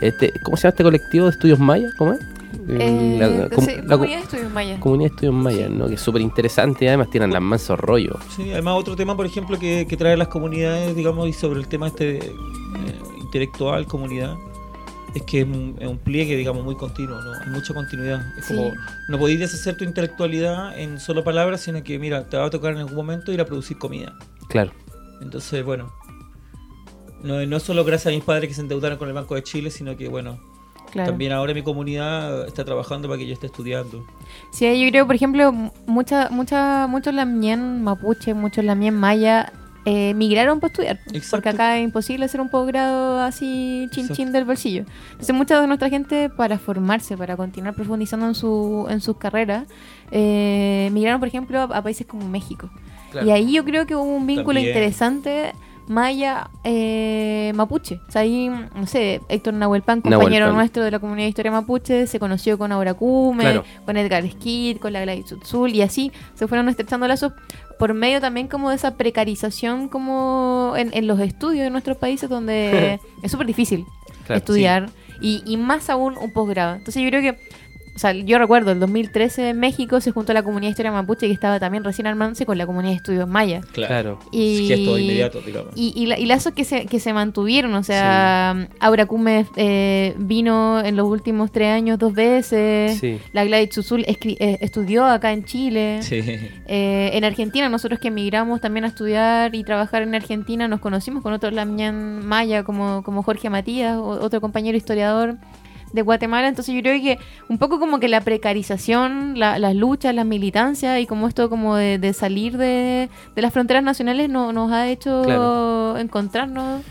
Este, 0.00 0.32
¿Cómo 0.42 0.56
se 0.56 0.62
llama 0.64 0.70
este 0.70 0.82
colectivo 0.84 1.24
de 1.26 1.30
estudios 1.32 1.58
mayas? 1.58 1.92
¿Cómo 1.94 2.12
es? 2.12 2.20
Eh, 2.68 3.16
la, 3.18 3.48
com- 3.48 3.64
sí, 3.64 3.72
la 3.82 3.94
Comunidad 3.96 4.18
de 4.18 4.22
Estudios 4.24 4.52
Maya. 4.52 4.80
comunidad 4.80 5.08
de 5.10 5.14
estudios 5.14 5.34
mayas, 5.34 5.70
¿no? 5.70 5.86
Que 5.88 5.94
es 5.94 6.00
súper 6.00 6.22
interesante 6.22 6.84
y 6.84 6.88
además 6.88 7.10
tienen 7.10 7.32
las 7.32 7.42
mansos 7.42 7.78
rollos. 7.80 8.16
Sí, 8.36 8.50
además 8.52 8.74
otro 8.76 8.94
tema, 8.96 9.16
por 9.16 9.26
ejemplo, 9.26 9.58
que, 9.58 9.86
que 9.88 9.96
trae 9.96 10.16
las 10.16 10.28
comunidades, 10.28 10.94
digamos, 10.94 11.28
y 11.28 11.32
sobre 11.32 11.60
el 11.60 11.66
tema 11.68 11.88
este 11.88 12.18
eh, 12.18 12.32
intelectual, 13.20 13.86
comunidad, 13.86 14.34
es 15.14 15.22
que 15.22 15.40
es 15.40 15.46
un, 15.46 15.76
es 15.80 15.88
un 15.88 15.98
pliegue, 15.98 16.36
digamos, 16.36 16.62
muy 16.64 16.74
continuo, 16.76 17.20
¿no? 17.22 17.32
Hay 17.32 17.48
mucha 17.50 17.72
continuidad. 17.74 18.20
Es 18.38 18.44
Sí. 18.46 18.54
como, 18.54 18.72
no 19.08 19.18
podéis 19.18 19.40
deshacer 19.40 19.76
tu 19.76 19.84
intelectualidad 19.84 20.78
en 20.78 21.00
solo 21.00 21.24
palabras, 21.24 21.60
sino 21.62 21.82
que, 21.82 21.98
mira, 21.98 22.24
te 22.28 22.36
va 22.36 22.46
a 22.46 22.50
tocar 22.50 22.72
en 22.72 22.78
algún 22.78 22.96
momento 22.96 23.32
ir 23.32 23.40
a 23.40 23.46
producir 23.46 23.78
comida. 23.78 24.14
Claro. 24.48 24.72
Entonces, 25.22 25.64
bueno, 25.64 25.90
no, 27.22 27.44
no 27.46 27.60
solo 27.60 27.84
gracias 27.84 28.12
a 28.12 28.14
mis 28.16 28.24
padres 28.24 28.48
que 28.48 28.54
se 28.54 28.60
endeudaron 28.60 28.98
con 28.98 29.08
el 29.08 29.14
Banco 29.14 29.34
de 29.34 29.42
Chile, 29.42 29.70
sino 29.70 29.96
que, 29.96 30.08
bueno, 30.08 30.38
Claro. 30.90 31.10
también 31.10 31.32
ahora 31.32 31.52
mi 31.52 31.62
comunidad 31.62 32.46
está 32.46 32.64
trabajando 32.64 33.08
para 33.08 33.18
que 33.18 33.26
yo 33.26 33.34
esté 33.34 33.46
estudiando. 33.46 34.06
Sí, 34.50 34.64
yo 34.82 34.88
creo, 34.90 35.06
por 35.06 35.14
ejemplo, 35.16 35.52
mucha, 35.86 36.28
mucha, 36.30 36.86
muchos 36.86 37.12
lamien 37.12 37.82
mapuche, 37.82 38.32
muchos 38.32 38.64
lamien 38.64 38.94
maya 38.94 39.52
eh, 39.84 40.14
migraron 40.14 40.60
para 40.60 40.72
estudiar. 40.72 40.98
Exacto. 41.12 41.28
Porque 41.30 41.48
acá 41.50 41.78
es 41.78 41.84
imposible 41.84 42.24
hacer 42.24 42.40
un 42.40 42.48
posgrado 42.50 43.20
así 43.20 43.86
chin 43.90 44.04
Exacto. 44.04 44.14
chin 44.14 44.32
del 44.32 44.44
bolsillo. 44.44 44.84
Entonces, 45.12 45.34
mucha 45.34 45.60
de 45.60 45.66
nuestra 45.66 45.88
gente, 45.90 46.30
para 46.30 46.58
formarse, 46.58 47.16
para 47.18 47.36
continuar 47.36 47.74
profundizando 47.74 48.26
en, 48.26 48.34
su, 48.34 48.86
en 48.90 49.00
sus 49.02 49.16
carreras, 49.18 49.64
eh, 50.10 50.88
migraron, 50.92 51.20
por 51.20 51.28
ejemplo, 51.28 51.58
a, 51.60 51.64
a 51.64 51.82
países 51.82 52.06
como 52.06 52.26
México. 52.28 52.70
Y 53.24 53.30
ahí 53.30 53.52
yo 53.54 53.64
creo 53.64 53.86
que 53.86 53.94
hubo 53.94 54.02
un 54.04 54.26
vínculo 54.26 54.54
También. 54.58 54.68
interesante 54.68 55.52
maya 55.88 56.50
eh, 56.64 57.52
mapuche. 57.54 58.00
O 58.08 58.10
sea, 58.12 58.22
ahí, 58.22 58.48
no 58.48 58.86
sé, 58.86 59.20
Héctor 59.28 59.54
Nahuelpan, 59.54 59.98
Nahuelpan. 59.98 60.12
compañero 60.20 60.52
nuestro 60.52 60.84
de 60.84 60.90
la 60.90 60.98
comunidad 60.98 61.24
de 61.26 61.30
historia 61.30 61.50
mapuche, 61.52 62.06
se 62.06 62.18
conoció 62.20 62.58
con 62.58 62.72
Aura 62.72 62.94
Cume, 62.94 63.42
Claro. 63.42 63.64
con 63.84 63.96
Edgar 63.96 64.28
Skid, 64.30 64.78
con 64.78 64.92
la 64.92 65.00
Gladys 65.02 65.32
Utzul, 65.32 65.74
y 65.74 65.82
así 65.82 66.12
se 66.34 66.46
fueron 66.46 66.68
estrechando 66.68 67.08
lazos 67.08 67.32
por 67.78 67.94
medio 67.94 68.20
también 68.20 68.48
como 68.48 68.70
de 68.70 68.76
esa 68.76 68.96
precarización 68.96 69.88
como 69.88 70.74
en, 70.76 70.90
en 70.94 71.06
los 71.06 71.20
estudios 71.20 71.64
de 71.64 71.70
nuestros 71.70 71.96
países 71.96 72.28
donde 72.28 72.98
es 73.22 73.30
súper 73.30 73.46
difícil 73.46 73.84
Claro, 74.26 74.38
estudiar 74.38 74.90
y, 75.20 75.42
y 75.46 75.56
más 75.56 75.88
aún 75.90 76.16
un 76.18 76.32
posgrado. 76.32 76.74
Entonces 76.76 77.02
yo 77.02 77.08
creo 77.08 77.22
que, 77.22 77.38
o 77.98 78.00
sea, 78.00 78.12
yo 78.12 78.38
recuerdo, 78.38 78.70
el 78.70 78.78
2013 78.78 79.48
en 79.48 79.58
México 79.58 80.00
se 80.00 80.12
juntó 80.12 80.32
la 80.32 80.44
comunidad 80.44 80.68
de 80.68 80.70
historia 80.70 80.92
mapuche 80.92 81.26
que 81.26 81.32
estaba 81.32 81.58
también 81.58 81.82
recién 81.82 82.06
armándose 82.06 82.46
con 82.46 82.56
la 82.56 82.64
comunidad 82.64 82.92
de 82.92 82.96
estudios 82.98 83.28
maya. 83.28 83.60
Claro. 83.72 84.20
Y, 84.30 84.68
Gestos 84.68 85.00
inmediatos, 85.00 85.44
digamos. 85.44 85.72
y, 85.74 85.92
y, 85.96 86.06
la- 86.06 86.16
y 86.16 86.26
lazos 86.26 86.52
que 86.52 86.62
se, 86.64 86.86
que 86.86 87.00
se 87.00 87.12
mantuvieron, 87.12 87.74
o 87.74 87.82
sea, 87.82 88.68
Aura 88.78 89.06
Cume 89.06 89.46
eh, 89.56 90.14
vino 90.16 90.80
en 90.80 90.94
los 90.94 91.08
últimos 91.08 91.50
tres 91.50 91.70
años 91.74 91.98
dos 91.98 92.12
veces, 92.14 92.98
Sí. 93.00 93.18
la 93.32 93.44
Gladys 93.44 93.74
Zuzul 93.74 94.04
escri- 94.06 94.36
eh, 94.38 94.58
estudió 94.60 95.04
acá 95.04 95.32
en 95.32 95.44
Chile, 95.44 95.98
Sí. 96.02 96.20
eh, 96.66 97.10
en 97.14 97.24
Argentina, 97.24 97.68
nosotros 97.68 97.98
que 97.98 98.08
emigramos 98.08 98.60
también 98.60 98.84
a 98.84 98.88
estudiar 98.88 99.54
y 99.56 99.64
trabajar 99.64 100.02
en 100.02 100.14
Argentina, 100.14 100.68
nos 100.68 100.78
conocimos 100.78 101.22
con 101.24 101.32
otros 101.32 101.52
Lamian 101.52 102.24
Maya, 102.24 102.62
como, 102.62 103.02
como 103.02 103.24
Jorge 103.24 103.50
Matías, 103.50 103.96
o- 103.96 104.20
otro 104.24 104.40
compañero 104.40 104.76
historiador 104.76 105.36
de 105.92 106.02
Guatemala. 106.02 106.48
Entonces 106.48 106.74
yo 106.74 106.80
creo 106.80 107.00
que 107.00 107.18
un 107.48 107.58
poco 107.58 107.78
como 107.78 108.00
que 108.00 108.08
la 108.08 108.20
precarización, 108.20 109.38
la- 109.38 109.58
las 109.58 109.74
luchas, 109.74 110.14
las 110.14 110.26
militancias 110.26 111.00
y 111.00 111.06
como 111.06 111.28
esto 111.28 111.48
como 111.50 111.76
de, 111.76 111.98
de 111.98 112.12
salir 112.12 112.56
de, 112.58 113.08
de 113.34 113.42
las 113.42 113.52
fronteras 113.52 113.82
nacionales 113.82 114.28
no- 114.28 114.52
nos 114.52 114.72
ha 114.72 114.88
hecho 114.88 115.22
Claro. 115.24 115.96
encontrarnos 115.98 116.82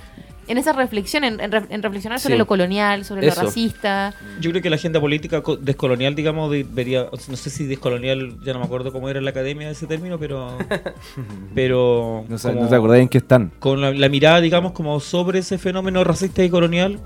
en 0.49 0.57
esa 0.57 0.71
reflexión, 0.71 1.25
en, 1.25 1.41
en 1.41 1.51
re- 1.51 1.65
en 1.69 1.83
reflexionar 1.83 2.21
sobre 2.21 2.35
Sí. 2.35 2.39
lo 2.39 2.47
colonial, 2.47 3.03
sobre 3.03 3.27
Eso. 3.27 3.41
lo 3.41 3.47
racista. 3.47 4.13
Yo 4.39 4.49
creo 4.51 4.61
que 4.63 4.69
la 4.69 4.77
agenda 4.77 5.01
política 5.01 5.41
co- 5.43 5.57
descolonial, 5.57 6.15
digamos, 6.15 6.49
debería, 6.49 7.07
no 7.11 7.35
sé 7.35 7.49
si 7.49 7.65
descolonial, 7.65 8.37
ya 8.45 8.53
no 8.53 8.59
me 8.59 8.65
acuerdo 8.65 8.93
cómo 8.93 9.09
era 9.09 9.19
en 9.19 9.25
la 9.25 9.31
academia 9.31 9.69
ese 9.69 9.87
término, 9.87 10.17
pero, 10.17 10.57
pero 11.53 12.23
No, 12.29 12.37
como 12.37 12.61
no 12.61 12.67
te 12.69 12.75
acordáis 12.75 13.01
en 13.03 13.09
qué 13.09 13.17
están. 13.17 13.51
con 13.59 13.81
la, 13.81 13.91
la 13.91 14.09
mirada, 14.09 14.39
digamos, 14.41 14.71
como 14.71 14.99
sobre 15.01 15.39
ese 15.39 15.57
fenómeno 15.57 16.03
racista 16.05 16.43
y 16.43 16.49
colonial, 16.49 16.99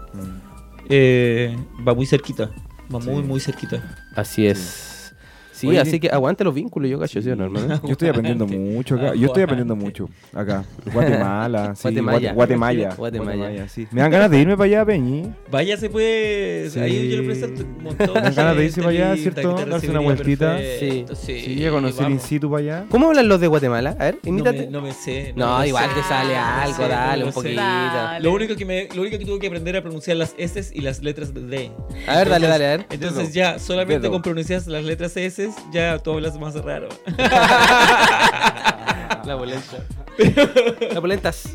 eh, 0.92 1.56
va 1.88 1.94
muy 1.96 2.06
cerquita, 2.06 2.52
va 2.94 3.00
muy, 3.00 3.22
Sí. 3.22 3.28
muy 3.28 3.40
cerquita. 3.40 3.82
Así 4.16 4.46
es. 4.46 4.91
Sí, 5.62 5.68
Oye, 5.68 5.80
así 5.80 6.00
que 6.00 6.10
aguante 6.10 6.44
los 6.44 6.54
vínculos, 6.56 6.90
yo 6.90 7.00
cacho, 7.00 7.22
¿sí 7.22 7.30
o 7.30 7.36
no, 7.36 7.44
hermano? 7.46 7.80
Yo 7.84 7.92
estoy 7.92 8.10
aprendiendo 8.10 8.48
mucho 8.48 8.96
acá. 8.96 9.14
Yo 9.14 9.28
estoy 9.28 9.44
aprendiendo 9.44 9.76
mucho 9.76 10.10
acá. 10.34 10.64
Guatemala, 10.92 11.76
sí. 11.76 11.82
Guatemala. 11.84 12.20
Guate- 12.20 12.34
Guatemala. 12.34 12.96
Guatemala. 12.98 13.36
Guatemala, 13.36 13.70
sí. 13.70 13.88
Me 13.92 14.02
dan 14.02 14.12
ganas 14.12 14.32
de 14.32 14.40
irme 14.40 14.58
para 14.58 14.66
allá, 14.66 14.86
Peñi. 14.86 15.32
Váyase 15.52 15.90
pues, 15.90 16.74
Sí. 16.74 16.80
ahí 16.80 17.10
yo 17.12 17.18
le 17.22 17.24
presento 17.28 17.64
un 17.64 17.84
montón 17.84 18.14
Me 18.14 18.22
dan 18.22 18.36
ganas 18.36 18.58
de 18.58 18.66
irse 18.66 18.82
para 18.82 18.90
allá, 18.92 19.18
¿cierto? 19.18 19.56
Darse 19.66 19.90
una 19.90 20.00
vueltita. 20.00 20.58
perfecto, 20.58 21.16
Sí, 21.16 21.40
Sí, 21.42 21.66
a 21.66 21.70
conocer 21.72 22.10
in 22.10 22.20
situ 22.20 22.50
para 22.50 22.62
allá. 22.64 22.86
¿Cómo 22.90 23.08
hablan 23.08 23.28
los 23.28 23.40
de 23.40 23.48
Guatemala? 23.48 23.96
A 24.00 24.06
ver, 24.06 24.18
No 24.24 24.30
imítate. 24.30 24.66
me, 24.66 24.68
no 24.72 24.82
me 24.82 24.94
sé. 24.94 25.34
No, 25.36 25.60
me 25.60 25.68
igual 25.68 25.90
sé. 25.90 25.96
te 25.96 26.04
sale 26.08 26.36
algo, 26.36 26.76
Sí, 26.78 26.90
dale, 26.90 27.22
no 27.22 27.28
un 27.28 27.34
poquito. 27.34 27.56
Dale. 27.62 28.24
Lo 28.24 28.34
único 28.34 28.56
que 28.56 28.66
me, 28.66 28.88
lo 28.96 29.02
único 29.02 29.20
que 29.20 29.26
tuve 29.26 29.40
que 29.40 29.48
aprender 29.48 29.76
a 29.78 29.82
pronunciar 29.82 30.18
las 30.18 30.34
S 30.38 30.72
y 30.74 30.82
las 30.82 31.04
letras 31.04 31.34
de 31.34 31.42
D. 31.42 31.72
A 32.08 32.18
ver, 32.18 32.30
dale, 32.30 32.48
dale, 32.48 32.66
a 32.66 32.70
ver. 32.78 32.86
Entonces 32.90 33.34
ya, 33.34 33.60
solamente 33.60 34.10
con 34.10 34.22
pronunciar 34.22 34.66
las 34.68 34.84
letras 34.84 35.16
S, 35.18 35.51
ya 35.72 35.98
todo 36.00 36.16
hablas 36.16 36.40
más 36.40 36.56
raro. 36.56 36.90
La 39.26 39.38
polenta. 39.38 39.78
La 40.94 41.00
polentas. 41.02 41.54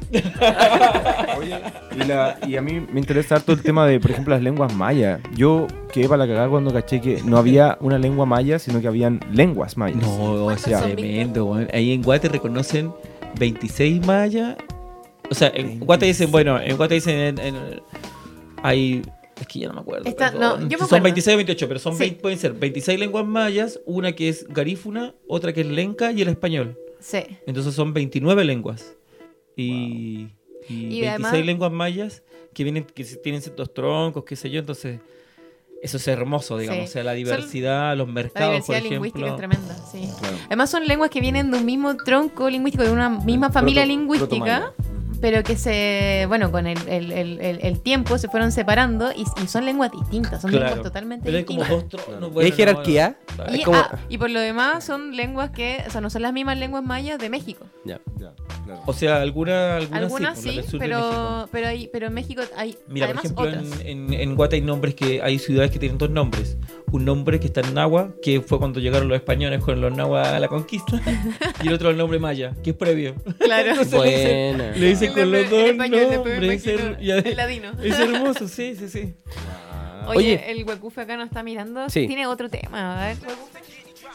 Y, 1.94 1.98
la- 2.04 2.38
y 2.46 2.56
a 2.56 2.62
mí 2.62 2.80
me 2.92 3.00
interesa 3.00 3.36
harto 3.36 3.52
el 3.52 3.62
tema 3.62 3.86
de, 3.86 3.98
por 4.00 4.10
ejemplo, 4.12 4.34
las 4.34 4.42
lenguas 4.42 4.72
mayas. 4.74 5.20
Yo 5.34 5.66
quedé 5.92 6.08
para 6.08 6.18
la 6.18 6.26
cagada 6.26 6.48
cuando 6.48 6.72
caché 6.72 7.00
que 7.00 7.22
no 7.24 7.38
había 7.38 7.76
una 7.80 7.98
lengua 7.98 8.24
maya, 8.26 8.58
sino 8.58 8.80
que 8.80 8.86
habían 8.88 9.20
lenguas 9.32 9.76
mayas. 9.76 9.98
No, 10.00 10.50
eso 10.50 10.64
¿Cuántas 10.70 10.72
es 10.72 10.80
tremendo. 10.94 11.58
Ahí 11.72 11.92
en 11.92 12.02
Guate 12.02 12.28
reconocen 12.28 12.92
26 13.38 14.06
mayas. 14.06 14.56
O 15.30 15.34
sea, 15.34 15.50
en 15.54 15.80
Guate 15.80 16.06
dicen, 16.06 16.30
bueno, 16.30 16.60
en 16.60 16.76
Guate 16.76 16.94
dicen, 16.94 17.16
en- 17.18 17.38
en- 17.38 17.82
hay, 18.62 19.02
es 19.40 19.46
que 19.46 19.58
ya 19.60 19.68
no 19.68 19.74
me 19.74 19.80
acuerdo. 19.80 20.08
Está- 20.08 20.30
perdón. 20.32 20.60
no, 20.62 20.68
yo 20.68 20.78
me 20.78 20.78
son 20.78 20.84
acuerdo. 20.86 21.02
26 21.04 21.34
o 21.34 21.36
28, 21.38 21.68
pero 21.68 21.80
son 21.80 21.92
Sí. 21.94 21.98
20 22.00 22.20
pueden 22.22 22.38
ser 22.38 22.52
26 22.54 22.98
lenguas 22.98 23.26
mayas, 23.26 23.80
una 23.86 24.12
que 24.12 24.28
es 24.28 24.46
garífuna, 24.48 25.14
otra 25.28 25.52
que 25.52 25.60
es 25.62 25.66
lenca 25.66 26.12
y 26.12 26.22
el 26.22 26.28
español. 26.28 26.78
Sí. 27.00 27.18
Entonces 27.46 27.74
son 27.74 27.92
29 27.92 28.44
lenguas. 28.44 28.94
Y, 29.56 30.28
y 30.68 30.74
Y 30.74 31.00
26 31.00 31.08
además- 31.10 31.46
lenguas 31.46 31.72
mayas 31.72 32.22
que 32.52 32.64
vienen 32.64 32.84
que 32.84 33.04
tienen 33.04 33.42
ciertos 33.42 33.72
troncos, 33.74 34.24
qué 34.24 34.36
sé 34.36 34.50
yo, 34.50 34.60
entonces 34.60 35.00
eso 35.82 35.98
es 35.98 36.08
hermoso, 36.08 36.56
digamos, 36.58 36.84
Sí. 36.84 36.88
o 36.88 36.92
sea, 36.92 37.04
la 37.04 37.10
Son- 37.12 37.16
diversidad, 37.18 37.96
los 37.96 38.06
La 38.08 38.12
mercados, 38.14 38.50
diversidad 38.66 38.80
por 38.80 38.90
lingüística 38.90 39.26
es 39.28 39.36
tremenda, 39.36 39.74
sí. 39.92 40.08
Claro. 40.18 40.36
Además 40.46 40.70
son 40.70 40.86
lenguas 40.86 41.10
que 41.10 41.20
vienen 41.20 41.50
de 41.50 41.58
un 41.58 41.64
mismo 41.66 41.94
tronco 41.98 42.48
lingüístico, 42.48 42.84
de 42.84 42.90
una 42.92 43.10
misma 43.10 43.50
familia 43.52 43.82
Proto- 43.82 43.88
lingüística, 43.88 44.28
protomaya. 44.28 44.72
Pero 45.26 45.42
que 45.42 45.56
se, 45.56 46.24
bueno, 46.28 46.52
con 46.52 46.68
el, 46.68 46.78
el- 46.86 47.10
el- 47.10 47.40
el- 47.40 47.58
el 47.60 47.80
tiempo 47.80 48.16
se 48.16 48.28
fueron 48.28 48.52
separando 48.52 49.10
y, 49.10 49.24
y 49.42 49.48
son 49.48 49.64
lenguas 49.64 49.90
distintas, 49.90 50.40
son 50.40 50.52
Claro. 50.52 50.66
lenguas 50.66 50.84
totalmente 50.84 51.24
Pero 51.24 51.38
hay 51.38 51.44
como 51.44 51.64
distintas. 51.64 51.90
dos 51.90 52.04
tronos. 52.04 52.28
¿Y 52.30 52.32
bueno, 52.32 52.44
hay 52.44 52.50
no, 52.52 52.56
jerarquía? 52.56 53.18
bueno. 53.36 53.52
Y, 53.52 53.58
Es 53.58 53.64
como- 53.64 53.76
ah, 53.78 53.98
y 54.08 54.18
por 54.18 54.30
lo 54.30 54.38
demás 54.38 54.84
son 54.84 55.16
lenguas 55.16 55.50
que, 55.50 55.82
o 55.84 55.90
sea, 55.90 56.00
no 56.00 56.10
son 56.10 56.22
las 56.22 56.32
mismas 56.32 56.56
lenguas 56.58 56.84
mayas 56.84 57.18
de 57.18 57.28
México. 57.28 57.66
Ya. 57.84 57.98
Ya, 58.20 58.34
claro. 58.64 58.82
O 58.86 58.92
sea, 58.92 59.20
alguna, 59.20 59.78
algunas, 59.78 60.02
Algunas 60.04 60.38
sí, 60.40 60.60
pero, 60.78 61.48
pero, 61.50 61.66
hay, 61.66 61.88
pero 61.92 62.06
en 62.06 62.14
México 62.14 62.42
hay 62.56 62.78
Mira, 62.86 63.08
por 63.08 63.16
ejemplo, 63.16 63.46
otras. 63.48 63.80
en, 63.80 64.12
en, 64.12 64.12
en 64.14 64.34
Guate 64.36 64.54
hay 64.54 64.62
nombres 64.62 64.94
que 64.94 65.20
hay 65.22 65.40
ciudades 65.40 65.72
que 65.72 65.80
tienen 65.80 65.98
dos 65.98 66.10
nombres. 66.10 66.56
Un 66.92 67.04
nombre 67.04 67.40
que 67.40 67.48
está 67.48 67.62
en 67.62 67.74
Nahua, 67.74 68.12
que 68.22 68.40
fue 68.42 68.58
cuando 68.60 68.78
llegaron 68.78 69.08
los 69.08 69.16
españoles 69.16 69.60
con 69.62 69.80
los 69.80 69.92
Nahua 69.92 70.36
a 70.36 70.38
la 70.38 70.46
conquista, 70.46 71.00
y 71.64 71.66
el 71.66 71.74
otro 71.74 71.90
el 71.90 71.96
nombre 71.96 72.20
maya, 72.20 72.54
que 72.62 72.70
es 72.70 72.76
previo. 72.76 73.16
Claro. 73.40 73.70
Entonces 73.72 73.92
le 73.92 74.06
dicen- 74.08 74.56
Buena. 74.56 74.76
Le 74.76 74.86
dicen 74.86 75.12
con 75.16 75.32
los 75.32 75.50
dos 75.50 75.58
en 75.60 75.66
español, 75.66 76.06
nombres. 76.12 76.66
El 76.66 77.36
ladino. 77.36 77.72
es 77.82 77.98
hermoso, 77.98 78.48
sí, 78.48 78.76
sí, 78.76 78.88
sí. 78.88 79.14
Oye, 80.06 80.18
Oye. 80.18 80.50
el 80.50 80.64
huecufe 80.64 81.00
acá 81.00 81.16
nos 81.16 81.26
está 81.26 81.42
mirando. 81.42 81.88
Sí. 81.90 82.06
Tiene 82.06 82.26
otro 82.26 82.48
tema. 82.48 83.02
A 83.02 83.06
ver. 83.08 83.16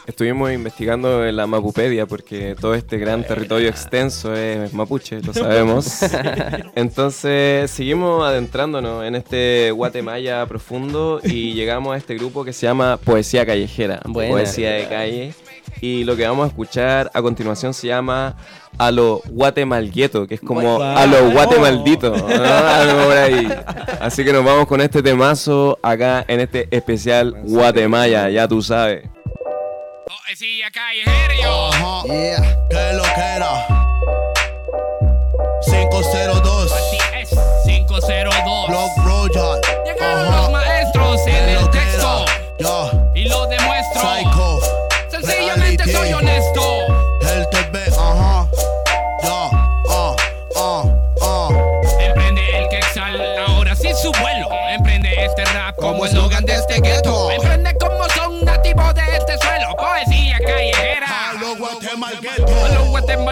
Estuvimos 0.06 0.50
investigando 0.52 1.24
en 1.24 1.36
la 1.36 1.46
Mapupedia 1.46 2.06
porque 2.06 2.56
todo 2.60 2.74
este 2.74 2.98
gran 2.98 3.24
territorio 3.24 3.68
extenso 3.68 4.34
es 4.34 4.72
mapuche, 4.72 5.20
lo 5.22 5.32
sabemos. 5.34 6.00
Entonces 6.74 7.70
seguimos 7.70 8.24
adentrándonos 8.24 9.04
en 9.04 9.14
este 9.14 9.70
Guatemala 9.70 10.44
profundo 10.46 11.20
y 11.22 11.54
llegamos 11.54 11.94
a 11.94 11.98
este 11.98 12.16
grupo 12.16 12.44
que 12.44 12.52
se 12.52 12.66
llama 12.66 12.96
Poesía 12.96 13.46
Callejera, 13.46 14.00
Buena. 14.04 14.32
Poesía 14.32 14.72
de 14.72 14.88
Calle. 14.88 15.34
Y 15.80 16.04
lo 16.04 16.16
que 16.16 16.26
vamos 16.26 16.44
a 16.44 16.48
escuchar 16.48 17.10
a 17.12 17.22
continuación 17.22 17.74
se 17.74 17.88
llama 17.88 18.36
A 18.78 18.90
lo 18.90 19.20
Guatemalgueto, 19.28 20.26
que 20.26 20.36
es 20.36 20.40
como. 20.40 20.82
A 20.82 21.06
lo 21.06 21.30
Guatemaldito, 21.30 22.16
¿no? 22.16 22.26
algo 22.28 23.04
por 23.04 23.16
ahí. 23.16 23.48
Así 24.00 24.24
que 24.24 24.32
nos 24.32 24.44
vamos 24.44 24.66
con 24.66 24.80
este 24.80 25.02
temazo 25.02 25.78
acá 25.82 26.24
en 26.28 26.40
este 26.40 26.68
especial 26.70 27.34
Guatemala, 27.44 28.30
ya 28.30 28.46
tú 28.46 28.62
sabes. 28.62 29.04
Yo. 31.42 31.68
Ajá. 31.72 32.02
Que 32.06 32.92
lo 32.94 33.02
que 33.02 33.20
era. 33.36 33.66
502. 35.64 36.72
Así 36.72 36.98
es, 37.20 37.30
502. 37.66 38.68
Block 38.68 38.90
Royal. 39.04 39.60
Llegaron 39.84 40.26
Ajá. 40.26 40.36
los 40.42 40.52
maestros 40.52 41.26
en 41.26 41.48
el 41.50 41.70
texto 41.70 42.24
era. 42.58 42.91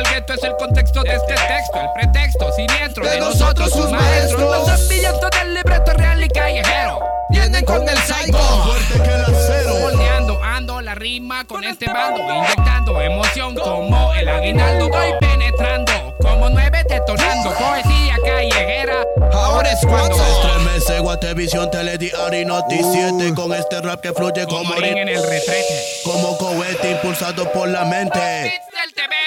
Lo 0.00 0.08
guatemalgueto 0.08 0.34
es 0.34 0.44
el 0.44 0.56
contexto 0.56 1.02
de 1.02 1.14
este 1.14 1.34
texto, 1.34 1.80
el 1.80 1.92
pretexto 1.94 2.52
siniestro 2.52 3.04
de, 3.04 3.10
De 3.10 3.20
nosotros 3.20 3.70
sus 3.70 3.76
nosotros, 3.76 3.90
sus 3.90 3.90
maestros. 3.90 4.40
maestros. 4.40 4.68
Los 4.68 4.80
hambrientos 4.80 5.30
del 5.30 5.54
libreto 5.54 5.92
real 5.92 6.24
y 6.24 6.28
callejero. 6.28 7.00
Vienen 7.30 7.64
con 7.64 7.88
el 7.88 7.98
psycho. 7.98 8.38
Fuerte 8.38 9.02
que 9.02 9.14
el 9.14 9.24
acero. 9.24 9.74
Moldeando, 9.80 10.42
ando 10.42 10.80
la 10.80 10.94
rima 10.94 11.44
con 11.46 11.64
este 11.64 11.86
bando, 11.86 12.20
inyectando 12.20 13.00
emoción 13.00 13.54
como 13.54 14.14
el 14.14 14.28
aguinaldo. 14.28 14.88
Voy 14.88 15.12
penetrando 15.20 15.92
como 16.20 16.48
nueve 16.50 16.82
detonando. 16.88 17.54
Poesía 17.54 18.16
callejera, 18.24 19.04
ahora 19.32 19.72
es 19.72 19.80
cuando. 19.86 20.16
Estremece 20.16 20.98
Guatevisión, 21.00 21.70
Telediario 21.70 22.40
y 22.40 22.44
Noti 22.44 22.80
7 22.82 23.34
Con 23.34 23.52
este 23.52 23.80
rap 23.80 24.00
que 24.00 24.12
fluye 24.12 24.44
Como 24.46 24.74
como 24.74 24.84
en 24.84 25.08
el 25.08 25.22
retrete. 25.22 25.84
Como 26.04 26.36
cohete 26.38 26.90
impulsado 26.92 27.50
por 27.52 27.68
la 27.68 27.84
mente 27.84 28.18
del 28.18 28.94
TV 28.94 29.19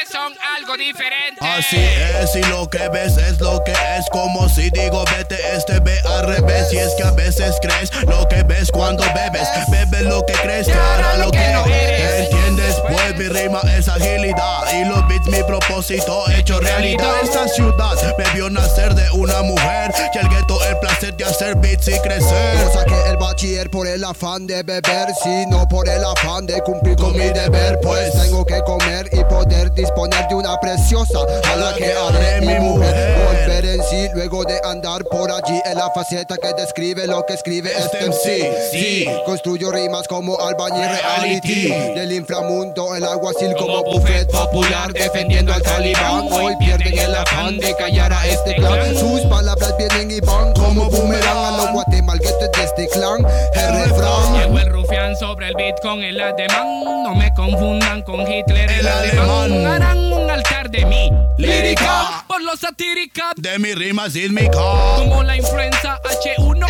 algo 0.73 0.77
diferente. 0.77 1.39
Así 1.41 1.77
es, 1.77 2.35
y 2.35 2.41
lo 2.49 2.69
que 2.69 2.87
ves 2.89 3.17
es 3.17 3.39
lo 3.39 3.63
que 3.63 3.71
es. 3.71 4.09
Como 4.11 4.47
si 4.49 4.69
digo, 4.69 5.03
vete, 5.17 5.37
este 5.55 5.79
ve 5.79 5.99
al 6.05 6.27
revés. 6.27 6.71
Y 6.71 6.77
es 6.77 6.93
que 6.95 7.03
a 7.03 7.11
veces 7.11 7.55
crees 7.61 7.91
lo 8.03 8.27
que 8.27 8.43
ves 8.43 8.71
cuando 8.71 9.03
bebes. 9.13 9.47
Bebes 9.69 10.03
lo 10.03 10.25
que 10.25 10.33
crees, 10.33 10.67
cara 10.67 11.17
lo 11.17 11.31
que 11.31 11.47
no 11.49 11.65
eres. 11.65 12.42
Entiendes. 12.53 12.81
Pues 12.87 13.17
mi 13.17 13.27
rima 13.27 13.61
es 13.77 13.87
agilidad. 13.87 14.63
Y 14.73 14.85
los 14.85 15.07
beats, 15.07 15.27
mi 15.27 15.43
propósito 15.43 16.23
hecho 16.31 16.59
realidad. 16.59 17.13
Esta 17.23 17.47
ciudad 17.47 17.95
me 18.17 18.25
vio 18.33 18.49
nacer 18.49 18.93
de 18.95 19.09
una 19.11 19.41
mujer. 19.41 19.91
Y 20.13 20.17
el 20.17 20.29
gueto, 20.29 20.63
el 20.65 20.77
placer 20.79 21.15
de 21.15 21.25
hacer 21.25 21.55
beats 21.55 21.87
y 21.87 21.99
crecer. 21.99 22.59
No 22.65 22.73
saqué 22.73 23.09
el 23.09 23.17
bachiller 23.17 23.69
por 23.69 23.87
el 23.87 24.03
afán 24.03 24.47
de 24.47 24.63
beber, 24.63 25.07
sino 25.23 25.67
por 25.67 25.87
el 25.87 26.03
afán 26.03 26.45
de 26.45 26.61
cumplir 26.61 26.95
con 26.95 27.13
mi 27.13 27.29
deber. 27.29 27.79
Pues 27.81 28.13
tengo 28.13 28.45
que 28.45 28.61
comer 28.61 29.09
y 29.11 29.23
poder 29.25 29.71
disponer 29.71 30.27
de 30.27 30.35
una 30.35 30.59
preciosa 30.59 31.19
a 31.51 31.55
la 31.55 31.73
que 31.75 31.93
haré 31.93 32.41
mi 32.41 32.59
mujer. 32.59 33.17
Volver 33.25 33.65
en 33.65 33.83
sí 33.83 34.07
luego 34.13 34.43
de 34.43 34.59
andar 34.63 35.03
por 35.05 35.31
allí 35.31 35.61
en 35.65 35.77
la 35.77 35.89
faceta 35.91 36.35
que 36.37 36.53
describe 36.53 37.07
lo 37.07 37.25
que 37.25 37.33
escribe 37.33 37.71
este 37.77 38.05
MC. 38.05 38.71
Sí, 38.71 39.07
construyo 39.25 39.71
rimas 39.71 40.07
como 40.07 40.39
albañil 40.39 40.87
reality. 40.87 41.69
Del 41.95 42.11
inframundo, 42.43 42.95
el 42.95 43.03
alguacil 43.05 43.53
como 43.57 43.83
buffet 43.83 44.29
popular 44.29 44.91
defendiendo 44.93 45.53
al 45.53 45.61
talibán. 45.61 46.27
Hoy 46.31 46.55
pierden 46.57 46.97
el 46.97 47.15
afán 47.15 47.57
de 47.57 47.75
callar 47.75 48.11
a 48.11 48.27
este 48.27 48.55
clan. 48.55 48.95
Sus 48.95 49.21
palabras 49.21 49.73
vienen 49.77 50.11
y 50.11 50.19
van 50.19 50.53
como 50.53 50.89
boomerang 50.89 51.37
a 51.37 51.51
los 51.57 51.71
guatemalguetos 51.71 52.51
de 52.51 52.63
este 52.63 52.87
clan. 52.89 53.25
El 53.53 53.83
refrán. 53.83 54.33
Llegó 54.37 54.59
el 54.59 54.69
rufián 54.71 55.15
sobre 55.15 55.49
el 55.49 55.55
beat 55.55 55.79
con 55.81 56.03
el 56.03 56.19
ademán. 56.19 57.03
No 57.03 57.15
me 57.15 57.33
confundan 57.33 58.01
con 58.01 58.21
Hitler 58.21 58.69
el, 58.69 58.79
El 58.79 58.87
alemán. 58.87 59.29
alemán. 59.29 59.81
Harán 59.81 60.13
un 60.13 60.29
altar 60.29 60.69
de 60.69 60.85
mí. 60.85 61.09
Lírica. 61.37 62.25
Por 62.27 62.41
los 62.41 62.59
satírica. 62.59 63.31
De 63.37 63.57
mi 63.59 63.73
rima 63.73 64.09
sísmica. 64.09 64.59
Como 64.97 65.23
la 65.23 65.37
influenza 65.37 65.99
H1. 66.03 66.65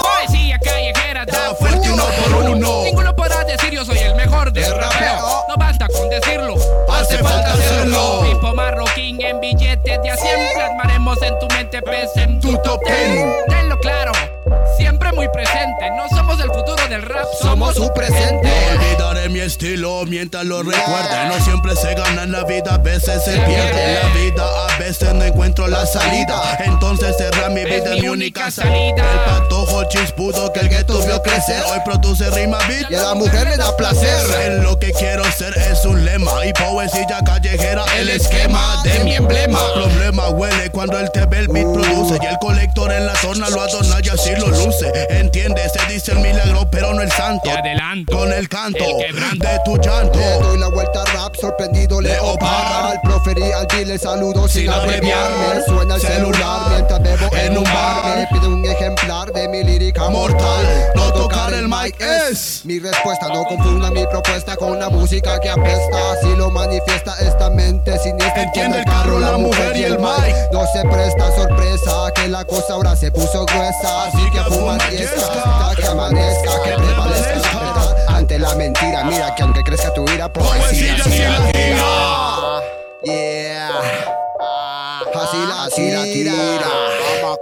Poesía 0.00 0.58
callejera 0.58 1.24
da 1.26 1.54
fuerte 1.54 1.90
uno 1.90 2.04
por 2.04 2.50
uno. 2.50 3.11
Decir 3.52 3.72
yo 3.72 3.84
soy 3.84 3.98
el 3.98 4.14
mejor 4.14 4.52
del 4.52 4.64
De 4.64 4.74
rapeo. 4.74 5.44
No 5.48 5.56
basta 5.56 5.86
con 5.88 6.08
decirlo. 6.08 6.54
Hace 6.90 7.18
falta 7.18 7.52
hacerlo. 7.52 8.20
Pipo 8.22 8.54
marroquín 8.54 9.20
en 9.20 9.40
billetes 9.40 10.02
de 10.02 10.10
a 10.10 10.16
100. 10.16 10.36
Plasmaremos 10.54 11.22
en 11.22 11.38
tu 11.38 11.46
mente 11.48 11.82
pese 11.82 12.22
en 12.22 12.40
tu 12.40 12.56
top 12.58 12.80
ten. 12.84 13.32
Tenlo 13.48 13.78
claro. 13.80 14.12
Siempre 14.76 15.12
muy 15.12 15.28
presente. 15.28 15.90
No 15.96 16.08
somos 16.16 16.40
el 16.40 16.48
futuro 16.50 16.88
del 16.88 17.02
rap, 17.02 17.26
Somos 17.40 17.74
su 17.74 17.92
presente. 17.92 18.48
No 18.48 18.80
olvidaré 18.80 19.28
mi 19.28 19.40
estilo 19.40 20.04
mientras 20.06 20.44
lo 20.44 20.62
recuerde. 20.62 21.28
No 21.28 21.44
siempre 21.44 21.76
se 21.76 21.94
gana 21.94 22.22
en 22.24 22.32
la 22.32 22.44
vida, 22.44 22.74
a 22.74 22.78
veces 22.78 23.22
se 23.24 23.32
pierde. 23.32 23.84
En 23.84 23.94
la 23.94 24.08
vida 24.14 24.44
a 24.44 24.78
veces 24.78 25.14
no 25.14 25.24
encuentro 25.24 25.66
la 25.68 25.86
salida. 25.86 26.58
Entonces 26.64 27.16
cerrar 27.16 27.50
mi 27.50 27.64
vida 27.64 27.94
es 27.94 28.02
mi 28.02 28.08
única 28.08 28.50
salida. 28.50 29.04
El 29.12 29.20
patojo 29.26 29.84
chispudo 29.88 30.52
que 30.52 30.60
el 30.60 30.68
gueto 30.68 31.00
vio 31.04 31.22
crecer. 31.22 31.62
Hoy 31.70 31.78
produce 31.84 32.30
rima 32.30 32.58
beat. 32.68 32.90
Y 32.90 32.94
a 32.94 33.02
la 33.02 33.14
mujer 33.14 33.48
le 33.48 33.56
da 33.56 33.76
placer. 33.76 34.18
En 34.46 34.62
lo 34.62 34.78
que 34.78 34.92
quiero 34.92 35.24
ser 35.32 35.56
es 35.56 35.84
un 35.84 36.04
lema 36.04 36.44
y 36.46 36.52
poesía 36.52 37.20
callejera 37.24 37.84
el 37.98 38.08
esquema 38.08 38.82
de 38.84 39.04
mi 39.04 39.14
emblema. 39.14 39.58
Problema 39.74 40.28
huele 40.30 40.70
cuando 40.70 40.98
el 40.98 41.10
TV 41.12 41.38
el 41.40 41.48
beat 41.48 41.72
produce 41.72 42.18
y 42.22 42.26
el 42.26 42.38
colector 42.38 42.92
en 42.92 43.06
la 43.06 43.14
zona 43.16 43.48
lo 43.50 43.60
adorna 43.60 43.96
y 44.02 44.08
así 44.08 44.30
lo 44.36 44.48
luce. 44.48 44.61
Entiende, 45.10 45.60
se 45.68 45.92
dice 45.92 46.12
el 46.12 46.18
milagro 46.20 46.68
pero 46.70 46.92
no 46.94 47.02
el 47.02 47.10
santo. 47.10 47.42
Te 47.44 47.50
adelanto. 47.52 48.16
Con 48.16 48.32
el 48.32 48.48
canto 48.48 48.84
El 49.00 49.38
de 49.38 49.60
tu 49.64 49.76
llanto. 49.76 50.18
Le 50.18 50.38
doy 50.38 50.58
la 50.58 50.68
vuelta 50.68 51.00
al 51.02 51.06
rap, 51.08 51.34
sorprendido 51.36 52.00
Leo 52.00 52.36
Parra 52.38 52.90
Al 52.90 53.00
proferir 53.02 53.52
al 53.52 53.66
dile 53.66 53.98
saludo 53.98 54.46
sin, 54.48 54.62
Sin 54.62 54.70
abreviar. 54.70 55.30
Me 55.54 55.62
suena 55.64 55.94
el 55.96 56.00
celular 56.00 56.32
Celular. 56.32 56.70
mientras 56.70 57.02
bebo 57.02 57.36
en 57.36 57.52
En 57.52 57.58
un 57.58 57.64
bar. 57.64 58.16
Me 58.18 58.26
pide 58.38 58.46
un 58.48 58.64
ejemplar 58.64 59.32
de 59.32 59.48
mi 59.48 59.64
lírica 59.64 60.08
mortal 60.10 60.92
No 60.94 61.12
tocar 61.12 61.52
el 61.54 61.68
mic 61.68 62.00
es 62.00 62.62
Mi 62.64 62.78
respuesta, 62.78 63.28
no 63.28 63.44
confunda 63.44 63.90
mi 63.90 64.06
propuesta 64.06 64.56
con 64.56 64.78
la 64.78 64.88
música 64.88 65.40
que 65.40 65.50
apesta 65.50 66.12
Así 66.12 66.34
lo 66.36 66.50
manifiesta 66.50 67.14
esta 67.20 67.50
mente 67.50 67.98
siniestra 67.98 68.42
Entiende 68.42 68.78
el 68.78 68.84
carro, 68.84 69.18
la 69.18 69.36
mujer 69.36 69.76
y 69.76 69.84
el 69.84 69.98
mic. 69.98 70.34
No 70.52 70.64
se 70.72 70.82
presta 70.88 71.34
sorpresa 71.34 72.12
que 72.14 72.28
la 72.28 72.44
cosa 72.44 72.74
ahora 72.74 72.96
se 72.96 73.10
puso 73.10 73.44
gruesa 73.46 74.04
Así 74.04 74.30
que 74.30 74.38
fuma 74.52 74.78
fiesta 74.78 75.26
hasta 75.26 75.74
que 75.76 75.86
amanezca 75.86 76.62
Que 76.62 76.72
prevalezca 76.72 77.36
la 77.36 77.60
verdad 77.60 78.06
ante 78.08 78.38
la 78.38 78.54
mentira 78.54 79.04
Mira 79.04 79.34
que 79.34 79.42
aunque 79.42 79.62
crezca 79.62 79.92
tu 79.94 80.04
ira, 80.10 80.32
poesía 80.32 80.96
Poesía 80.96 81.04
sí 81.04 81.18
la 81.18 81.52
tira. 81.52 82.12
Yeah. 83.04 84.12
Así 85.14 85.36
la, 85.48 85.64
así 85.64 85.90
la 85.90 86.02
tira. 86.04 86.32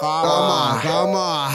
Cama, 0.01 0.81
cama. 0.83 1.51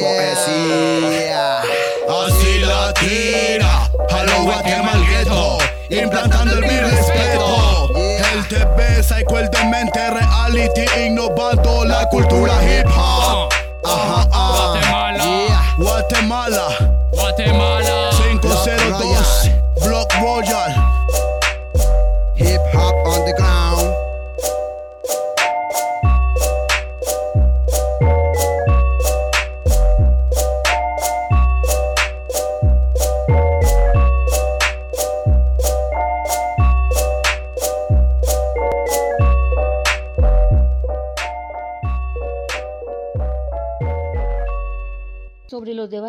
Poesía. 0.00 1.60
Así 2.08 2.58
la 2.60 2.94
tira 2.94 3.90
a 4.10 4.22
lo 4.24 4.42
guatemalgueto, 4.44 5.58
implantando 5.90 6.54
el 6.54 6.60
mi 6.60 6.80
respeto. 6.80 7.90
El 7.96 8.48
TV, 8.48 9.02
psycho, 9.02 9.38
el 9.38 9.50
demente, 9.50 10.10
reality, 10.10 10.84
innovando 11.06 11.84
la 11.84 12.08
cultura 12.08 12.54
hip 12.64 12.86
hop. 12.96 13.71
Ajá, 13.92 14.28
ah. 14.32 14.52
Guatemala. 14.56 15.24
Yeah. 15.24 15.76
Guatemala, 15.78 16.68
Guatemala. 17.12 18.01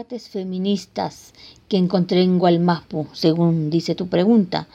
Debates 0.04 0.28
feministas 0.28 1.34
que 1.70 1.78
encontré 1.78 2.24
en 2.24 2.38
Gualmapu, 2.38 3.08
según 3.14 3.70
dice 3.70 3.96
tu 3.96 4.08
pregunta, 4.08 4.68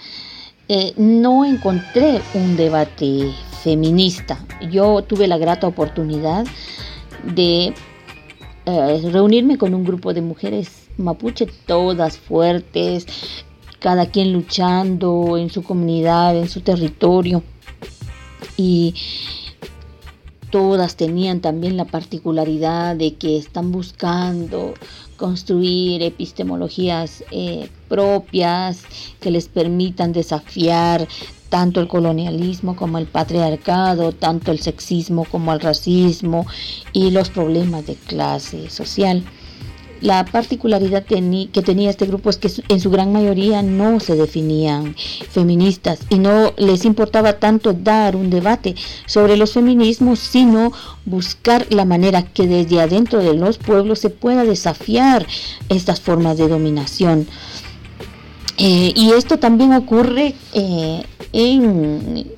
eh, 0.68 0.94
no 0.96 1.44
encontré 1.44 2.22
un 2.32 2.56
debate 2.56 3.30
feminista. 3.62 4.38
Yo 4.70 5.02
tuve 5.02 5.26
la 5.26 5.36
grata 5.36 5.66
oportunidad 5.66 6.46
de 7.34 7.74
eh, 8.64 9.00
reunirme 9.12 9.58
con 9.58 9.74
un 9.74 9.84
grupo 9.84 10.14
de 10.14 10.22
mujeres 10.22 10.88
mapuche, 10.96 11.46
todas 11.66 12.16
fuertes, 12.16 13.06
cada 13.80 14.06
quien 14.06 14.32
luchando 14.32 15.36
en 15.36 15.50
su 15.50 15.62
comunidad, 15.62 16.38
en 16.38 16.48
su 16.48 16.62
territorio. 16.62 17.42
Y 18.56 18.94
todas 20.50 20.96
tenían 20.96 21.40
también 21.40 21.76
la 21.76 21.84
particularidad 21.84 22.96
de 22.96 23.14
que 23.14 23.36
están 23.36 23.72
buscando 23.72 24.72
construir 25.18 26.02
epistemologías 26.02 27.22
eh, 27.30 27.68
propias 27.88 28.84
que 29.20 29.30
les 29.30 29.48
permitan 29.48 30.12
desafiar 30.12 31.06
tanto 31.50 31.80
el 31.80 31.88
colonialismo 31.88 32.76
como 32.76 32.98
el 32.98 33.06
patriarcado, 33.06 34.12
tanto 34.12 34.52
el 34.52 34.60
sexismo 34.60 35.24
como 35.24 35.52
el 35.52 35.60
racismo 35.60 36.46
y 36.92 37.10
los 37.10 37.28
problemas 37.28 37.86
de 37.86 37.94
clase 37.94 38.70
social. 38.70 39.24
La 40.00 40.24
particularidad 40.24 41.04
que 41.04 41.62
tenía 41.62 41.90
este 41.90 42.06
grupo 42.06 42.30
es 42.30 42.36
que 42.36 42.50
en 42.68 42.80
su 42.80 42.90
gran 42.90 43.12
mayoría 43.12 43.62
no 43.62 43.98
se 44.00 44.14
definían 44.14 44.94
feministas 45.30 46.00
y 46.08 46.18
no 46.18 46.52
les 46.56 46.84
importaba 46.84 47.34
tanto 47.34 47.72
dar 47.72 48.14
un 48.14 48.30
debate 48.30 48.76
sobre 49.06 49.36
los 49.36 49.52
feminismos, 49.52 50.20
sino 50.20 50.72
buscar 51.04 51.66
la 51.70 51.84
manera 51.84 52.22
que 52.22 52.46
desde 52.46 52.80
adentro 52.80 53.18
de 53.20 53.34
los 53.34 53.58
pueblos 53.58 53.98
se 53.98 54.10
pueda 54.10 54.44
desafiar 54.44 55.26
estas 55.68 56.00
formas 56.00 56.38
de 56.38 56.48
dominación. 56.48 57.26
Eh, 58.58 58.92
y 58.96 59.12
esto 59.12 59.38
también 59.38 59.72
ocurre 59.72 60.34
eh, 60.52 61.04
en, 61.32 62.30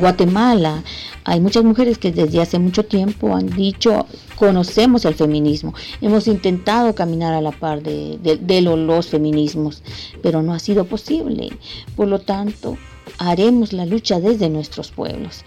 Guatemala. 0.00 0.82
Hay 1.24 1.40
muchas 1.40 1.64
mujeres 1.64 1.98
que 1.98 2.12
desde 2.12 2.40
hace 2.40 2.58
mucho 2.58 2.84
tiempo 2.84 3.34
han 3.34 3.48
dicho, 3.50 4.06
conocemos 4.36 5.04
el 5.04 5.14
feminismo, 5.14 5.74
hemos 6.00 6.28
intentado 6.28 6.94
caminar 6.94 7.34
a 7.34 7.40
la 7.40 7.50
par 7.52 7.82
de, 7.82 8.18
de- 8.18 8.36
de 8.36 8.60
lo- 8.60 8.76
los 8.76 9.06
feminismos, 9.08 9.82
pero 10.22 10.42
no 10.42 10.52
ha 10.54 10.58
sido 10.58 10.84
posible. 10.84 11.50
Por 11.96 12.08
lo 12.08 12.20
tanto, 12.20 12.76
haremos 13.18 13.72
la 13.72 13.86
lucha 13.86 14.20
desde 14.20 14.48
nuestros 14.48 14.90
pueblos. 14.92 15.44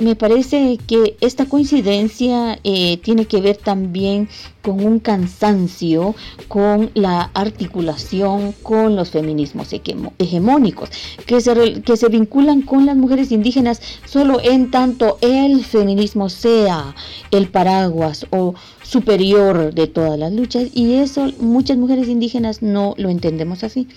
Me 0.00 0.14
parece 0.14 0.78
que 0.86 1.16
esta 1.20 1.46
coincidencia 1.46 2.60
eh, 2.62 2.98
tiene 2.98 3.26
que 3.26 3.40
ver 3.40 3.56
también 3.56 4.28
con 4.62 4.84
un 4.84 5.00
cansancio, 5.00 6.14
con 6.46 6.92
la 6.94 7.30
articulación 7.34 8.54
con 8.62 8.94
los 8.94 9.10
feminismos 9.10 9.72
hegemó- 9.72 10.12
hegemónicos, 10.20 10.90
que 11.26 11.40
se, 11.40 11.82
que 11.82 11.96
se 11.96 12.08
vinculan 12.08 12.62
con 12.62 12.86
las 12.86 12.96
mujeres 12.96 13.32
indígenas 13.32 13.80
solo 14.04 14.40
en 14.40 14.70
tanto 14.70 15.18
el 15.20 15.64
feminismo 15.64 16.28
sea 16.28 16.94
el 17.32 17.48
paraguas 17.48 18.24
o 18.30 18.54
superior 18.84 19.74
de 19.74 19.88
todas 19.88 20.16
las 20.16 20.32
luchas, 20.32 20.68
y 20.74 20.94
eso 20.94 21.28
muchas 21.40 21.76
mujeres 21.76 22.06
indígenas 22.08 22.62
no 22.62 22.94
lo 22.98 23.10
entendemos 23.10 23.64
así. 23.64 23.88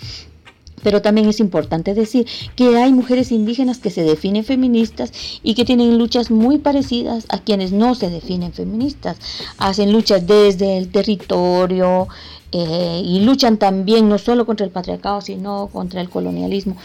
Pero 0.83 1.01
también 1.01 1.27
es 1.29 1.39
importante 1.39 1.93
decir 1.93 2.25
que 2.55 2.77
hay 2.77 2.91
mujeres 2.93 3.31
indígenas 3.31 3.79
que 3.79 3.89
se 3.89 4.03
definen 4.03 4.43
feministas 4.43 5.11
y 5.43 5.53
que 5.53 5.65
tienen 5.65 5.97
luchas 5.97 6.31
muy 6.31 6.57
parecidas 6.57 7.25
a 7.29 7.39
quienes 7.39 7.71
no 7.71 7.95
se 7.95 8.09
definen 8.09 8.53
feministas. 8.53 9.17
Hacen 9.57 9.91
luchas 9.91 10.25
desde 10.25 10.77
el 10.77 10.91
territorio 10.91 12.07
eh, 12.51 13.01
y 13.05 13.21
luchan 13.21 13.57
también 13.57 14.09
no 14.09 14.17
solo 14.17 14.45
contra 14.45 14.65
el 14.65 14.71
patriarcado, 14.71 15.21
sino 15.21 15.69
contra 15.71 16.01
el 16.01 16.09
colonialismo. 16.09 16.75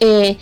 Eh, 0.00 0.36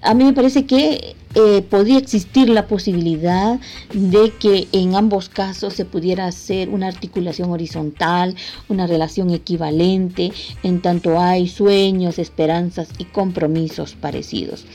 a 0.00 0.14
mí 0.14 0.24
me 0.24 0.32
parece 0.32 0.64
que 0.66 1.16
eh, 1.34 1.62
podría 1.62 1.98
existir 1.98 2.48
la 2.50 2.66
posibilidad 2.66 3.58
de 3.94 4.32
que 4.38 4.68
en 4.72 4.94
ambos 4.94 5.30
casos 5.30 5.72
se 5.72 5.86
pudiera 5.86 6.26
hacer 6.26 6.68
una 6.68 6.88
articulación 6.88 7.50
horizontal, 7.50 8.36
una 8.68 8.86
relación 8.86 9.30
equivalente, 9.30 10.32
en 10.62 10.82
tanto 10.82 11.18
hay 11.18 11.48
sueños, 11.48 12.18
esperanzas 12.18 12.88
y 12.98 13.04
compromisos 13.04 13.94
parecidos. 13.94 14.66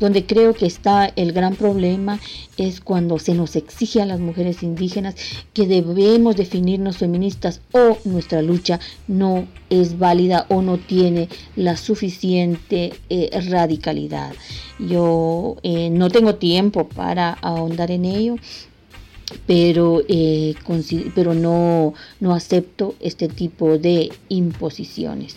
Donde 0.00 0.26
creo 0.26 0.54
que 0.54 0.66
está 0.66 1.12
el 1.16 1.32
gran 1.32 1.54
problema 1.56 2.20
es 2.56 2.80
cuando 2.80 3.18
se 3.18 3.34
nos 3.34 3.56
exige 3.56 4.02
a 4.02 4.06
las 4.06 4.20
mujeres 4.20 4.62
indígenas 4.62 5.14
que 5.52 5.66
debemos 5.66 6.36
definirnos 6.36 6.98
feministas 6.98 7.60
o 7.72 7.98
nuestra 8.04 8.42
lucha 8.42 8.80
no 9.08 9.46
es 9.70 9.98
válida 9.98 10.46
o 10.48 10.62
no 10.62 10.78
tiene 10.78 11.28
la 11.56 11.76
suficiente 11.76 12.92
eh, 13.08 13.30
radicalidad. 13.48 14.32
Yo 14.78 15.56
eh, 15.62 15.90
no 15.90 16.10
tengo 16.10 16.36
tiempo 16.36 16.88
para 16.88 17.32
ahondar 17.32 17.90
en 17.90 18.04
ello, 18.04 18.36
pero, 19.46 20.02
eh, 20.08 20.54
pero 21.14 21.34
no, 21.34 21.94
no 22.20 22.34
acepto 22.34 22.94
este 23.00 23.28
tipo 23.28 23.78
de 23.78 24.10
imposiciones. 24.28 25.36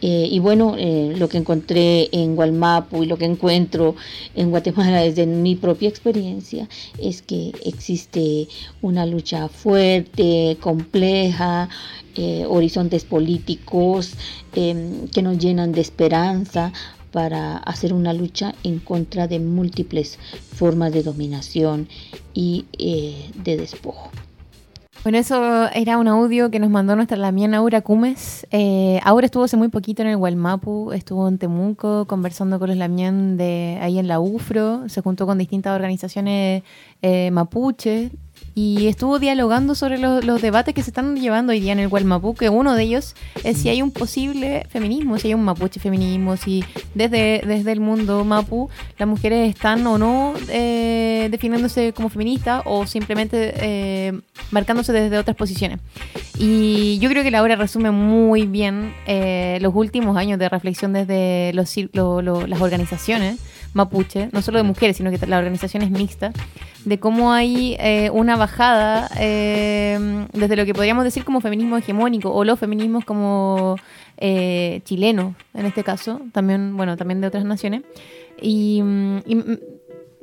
Eh, 0.00 0.28
y 0.30 0.38
bueno, 0.38 0.76
eh, 0.78 1.14
lo 1.16 1.28
que 1.28 1.38
encontré 1.38 2.08
en 2.12 2.36
Gualmapu 2.36 3.02
y 3.02 3.06
lo 3.06 3.16
que 3.16 3.24
encuentro 3.24 3.96
en 4.36 4.50
Guatemala 4.50 5.00
desde 5.02 5.26
mi 5.26 5.56
propia 5.56 5.88
experiencia 5.88 6.68
es 6.98 7.22
que 7.22 7.52
existe 7.64 8.46
una 8.80 9.06
lucha 9.06 9.48
fuerte, 9.48 10.56
compleja, 10.60 11.68
eh, 12.14 12.44
horizontes 12.48 13.04
políticos 13.04 14.14
em, 14.54 15.06
que 15.08 15.22
nos 15.22 15.38
llenan 15.38 15.70
de 15.70 15.80
esperanza 15.80 16.72
para 17.12 17.56
hacer 17.58 17.92
una 17.92 18.12
lucha 18.12 18.54
en 18.64 18.78
contra 18.78 19.26
de 19.28 19.38
múltiples 19.38 20.18
formas 20.54 20.92
de 20.92 21.02
dominación 21.02 21.88
y 22.34 22.66
eh, 22.78 23.30
de 23.42 23.56
despojo. 23.56 24.10
Bueno, 25.04 25.18
eso 25.18 25.68
era 25.72 25.96
un 25.96 26.08
audio 26.08 26.50
que 26.50 26.58
nos 26.58 26.70
mandó 26.70 26.96
nuestra 26.96 27.16
Lamiana 27.16 27.58
Aura 27.58 27.82
Cumes. 27.82 28.46
Eh, 28.50 29.00
Aura 29.04 29.26
estuvo 29.26 29.44
hace 29.44 29.56
muy 29.56 29.68
poquito 29.68 30.02
en 30.02 30.08
el 30.08 30.16
Gualmapu, 30.16 30.92
estuvo 30.92 31.28
en 31.28 31.38
Temuco 31.38 32.06
conversando 32.06 32.58
con 32.58 32.68
los 32.68 32.76
Lamián 32.76 33.38
ahí 33.40 33.98
en 33.98 34.08
la 34.08 34.18
UFRO, 34.18 34.88
se 34.88 35.00
juntó 35.00 35.24
con 35.24 35.38
distintas 35.38 35.74
organizaciones 35.74 36.64
eh, 37.00 37.30
mapuche 37.30 38.10
y 38.60 38.88
estuvo 38.88 39.20
dialogando 39.20 39.76
sobre 39.76 39.98
los, 39.98 40.24
los 40.24 40.42
debates 40.42 40.74
que 40.74 40.82
se 40.82 40.90
están 40.90 41.14
llevando 41.16 41.52
hoy 41.52 41.60
día 41.60 41.70
en 41.70 41.78
el 41.78 41.86
Gualmapu, 41.88 42.34
que 42.34 42.48
uno 42.48 42.74
de 42.74 42.82
ellos 42.82 43.14
es 43.44 43.58
si 43.58 43.68
hay 43.68 43.82
un 43.82 43.92
posible 43.92 44.66
feminismo, 44.68 45.16
si 45.16 45.28
hay 45.28 45.34
un 45.34 45.44
mapuche 45.44 45.78
feminismo, 45.78 46.36
si 46.36 46.64
desde, 46.92 47.42
desde 47.46 47.70
el 47.70 47.78
mundo 47.78 48.24
mapu 48.24 48.68
las 48.98 49.08
mujeres 49.08 49.48
están 49.48 49.86
o 49.86 49.96
no 49.96 50.34
eh, 50.48 51.28
definiéndose 51.30 51.92
como 51.92 52.08
feministas 52.08 52.62
o 52.64 52.84
simplemente 52.84 53.52
eh, 53.58 54.20
marcándose 54.50 54.92
desde 54.92 55.18
otras 55.18 55.36
posiciones. 55.36 55.78
Y 56.36 56.98
yo 56.98 57.08
creo 57.10 57.22
que 57.22 57.30
la 57.30 57.42
obra 57.44 57.54
resume 57.54 57.92
muy 57.92 58.46
bien 58.46 58.92
eh, 59.06 59.58
los 59.60 59.72
últimos 59.74 60.16
años 60.16 60.36
de 60.40 60.48
reflexión 60.48 60.92
desde 60.92 61.52
los, 61.54 61.72
lo- 61.92 62.22
lo- 62.22 62.46
las 62.46 62.60
organizaciones 62.60 63.38
mapuche, 63.74 64.30
no 64.32 64.40
solo 64.42 64.58
de 64.58 64.64
mujeres, 64.64 64.96
sino 64.96 65.10
que 65.10 65.24
la 65.26 65.38
organización 65.38 65.82
es 65.82 65.90
mixta, 65.90 66.32
de 66.86 66.98
cómo 66.98 67.32
hay 67.32 67.76
eh, 67.78 68.08
una 68.10 68.34
bajada 68.48 69.10
eh, 69.18 70.26
desde 70.32 70.56
lo 70.56 70.64
que 70.64 70.74
podríamos 70.74 71.04
decir 71.04 71.24
como 71.24 71.40
feminismo 71.40 71.76
hegemónico 71.76 72.32
o 72.32 72.44
los 72.44 72.58
feminismos 72.58 73.04
como 73.04 73.76
eh, 74.16 74.80
chilenos, 74.84 75.34
en 75.54 75.66
este 75.66 75.84
caso, 75.84 76.20
también, 76.32 76.76
bueno, 76.76 76.96
también 76.96 77.20
de 77.20 77.26
otras 77.26 77.44
naciones. 77.44 77.82
Y, 78.40 78.80
mm, 78.82 79.16
mm, 79.26 79.58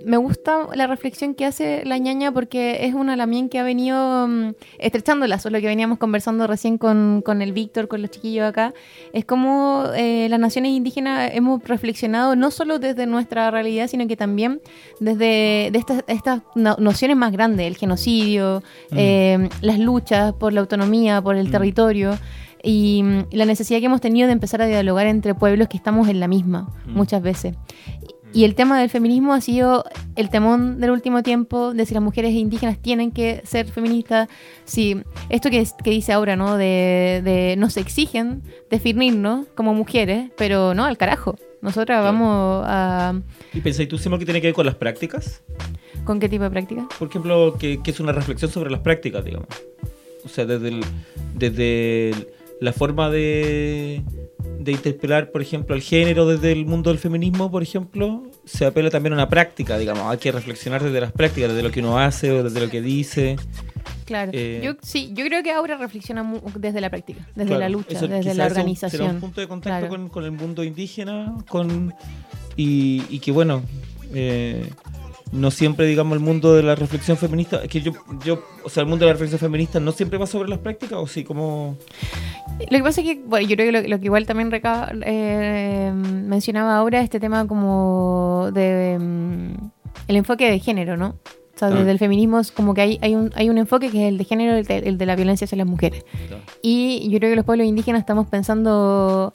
me 0.06 0.18
gusta 0.18 0.68
la 0.76 0.88
reflexión 0.88 1.34
que 1.36 1.46
hace 1.46 1.84
la 1.86 1.98
ñaña 1.98 2.32
porque 2.32 2.86
es 2.86 2.94
una 2.94 3.16
lamien 3.16 3.50
que 3.50 3.60
ha 3.60 3.64
venido 3.64 4.28
mm, 4.28 4.52
estrechando 4.80 5.26
lazos, 5.28 5.52
lo 5.52 5.60
que 5.60 5.68
veníamos 5.68 5.98
conversando 5.98 6.48
recién 6.48 6.78
con, 6.78 7.22
con 7.26 7.42
el 7.42 7.52
Víctor, 7.54 7.88
con 7.88 8.02
los 8.02 8.12
chiquillos 8.12 8.46
acá, 8.48 8.74
es 9.14 9.26
como 9.26 9.86
eh, 9.96 10.28
las 10.30 10.40
naciones 10.40 10.72
indígenas 10.72 11.32
hemos 11.34 11.64
reflexionado 11.64 12.36
no 12.36 12.52
solo 12.52 12.80
desde 12.80 13.06
nuestra 13.08 13.50
realidad, 13.52 13.88
sino 13.88 14.08
que 14.08 14.16
también 14.16 14.62
desde 15.00 15.70
de 15.72 15.78
estas, 15.78 16.04
estas 16.08 16.42
no- 16.56 16.76
nociones 16.80 17.18
más 17.18 17.32
grandes, 17.32 17.66
el 17.68 17.76
genocidio, 17.78 18.62
eh, 18.92 19.50
las 19.62 19.80
luchas 19.80 20.34
por 20.34 20.54
la 20.54 20.62
autonomía, 20.62 21.22
por 21.22 21.36
el 21.36 21.50
territorio. 21.52 22.18
Y 22.68 23.04
mm, 23.04 23.26
la 23.32 23.46
necesidad 23.46 23.80
que 23.80 23.86
hemos 23.86 24.02
tenido 24.02 24.26
de 24.26 24.34
empezar 24.34 24.60
a 24.62 24.66
dialogar 24.66 25.06
entre 25.06 25.36
pueblos 25.36 25.68
que 25.68 25.78
estamos 25.78 26.08
en 26.10 26.20
la 26.20 26.28
misma, 26.28 26.68
muchas 26.88 27.22
veces. 27.22 27.56
Y 28.36 28.44
el 28.44 28.54
tema 28.54 28.78
del 28.82 28.90
feminismo 28.90 29.34
ha 29.34 29.40
sido 29.40 29.86
el 30.18 30.30
temón 30.30 30.82
del 30.82 30.92
último 30.92 31.24
tiempo, 31.24 31.74
de 31.74 31.86
si 31.86 31.94
las 31.94 32.04
mujeres 32.04 32.34
indígenas 32.34 32.78
tienen 32.78 33.12
que 33.12 33.42
ser 33.46 33.66
feministas, 33.68 34.28
si 34.66 34.98
esto 35.30 35.50
que, 35.50 35.66
que 35.82 35.90
dice 35.90 36.12
ahora, 36.12 36.36
¿no? 36.36 36.58
De, 36.58 37.22
de 37.24 37.56
nos 37.58 37.78
exigen 37.78 38.42
definirnos 38.70 39.48
como 39.56 39.74
mujeres, 39.74 40.32
pero 40.38 40.74
no, 40.74 40.84
al 40.84 40.98
carajo. 40.98 41.38
Nosotras 41.62 42.04
vamos 42.04 42.66
a... 42.68 43.14
¿Y 43.54 43.62
pensáis 43.62 43.88
tú, 43.88 43.98
Simón, 43.98 44.20
que 44.20 44.26
tiene 44.26 44.42
que 44.42 44.48
ver 44.48 44.54
con 44.54 44.66
las 44.66 44.76
prácticas? 44.76 45.42
¿Con 46.04 46.20
qué 46.20 46.28
tipo 46.28 46.44
de 46.44 46.52
práctica? 46.52 46.88
Por 47.00 47.08
ejemplo, 47.08 47.56
que, 47.58 47.82
que 47.82 47.92
es 47.92 48.00
una 48.02 48.12
reflexión 48.12 48.52
sobre 48.52 48.70
las 48.70 48.82
prácticas, 48.82 49.24
digamos. 49.24 49.48
O 50.26 50.28
sea, 50.30 50.46
desde, 50.46 50.68
el- 50.68 50.84
desde 51.36 52.10
el- 52.10 52.28
la 52.60 52.74
forma 52.74 53.10
de, 53.10 54.04
de 54.60 54.72
interpelar, 54.72 55.32
por 55.32 55.42
ejemplo, 55.42 55.76
el 55.76 55.82
género 55.82 56.26
desde 56.26 56.52
el 56.52 56.66
mundo 56.66 56.90
del 56.90 56.98
feminismo, 57.00 57.52
por 57.52 57.62
ejemplo, 57.64 58.24
se 58.46 58.66
apela 58.66 58.90
también 58.90 59.14
a 59.14 59.18
una 59.18 59.30
práctica, 59.30 59.78
digamos. 59.78 60.04
Hay 60.12 60.18
que 60.18 60.32
reflexionar 60.32 60.84
desde 60.84 61.00
las 61.02 61.12
prácticas, 61.12 61.50
desde 61.52 61.62
lo 61.64 61.72
que 61.72 61.82
uno 61.82 62.00
hace 62.00 62.32
o 62.32 62.44
desde 62.44 62.60
lo 62.62 62.70
que 62.70 62.82
dice. 62.82 63.36
Claro. 64.06 64.32
Eh, 64.34 64.62
yo, 64.64 64.74
sí, 64.82 65.12
yo 65.14 65.26
creo 65.26 65.42
que 65.44 65.52
ahora 65.52 65.78
reflexiona 65.78 66.24
mu- 66.24 66.40
desde 66.58 66.80
la 66.82 66.90
práctica, 66.90 67.28
desde 67.36 67.48
Claro, 67.50 67.60
la 67.60 67.70
lucha, 67.70 67.96
eso 67.98 68.08
desde 68.08 68.34
la 68.36 68.46
organización. 68.46 69.02
Será 69.02 69.14
un 69.14 69.20
punto 69.20 69.42
de 69.42 69.48
contacto 69.48 69.88
Claro. 69.88 69.90
con, 69.90 70.10
con 70.10 70.24
el 70.26 70.32
mundo 70.32 70.64
indígena 70.64 71.36
con 71.48 71.94
y, 72.56 73.04
y 73.10 73.20
que, 73.20 73.32
bueno, 73.32 73.64
eh, 74.14 74.70
no 75.32 75.52
siempre, 75.52 75.86
digamos, 75.86 76.18
el 76.18 76.24
mundo 76.24 76.54
de 76.54 76.64
la 76.64 76.76
reflexión 76.76 77.18
feminista, 77.18 77.62
es 77.64 77.70
que 77.70 77.82
yo, 77.82 77.92
yo, 78.24 78.44
o 78.64 78.70
sea, 78.70 78.82
el 78.84 78.88
mundo 78.90 79.06
de 79.06 79.10
la 79.10 79.14
reflexión 79.14 79.40
feminista 79.40 79.80
no 79.80 79.92
siempre 79.92 80.18
va 80.18 80.28
sobre 80.28 80.50
las 80.50 80.60
prácticas, 80.60 80.98
o 81.00 81.08
sí, 81.08 81.24
como... 81.24 81.78
Lo 82.70 82.78
que 82.78 82.84
pasa 82.84 83.02
es 83.02 83.08
que, 83.08 83.22
bueno, 83.26 83.48
yo 83.48 83.56
creo 83.56 83.72
que 83.72 83.82
lo, 83.82 83.88
lo 83.88 84.00
que 84.00 84.06
igual 84.06 84.26
también 84.26 84.50
reca- 84.52 84.92
eh, 85.06 85.92
mencionaba 85.94 86.78
ahora, 86.78 87.02
este 87.02 87.20
tema 87.20 87.46
como 87.48 88.50
de 88.54 88.98
mm, 89.00 89.54
el 90.08 90.16
enfoque 90.16 90.50
de 90.50 90.60
género, 90.60 90.96
¿no? 90.96 91.08
O 91.56 91.58
sea, 91.58 91.70
desde 91.70 91.92
el 91.92 92.00
feminismo 92.00 92.40
es 92.40 92.52
como 92.52 92.74
que 92.74 92.82
hay, 92.82 93.00
hay, 93.02 93.16
un, 93.16 93.32
hay 93.34 93.50
un 93.50 93.58
enfoque 93.58 93.90
que 93.90 94.04
es 94.06 94.10
el 94.10 94.18
de 94.18 94.26
género, 94.26 94.56
el 94.58 94.66
de, 94.66 94.78
el 94.80 94.98
de 94.98 95.06
la 95.06 95.16
violencia 95.16 95.46
hacia 95.46 95.58
las 95.58 95.68
mujeres. 95.68 96.04
Y 96.62 97.10
yo 97.10 97.18
creo 97.20 97.30
que 97.32 97.36
los 97.38 97.46
pueblos 97.46 97.66
indígenas 97.66 98.02
estamos 98.02 98.28
pensando 98.28 99.34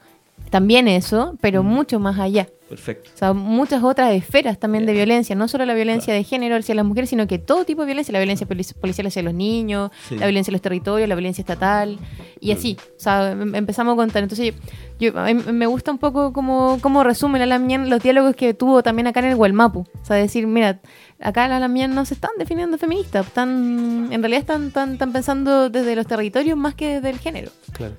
también 0.51 0.87
eso, 0.87 1.35
pero 1.41 1.63
mucho 1.63 1.99
más 1.99 2.19
allá. 2.19 2.47
Perfecto. 2.71 3.11
O 3.15 3.19
sea, 3.19 3.33
muchas 3.35 3.83
otras 3.83 4.13
esferas 4.15 4.59
también 4.59 4.87
de 4.87 4.93
violencia, 4.93 5.35
no 5.37 5.49
solo 5.49 5.67
la 5.67 5.75
violencia 5.75 6.15
de 6.15 6.23
género 6.25 6.55
hacia 6.57 6.75
las 6.75 6.85
mujeres, 6.87 7.11
sino 7.11 7.27
que 7.27 7.39
todo 7.39 7.65
tipo 7.65 7.83
de 7.83 7.87
violencia, 7.87 8.13
la 8.13 8.21
violencia 8.21 8.47
polici- 8.49 8.75
policial 8.75 9.09
hacia 9.09 9.23
los 9.23 9.35
niños, 9.35 9.91
Sí. 10.09 10.17
la 10.17 10.27
violencia 10.27 10.51
en 10.51 10.55
los 10.55 10.63
territorios, 10.63 11.09
la 11.09 11.17
violencia 11.17 11.43
estatal, 11.43 11.99
y 12.41 12.53
así. 12.53 12.77
O 12.97 13.01
sea, 13.01 13.33
em- 13.33 13.55
empezamos 13.57 13.93
a 13.95 13.97
contar. 13.97 14.23
Entonces, 14.23 14.55
yo, 15.01 15.19
a 15.19 15.25
mí 15.27 15.35
me 15.35 15.67
gusta 15.67 15.91
un 15.91 15.99
poco 15.99 16.33
cómo, 16.33 16.79
cómo 16.81 17.03
resume 17.03 17.39
la 17.41 17.47
Lamian 17.47 17.91
los 17.91 18.01
diálogos 18.03 18.37
que 18.37 18.55
tuvo 18.55 18.83
también 18.85 19.09
acá 19.09 19.19
en 19.21 19.27
el 19.27 19.37
Gualmapu. 19.37 19.81
O 19.81 20.05
sea, 20.05 20.15
decir, 20.17 20.47
mira, 20.47 20.81
acá 21.19 21.49
la 21.49 21.59
Lamian 21.59 21.93
no 21.93 22.05
se 22.05 22.15
están 22.15 22.31
definiendo 22.39 22.79
feministas, 22.79 23.27
están, 23.27 24.09
en 24.13 24.23
realidad 24.23 24.43
están, 24.43 24.69
están, 24.69 24.93
están 24.93 25.13
pensando 25.13 25.71
desde 25.71 25.97
los 25.97 26.07
territorios 26.07 26.57
más 26.57 26.77
que 26.77 26.95
desde 26.95 27.11
el 27.11 27.19
género. 27.19 27.51
Claro. 27.73 27.97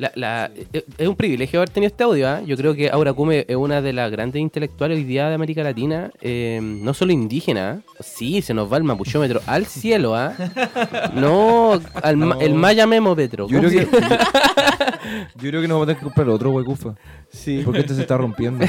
La- 0.00 0.12
la- 0.14 0.50
eh, 0.72 0.82
es 0.96 1.06
un 1.06 1.14
privilegio 1.14 1.58
haber 1.60 1.68
tenido 1.68 1.88
este 1.88 2.02
audio. 2.04 2.26
¿ah? 2.26 2.40
Yo 2.46 2.56
creo 2.56 2.74
que 2.74 2.88
Aura 2.90 3.12
Cume 3.12 3.44
es 3.46 3.54
una 3.56 3.82
de 3.82 3.92
las 3.92 4.10
grandes 4.10 4.40
intelectuales 4.40 4.96
hoy 4.96 5.04
día 5.04 5.28
de 5.28 5.34
América 5.34 5.62
Latina, 5.62 6.10
eh, 6.22 6.58
no 6.62 6.94
solo 6.94 7.12
indígena. 7.12 7.82
¿ah? 7.86 7.92
Sí, 8.00 8.40
se 8.40 8.54
nos 8.54 8.72
va 8.72 8.78
el 8.78 8.84
mapuchómetro 8.84 9.42
al 9.46 9.66
cielo. 9.66 10.14
¿ah? 10.16 10.32
No, 11.14 11.80
al 12.02 12.18
No. 12.18 12.40
el 12.40 12.54
maya 12.54 12.86
memo 12.86 13.14
Petro. 13.14 13.46
Yo 13.48 13.58
¿Cómo 13.58 13.68
creo, 13.68 13.90
que? 13.90 13.98
Yo 15.36 15.48
creo 15.50 15.62
que 15.62 15.68
nos 15.68 15.76
vamos 15.76 15.84
a 15.84 15.86
tener 15.86 15.98
que 15.98 16.04
comprar 16.04 16.28
otro 16.28 16.50
huecufa. 16.50 16.94
Sí. 17.32 17.62
Porque 17.64 17.80
este 17.80 17.94
se 17.94 18.00
está 18.02 18.16
rompiendo. 18.16 18.64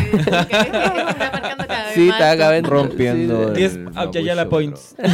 Sí, 1.93 2.07
está 2.09 2.31
acá 2.31 2.61
rompiendo. 2.61 3.49
el 3.49 3.53
10 3.55 3.73
Yayala 4.13 4.45
mapuchómetro. 4.45 4.49
points. 4.49 4.95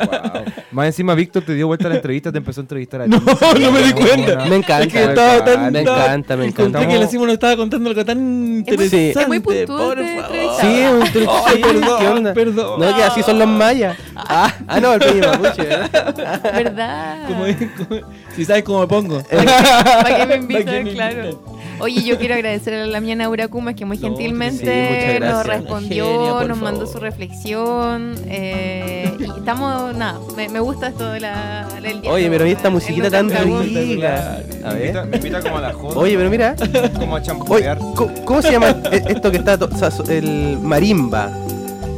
Wow. 0.00 0.44
Más 0.72 0.86
encima, 0.86 1.14
Víctor 1.14 1.42
te 1.42 1.54
dio 1.54 1.66
vuelta 1.66 1.86
a 1.86 1.90
la 1.90 1.96
entrevista, 1.96 2.30
te 2.30 2.38
empezó 2.38 2.60
a 2.60 2.62
entrevistar 2.62 3.02
a 3.02 3.04
ti. 3.06 3.10
No, 3.20 3.54
no 3.58 3.72
me 3.72 3.82
di 3.82 3.92
cuenta. 3.92 4.44
Me 4.46 4.56
encanta, 4.56 4.82
Es 4.84 4.92
que 4.92 5.02
estaba 5.04 5.44
tan- 5.44 5.72
me 5.72 5.80
encanta, 5.80 6.36
me 6.36 6.46
encanta. 6.46 6.86
que 6.86 6.98
la 6.98 7.06
Simón 7.08 7.26
nos 7.26 7.34
estaba 7.34 7.56
contando 7.56 7.88
algo 7.90 8.04
tan 8.04 8.18
interesante. 8.58 9.10
es 9.10 9.28
muy 9.28 9.40
puntual. 9.40 9.98
Sí, 10.60 10.82
un 10.92 11.12
truco. 11.12 11.44
Ay, 11.46 11.60
perdón, 11.62 12.30
perdón. 12.34 12.80
No, 12.80 12.96
que 12.96 13.02
así 13.02 13.22
son 13.22 13.38
los 13.38 13.48
mayas. 13.48 13.96
Ah, 14.14 14.52
ah, 14.68 14.80
no, 14.80 14.92
el 14.94 15.00
peño 15.00 15.22
mapuche. 15.28 15.62
¿verdad? 15.64 16.42
¿Verdad? 16.54 17.26
Como- 17.26 17.44
como- 17.88 18.00
si 18.36 18.44
sabes 18.44 18.62
cómo 18.62 18.80
me 18.80 18.86
pongo. 18.86 19.22
¿Para 19.30 20.16
qué 20.16 20.26
me 20.30 20.36
invitan? 20.36 20.64
¿Para 20.64 20.78
qué 20.78 20.84
me 20.84 20.92
claro. 20.92 21.42
Oye, 21.82 22.02
yo 22.02 22.18
quiero 22.18 22.34
agradecer 22.34 22.74
a 22.74 22.86
la 22.86 23.00
Miana 23.00 23.26
Uracumas 23.30 23.74
que 23.74 23.86
muy 23.86 23.96
No, 23.96 24.08
gentilmente 24.08 25.14
sí, 25.14 25.20
nos 25.24 25.46
respondió, 25.46 26.04
Genia, 26.04 26.48
nos 26.48 26.58
mandó 26.58 26.80
favor. 26.80 26.92
su 26.92 26.98
reflexión. 27.00 28.14
eh, 28.28 29.10
y 29.18 29.24
estamos, 29.38 29.96
nada, 29.96 30.20
me, 30.36 30.50
me 30.50 30.60
gusta 30.60 30.88
esto 30.88 31.10
de 31.10 31.20
la, 31.20 31.66
del 31.76 31.82
diálogo, 32.02 32.12
Oye, 32.14 32.28
pero 32.28 32.44
mira 32.44 32.56
esta 32.58 32.68
musiquita 32.70 33.10
tan 33.10 33.30
rica. 33.30 33.42
A 33.42 33.54
Me 33.54 33.80
invita, 33.80 34.72
ver. 34.74 35.06
me 35.06 35.16
invita 35.16 35.40
como 35.40 35.56
a 35.56 35.60
la 35.62 35.72
joda. 35.72 35.98
Oye, 35.98 36.16
pero 36.18 36.28
mira. 36.30 36.54
como 36.98 37.16
a 37.16 37.18
Oye, 37.18 37.26
champutear. 37.26 37.78
¿cómo, 37.78 38.12
cómo 38.26 38.42
se 38.42 38.52
llama 38.52 38.76
e- 38.92 39.02
esto 39.08 39.30
que 39.30 39.38
está? 39.38 39.56
to- 39.56 39.70
o 39.72 39.78
sea, 39.78 39.90
so- 39.90 40.04
el 40.08 40.58
marimba. 40.60 41.30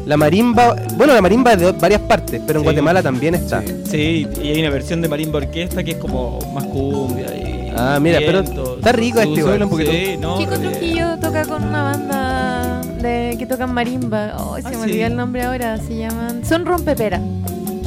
La 0.06 0.16
marimba, 0.16 0.74
bueno, 0.96 1.14
la 1.14 1.22
marimba 1.22 1.52
es 1.52 1.60
de 1.60 1.72
varias 1.72 2.00
partes, 2.02 2.40
pero 2.46 2.58
en 2.58 2.62
Sí. 2.62 2.64
Guatemala 2.64 3.02
también 3.02 3.34
está. 3.36 3.62
Sí, 3.88 4.26
y 4.42 4.48
hay 4.48 4.60
una 4.60 4.70
versión 4.70 5.00
de 5.00 5.08
marimba 5.08 5.38
orquesta 5.38 5.82
que 5.84 5.92
es 5.92 5.96
como 5.96 6.38
más 6.52 6.64
cumbia 6.64 7.26
y 7.36 7.61
Ah, 7.76 7.98
mira, 8.00 8.18
pero 8.20 8.40
está 8.40 8.92
rico 8.92 9.20
este 9.20 9.40
igual. 9.40 9.62
un 9.62 9.70
poquito. 9.70 9.90
Sí, 9.90 10.16
no, 10.20 10.38
Chico 10.38 10.56
bien. 10.58 10.72
Trujillo 10.72 11.18
toca 11.20 11.44
con 11.44 11.62
una 11.64 11.82
banda 11.82 12.80
de 13.00 13.36
que 13.38 13.46
tocan 13.46 13.72
marimba. 13.74 14.34
Oh, 14.38 14.56
se 14.56 14.66
Ah, 14.66 14.70
me 14.70 14.76
sí. 14.76 14.82
olvidó 14.82 15.06
el 15.06 15.16
nombre 15.16 15.42
ahora. 15.42 15.78
Se 15.78 15.96
llaman. 15.96 16.44
Son 16.44 16.64
Rompepera. 16.64 17.20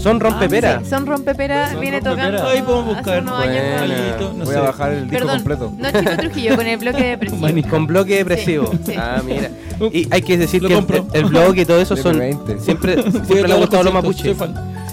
Son 0.01 0.19
rompepera. 0.19 0.81
Sí, 0.83 0.89
son 0.91 1.07
rompepera, 1.07 1.71
Son 1.71 1.81
viene 1.81 1.99
rompepera. 1.99 2.29
tocando 2.37 2.47
Ahí 2.51 2.61
podemos 2.61 2.95
buscar. 2.95 3.17
años 3.17 4.15
con- 4.19 4.37
no 4.37 4.45
Voy 4.45 4.53
sé. 4.53 4.59
a 4.59 4.61
bajar 4.61 4.91
el 4.91 5.09
disco 5.09 5.17
Perdón, 5.17 5.35
completo. 5.37 5.73
no 5.79 5.91
Chico 5.91 6.11
Trujillo, 6.17 6.55
con 6.57 6.67
el 6.67 6.77
bloque 6.77 7.03
depresivo. 7.17 7.69
Con 7.71 7.87
bloque 7.87 8.15
depresivo. 8.17 8.67
Sí, 8.71 8.79
sí. 8.85 8.93
Ah, 8.99 9.21
mira. 9.25 9.49
Y 9.91 10.07
hay 10.11 10.21
que 10.21 10.37
decir 10.37 10.61
Lo 10.61 10.69
que 10.69 10.75
el, 10.77 11.03
el 11.13 11.25
bloque 11.25 11.61
y 11.61 11.65
todo 11.65 11.81
eso 11.81 11.95
son. 11.97 12.21
Siempre, 12.59 13.01
siempre 13.01 13.47
le 13.47 13.53
ha 13.53 13.57
gustado 13.57 13.81
los 13.81 13.93
mapuches. 13.95 14.37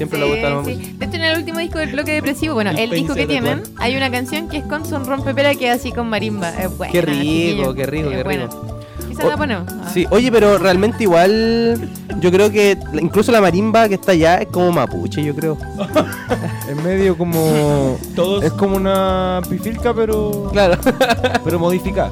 Siempre 0.09 0.19
le 0.19 0.35
Sí, 0.37 0.43
mapuches. 0.43 0.77
sí. 0.79 0.95
De 0.99 1.07
hecho, 1.07 1.17
en 1.17 1.23
el 1.25 1.39
último 1.39 1.59
disco 1.61 1.79
del 1.79 1.93
bloque 1.93 2.13
depresivo, 2.13 2.55
bueno, 2.55 2.71
El 2.71 2.79
el 2.79 2.91
disco 2.91 3.15
que 3.15 3.27
tienen, 3.27 3.63
hay 3.79 3.97
una 3.97 4.11
canción 4.11 4.49
que 4.49 4.59
es 4.59 4.65
con 4.65 4.85
Son 4.85 5.05
Rompepera 5.07 5.55
que 5.55 5.69
es 5.71 5.77
así 5.81 5.93
con 5.93 6.09
marimba. 6.09 6.51
Es 6.51 6.77
buena, 6.77 6.93
Qué 6.93 7.03
rico, 7.03 7.75
qué 7.75 7.87
rico, 7.87 8.11
qué 8.11 8.23
buena. 8.25 8.45
rico. 8.47 8.67
Quizá 9.09 9.27
la 9.27 9.37
ponemos. 9.37 9.67
Ah. 9.71 9.91
Sí, 9.93 10.07
oye, 10.11 10.33
pero 10.33 10.59
realmente 10.59 11.03
igual. 11.03 11.91
Yo 12.21 12.31
creo 12.31 12.51
que 12.51 12.79
incluso 13.01 13.31
la 13.31 13.41
marimba 13.43 13.89
que 13.89 13.95
está 13.97 14.13
allá 14.13 14.37
es 14.39 14.49
como 14.49 14.73
mapuche, 14.73 15.23
yo 15.23 15.35
creo. 15.35 15.57
Es 16.69 16.77
medio 16.83 17.19
como. 17.19 17.99
Todos. 18.17 18.43
Es 18.45 18.53
como 18.53 18.77
una 18.77 19.41
pifilca, 19.51 19.93
pero. 19.93 20.49
Claro. 20.53 20.79
Pero 21.45 21.59
modificada. 21.59 22.11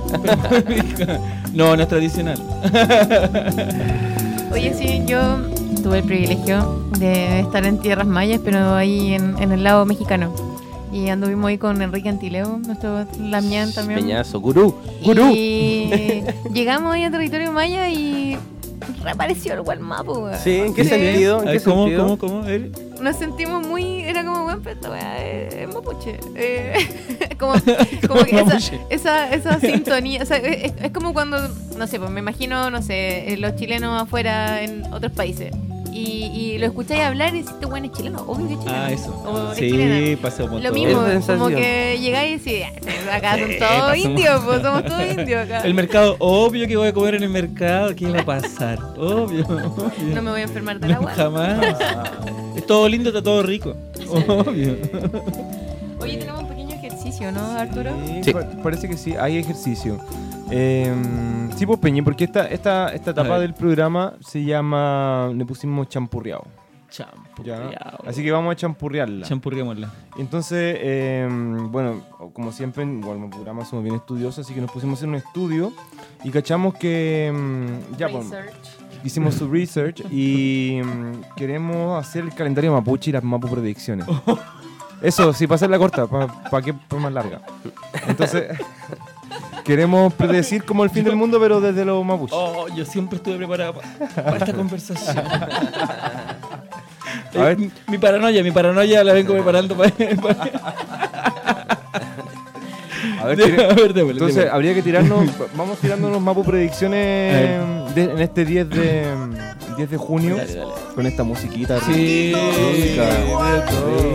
no, 1.55 1.75
no 1.77 1.83
es 1.83 1.89
tradicional. 1.89 2.39
Oye, 4.53 4.75
sí, 4.75 5.03
yo 5.07 5.39
tuve 5.83 5.99
el 5.99 6.05
privilegio 6.05 6.85
de 6.99 7.41
estar 7.41 7.65
en 7.65 7.79
tierras 7.79 8.07
mayas, 8.07 8.41
pero 8.45 8.75
ahí 8.75 9.15
en, 9.15 9.37
en 9.39 9.53
el 9.53 9.65
lado 9.65 9.85
mexicano. 9.87 10.33
Y 10.93 11.09
anduvimos 11.09 11.49
ahí 11.49 11.59
con 11.59 11.81
Enrique 11.83 12.09
Antileo, 12.09 12.59
nuestro 12.59 13.07
Lamián 13.21 13.73
también. 13.73 14.01
Peñazo, 14.01 14.41
gurú, 14.41 14.75
gurú. 15.05 15.31
Y 15.33 16.25
llegamos 16.53 16.93
ahí 16.93 17.05
a 17.05 17.11
territorio 17.11 17.53
maya 17.53 17.89
y 17.89 18.37
reapareció 19.03 19.55
el 19.55 19.61
weón. 19.61 20.33
Sí, 20.43 20.57
¿en 20.57 20.75
qué 20.75 20.85
sentido? 20.85 21.43
¿En 21.43 21.49
qué 21.49 21.61
¿Cómo, 21.63 21.85
sentido? 21.85 22.19
cómo, 22.19 22.19
cómo? 22.19 22.45
Nos 23.01 23.17
sentimos 23.17 23.67
muy, 23.67 24.03
era 24.03 24.25
como, 24.25 24.47
weón, 24.47 24.61
pero 24.63 24.75
esta 24.77 24.91
weá 24.91 25.25
es, 25.25 25.69
mapuche. 25.73 26.19
Eh, 26.35 27.37
como, 27.39 27.55
como 28.09 28.25
que 28.25 28.37
esa, 28.37 28.45
mapuche. 28.47 28.81
esa, 28.91 29.33
esa 29.33 29.61
sintonía, 29.61 30.23
o 30.23 30.27
sea, 30.27 30.39
es, 30.39 30.73
es 30.83 30.91
como 30.91 31.13
cuando, 31.13 31.39
no 31.79 31.87
sé, 31.87 31.99
pues 31.99 32.11
me 32.11 32.21
imagino, 32.21 32.71
no 32.71 32.83
sé, 32.83 33.33
eh, 33.33 33.37
los 33.37 33.55
chilenos 33.57 34.03
afuera 34.03 34.63
en 34.63 34.85
otros 34.93 35.13
países. 35.13 35.53
Y, 35.93 36.27
y 36.55 36.59
lo 36.59 36.67
escucháis 36.67 37.01
hablar 37.03 37.35
y 37.35 37.39
decís, 37.39 37.51
este 37.53 37.67
weón 37.67 37.85
es 37.85 37.93
chileno, 37.93 38.23
obvio 38.27 38.47
que 38.47 38.55
es 38.55 38.61
chileno. 38.61 38.79
Ah, 38.81 38.93
eso. 38.93 39.11
O 39.27 39.51
es 39.53 39.59
Sí, 39.59 39.71
chilena. 39.71 40.19
pasó 40.23 40.47
Lo 40.47 40.73
mismo, 40.73 41.05
sensación. 41.05 41.39
como 41.39 41.57
que 41.57 41.99
llegáis 42.01 42.47
y 42.47 42.51
decís, 42.53 42.67
"Ah, 43.11 43.17
acá 43.17 43.39
son 43.39 43.49
Sí, 43.51 43.57
todos 43.59 43.97
indios, 43.97 44.43
pues 44.45 44.63
somos 44.63 44.85
todos 44.85 45.03
indios 45.19 45.45
acá. 45.45 45.61
El 45.63 45.75
mercado, 45.75 46.17
obvio 46.21 46.67
que 46.69 46.77
voy 46.77 46.89
a 46.89 46.93
comer 46.93 47.17
en 47.17 47.25
el 47.25 47.31
mercado. 47.31 47.95
¿Qué 47.97 48.07
va 48.11 48.21
a 48.21 48.25
pasar? 48.25 48.79
Obvio. 48.97 49.45
obvio. 49.47 50.15
No 50.15 50.23
me 50.23 50.31
voy 50.31 50.41
a 50.41 50.45
enfermar 50.45 50.79
de 50.79 50.89
la 50.89 50.95
No, 50.95 51.01
agua. 51.01 51.13
jamás. 51.15 51.77
Es 52.57 52.67
todo 52.67 52.89
lindo, 52.89 53.11
está 53.11 53.23
todo 53.23 53.43
rico. 53.43 53.75
Obvio. 54.29 54.77
Oye, 56.01 56.17
tenemos 56.19 56.43
un 56.43 56.49
pequeño 56.49 56.75
ejercicio, 56.75 57.31
¿no, 57.33 57.41
Arturo? 57.53 57.93
Sí. 58.23 58.33
pa- 58.33 58.45
parece 58.63 58.89
que 58.89 58.97
sí, 58.97 59.15
hay 59.19 59.39
ejercicio. 59.39 59.99
Eh, 60.51 60.93
sí, 61.57 61.67
pues 61.67 61.79
Peñi, 61.79 62.03
porque 62.03 62.25
esta, 62.25 62.47
esta, 62.49 62.89
esta 62.93 63.11
etapa 63.13 63.39
del 63.39 63.55
programa 63.55 64.15
se 64.21 64.45
llama. 64.45 65.31
Le 65.35 65.45
pusimos 65.45 65.89
champurreado. 65.89 66.45
¿ya? 66.91 67.07
Champurreado. 67.07 67.99
Así 68.07 68.23
que 68.23 68.33
vamos 68.33 68.53
a 68.53 68.57
champurrearla. 68.57 69.27
Champurriémosla. 69.27 69.91
Entonces, 70.19 70.77
eh, 70.81 71.29
bueno, 71.31 72.03
como 72.33 72.53
siempre, 72.53 72.85
igual 72.85 73.19
en 73.19 73.25
el 73.25 73.31
programa 73.31 73.65
somos 73.65 73.85
bien 73.85 73.97
estudiosos, 73.97 74.45
así 74.45 74.55
que 74.55 74.61
nos 74.61 74.71
pusimos 74.71 74.99
a 74.99 75.01
hacer 75.01 75.09
un 75.09 75.15
estudio 75.17 75.73
y 76.25 76.31
cachamos 76.31 76.75
que. 76.75 77.33
mm, 77.33 77.97
ya, 77.97 78.09
pues, 78.09 78.27
hicimos 79.05 79.35
su 79.35 79.49
research 79.49 80.01
y 80.11 80.81
mm, 80.83 81.35
queremos 81.37 81.99
hacer 81.99 82.25
el 82.25 82.35
calendario 82.35 82.73
mapuche 82.73 83.11
y 83.11 83.13
las 83.13 83.25
mapu 83.25 83.49
predicciones. 83.49 84.07
Eso, 85.03 85.33
sí, 85.33 85.47
para 85.47 85.57
hacerla 85.57 85.79
corta, 85.79 86.07
para 86.07 86.63
que 86.63 86.75
para 86.75 87.01
más 87.01 87.13
larga. 87.13 87.41
Entonces, 88.07 88.59
queremos 89.65 90.13
predecir 90.15 90.65
como 90.65 90.85
el 90.85 90.91
fin 90.91 91.05
del 91.05 91.17
mundo, 91.17 91.39
pero 91.41 91.61
desde 91.61 91.85
los 91.85 92.05
mapuches. 92.05 92.37
Oh, 92.37 92.67
yo 92.75 92.85
siempre 92.85 93.17
estuve 93.17 93.37
preparado 93.37 93.75
pa- 93.75 94.23
para 94.23 94.37
esta 94.39 94.53
conversación. 94.53 95.19
A 95.19 95.49
ver. 97.45 97.53
Eh, 97.53 97.57
mi, 97.57 97.71
mi 97.89 97.99
paranoia, 97.99 98.43
mi 98.43 98.51
paranoia 98.51 99.05
la 99.05 99.13
vengo 99.13 99.33
preparando 99.35 99.77
para. 99.77 99.93
A 103.21 103.27
ver, 103.27 103.43
a 103.43 103.45
tire- 103.45 103.75
ver, 103.75 103.95
démosle, 103.95 104.13
Entonces, 104.13 104.37
démosle. 104.37 104.51
habría 104.51 104.75
que 104.75 104.83
tirarnos, 104.83 105.27
vamos 105.55 105.79
tirándonos 105.79 106.21
mapu 106.21 106.43
predicciones 106.45 107.95
de- 107.95 108.05
en 108.05 108.19
este 108.21 108.45
10 108.45 108.69
de, 108.71 109.07
10 109.77 109.91
de 109.91 109.97
junio 109.97 110.37
Dale, 110.37 110.55
dale. 110.55 110.71
con 110.95 111.07
esta 111.07 111.23
musiquita. 111.23 111.81
Sí. 111.81 112.33
rica. 112.35 113.09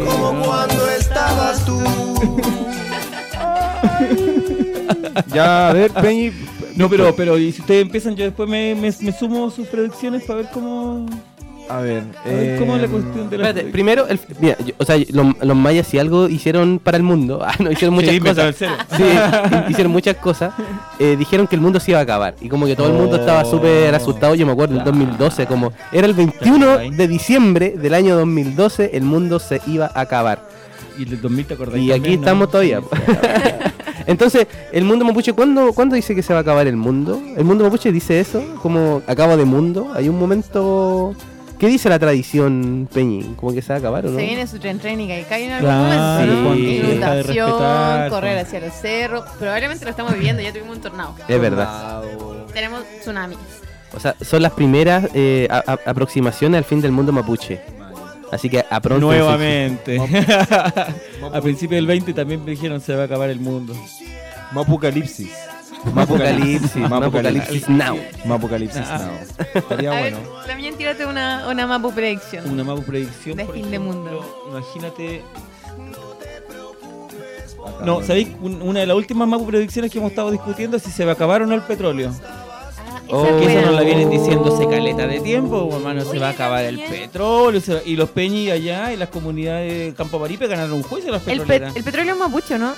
Como 0.05 0.41
cuando 0.43 0.89
estabas 0.89 1.63
tú. 1.65 1.81
Ya, 5.33 5.69
a 5.69 5.73
ver, 5.73 5.91
Peñi. 5.91 6.31
No, 6.75 6.89
pero, 6.89 7.15
pero 7.15 7.37
y 7.37 7.51
si 7.51 7.61
ustedes 7.61 7.83
empiezan, 7.83 8.15
yo 8.15 8.25
después 8.25 8.49
me, 8.49 8.75
me, 8.75 8.93
me 8.99 9.11
sumo 9.11 9.49
sus 9.49 9.67
predicciones 9.67 10.23
para 10.23 10.37
ver 10.41 10.49
cómo. 10.53 11.05
A 11.67 11.79
ver, 11.79 12.03
A 12.23 12.29
ver 12.29 12.59
cómo 12.59 12.75
es 12.75 12.81
la 12.81 12.87
eh, 12.87 12.91
cuestión 12.91 13.27
de 13.27 13.37
la. 13.39 13.47
Espérate, 13.49 13.71
primero, 13.71 14.07
el- 14.07 14.19
mira, 14.39 14.55
yo- 14.63 14.75
o 14.77 14.85
sea, 14.85 14.97
los, 15.09 15.27
los 15.41 15.57
mayas 15.57 15.87
si 15.87 15.97
algo 15.97 16.27
hicieron 16.29 16.77
para 16.77 16.97
el 16.97 17.01
mundo, 17.01 17.41
ah, 17.45 17.55
no, 17.59 17.71
hicieron 17.71 17.95
muchas 17.95 18.11
Sí, 18.11 18.19
cosas. 18.19 18.55
Sí, 18.55 19.03
hicieron 19.69 19.91
muchas 19.91 20.15
cosas. 20.17 20.53
Eh, 20.99 21.15
dijeron 21.17 21.47
que 21.47 21.55
el 21.55 21.61
mundo 21.61 21.79
se 21.79 21.89
iba 21.91 21.99
a 21.99 22.03
acabar. 22.03 22.35
Y 22.39 22.49
como 22.49 22.67
que 22.67 22.75
todo 22.75 22.87
el 22.87 22.93
mundo 22.93 23.15
estaba 23.15 23.41
Oh, 23.43 23.49
súper 23.49 23.95
asustado. 23.95 24.35
Yo 24.35 24.45
me 24.45 24.51
acuerdo, 24.51 24.75
en 24.75 24.81
claro. 24.83 24.91
2012, 24.95 25.45
como 25.47 25.73
era 25.91 26.05
el 26.05 26.13
21 26.13 26.57
Claro. 26.75 26.91
de 26.91 27.07
diciembre 27.07 27.73
del 27.75 27.95
año 27.95 28.15
2012, 28.15 28.91
el 28.93 29.03
mundo 29.03 29.39
se 29.39 29.59
iba 29.65 29.89
a 29.91 30.01
acabar. 30.01 30.47
Y 30.99 31.03
el 31.03 31.19
2000 31.19 31.45
te 31.47 31.53
acordás. 31.55 31.79
Y 31.79 31.91
aquí 31.91 32.13
estamos 32.13 32.51
todavía. 32.51 32.79
Entonces, 34.07 34.47
el 34.71 34.83
mundo 34.83 35.03
mapuche, 35.05 35.33
¿cuándo, 35.33 35.73
¿cuándo 35.73 35.95
dice 35.95 36.13
que 36.15 36.21
se 36.23 36.33
va 36.33 36.39
a 36.39 36.41
acabar 36.41 36.67
el 36.67 36.75
mundo? 36.75 37.21
¿El 37.37 37.43
mundo 37.43 37.63
mapuche 37.63 37.91
dice 37.91 38.19
eso? 38.19 38.43
Como 38.61 39.01
acaba 39.07 39.35
de 39.37 39.45
mundo. 39.45 39.91
Hay 39.95 40.09
un 40.09 40.17
momento... 40.19 41.15
¿Qué 41.57 41.67
dice 41.67 41.87
la 41.87 41.97
tradición, 41.97 42.87
Peñi? 42.93 43.33
¿Como 43.37 43.53
que 43.53 43.61
se 43.61 43.69
va 43.69 43.75
a 43.75 43.79
acabar 43.79 44.05
o 44.05 44.09
no? 44.09 44.19
Se 44.19 44.25
viene 44.25 44.45
su 44.45 44.59
tren 44.59 44.77
tren 44.77 44.99
y 44.99 45.07
cae 45.07 45.45
en 45.45 45.51
algún 45.53 45.69
Claro, 45.69 46.33
momento, 46.33 48.09
correr 48.09 48.39
hacia 48.39 48.59
los 48.59 48.73
cerros. 48.73 49.23
Probablemente 49.39 49.85
lo 49.85 49.91
estamos 49.91 50.13
viviendo, 50.13 50.41
ya 50.41 50.51
tuvimos 50.51 50.75
un 50.75 50.81
tornado. 50.81 51.15
Es 51.27 51.39
verdad. 51.39 52.01
Tenemos 52.53 52.81
tsunamis. 53.01 53.37
O 53.95 53.99
sea, 54.01 54.15
son 54.21 54.41
las 54.41 54.51
primeras 54.51 55.07
eh, 55.13 55.47
a- 55.49 55.63
a- 55.65 55.89
aproximaciones 55.89 56.57
al 56.57 56.65
fin 56.65 56.81
del 56.81 56.91
mundo 56.91 57.13
mapuche. 57.13 57.61
Así 58.35 58.49
que 58.49 58.63
a 58.69 58.79
pronto. 58.81 59.05
Nuevamente. 59.05 59.97
a 61.33 61.41
principios 61.41 61.77
del 61.77 61.87
20 61.87 62.13
también 62.13 62.43
me 62.43 62.51
dijeron 62.51 62.81
se 62.81 62.95
va 62.95 63.03
a 63.03 63.05
acabar 63.05 63.29
el 63.29 63.39
mundo. 63.39 63.73
Mapocalipsis. 64.51 65.31
Apocalipsis, 65.95 66.83
Apocalipsis 66.91 67.69
now. 67.69 67.97
Mapocalipsis 68.25 68.81
Ah. 68.89 68.97
now. 68.99 69.45
Estaría 69.53 69.91
a 69.91 70.01
ver, 70.01 70.13
bueno. 70.15 70.29
también 70.47 70.75
tírate 70.77 71.05
una, 71.05 71.47
una 71.49 71.67
mapu 71.67 71.91
predicción. 71.93 72.49
Una 72.49 72.63
mapu 72.63 72.81
predicción. 72.83 73.37
De 73.37 73.45
por 73.45 73.53
fin 73.55 73.69
de 73.71 73.79
mundo. 73.79 74.45
Imagínate. 74.49 75.21
No, 77.83 78.01
¿sabéis? 78.03 78.29
Un- 78.41 78.61
Una 78.61 78.79
de 78.81 78.85
las 78.87 78.95
últimas 78.97 79.27
mapu 79.27 79.45
predicciones 79.47 79.91
que 79.91 79.97
hemos 79.97 80.11
estado 80.11 80.31
discutiendo 80.31 80.77
es 80.77 80.83
si 80.83 80.91
se 80.91 81.03
va 81.05 81.11
a 81.11 81.13
acabar 81.15 81.41
o 81.41 81.45
no 81.45 81.55
el 81.55 81.61
petróleo. 81.61 82.11
Oh, 83.09 83.23
Que 83.39 83.45
eso 83.57 83.65
nos 83.67 83.75
la 83.75 83.81
vienen 83.81 84.09
diciendo 84.09 84.57
se 84.57 84.67
caleta 84.67 85.05
de 85.07 85.19
tiempo, 85.19 85.69
hermano, 85.75 86.03
se 86.03 86.17
va 86.19 86.27
a 86.27 86.31
acabar 86.31 86.63
el 86.65 86.79
petróleo. 86.79 87.61
se 87.61 87.75
va- 87.75 87.81
Y 87.85 87.95
los 87.95 88.09
peñis 88.09 88.51
allá 88.51 88.91
y 88.93 88.97
las 88.97 89.09
comunidades 89.09 89.71
de 89.71 89.93
Campo 89.95 90.17
Maripe 90.19 90.47
ganaron 90.47 90.73
un 90.73 90.83
juicio 90.83 91.09
a 91.09 91.13
las 91.17 91.27
el, 91.27 91.39
petroleras. 91.39 91.73
pet- 91.73 91.77
el 91.77 91.83
petróleo 91.83 92.13
es 92.13 92.19
mapuche, 92.19 92.57
¿no? 92.57 92.73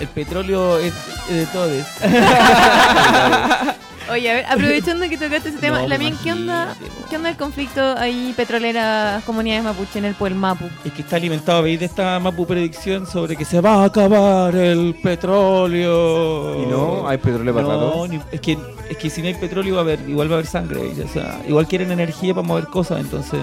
El 0.00 0.08
petróleo 0.08 0.78
es, 0.78 0.92
es 1.28 1.36
de 1.36 1.46
todos. 1.46 1.84
Oye, 4.10 4.30
a 4.30 4.34
ver, 4.34 4.46
aprovechando 4.46 5.08
que 5.08 5.18
tocaste 5.18 5.48
ese 5.48 5.58
tema, 5.58 5.82
No, 5.82 5.88
Lamien, 5.88 6.16
¿qué 6.22 6.30
onda, 6.32 6.62
imagínate, 6.76 6.90
po. 7.02 7.08
¿qué 7.10 7.16
onda 7.16 7.28
el 7.30 7.36
conflicto 7.36 7.80
ahí 7.98 8.32
petroleras 8.36 9.24
comunidades 9.24 9.64
mapuche 9.64 9.98
en 9.98 10.04
el 10.04 10.14
pueblo 10.14 10.38
Mapu? 10.38 10.66
Es 10.84 10.92
que 10.92 11.02
está 11.02 11.16
alimentado, 11.16 11.62
¿veis? 11.64 11.80
De 11.80 11.86
esta 11.86 12.20
mapu 12.20 12.46
predicción 12.46 13.04
sobre 13.08 13.34
que 13.34 13.44
se 13.44 13.60
va 13.60 13.82
a 13.82 13.86
acabar 13.86 14.54
el 14.54 14.94
petróleo. 15.02 16.62
Y 16.62 16.66
no, 16.66 17.08
hay 17.08 17.18
petróleo 17.18 17.52
para 17.52 17.66
No, 17.66 18.06
ni- 18.06 18.20
es 18.30 18.40
que, 18.40 18.56
es 18.90 18.96
que 18.96 19.10
si 19.10 19.20
no 19.22 19.28
hay 19.28 19.34
petróleo 19.34 19.74
va 19.74 19.80
a 19.80 19.84
haber, 19.84 20.00
igual 20.08 20.28
va 20.30 20.34
a 20.34 20.38
haber 20.38 20.46
sangre. 20.46 20.80
O 20.80 21.08
sea, 21.08 21.40
igual 21.48 21.66
quieren 21.66 21.90
energía 21.90 22.34
para 22.34 22.46
mover 22.46 22.66
cosas, 22.66 23.00
entonces 23.00 23.40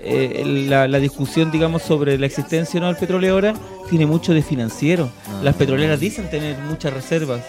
eh, 0.00 0.42
la, 0.68 0.86
la 0.88 0.98
discusión, 0.98 1.50
digamos, 1.50 1.82
sobre 1.82 2.18
la 2.18 2.26
existencia 2.26 2.78
o 2.78 2.82
no 2.82 2.86
del 2.88 2.96
petróleo 2.96 3.34
ahora 3.34 3.54
tiene 3.90 4.06
mucho 4.06 4.32
de 4.34 4.42
financiero. 4.42 5.10
Las 5.42 5.56
petroleras 5.56 6.00
dicen 6.00 6.30
tener 6.30 6.56
muchas 6.58 6.92
reservas. 6.92 7.44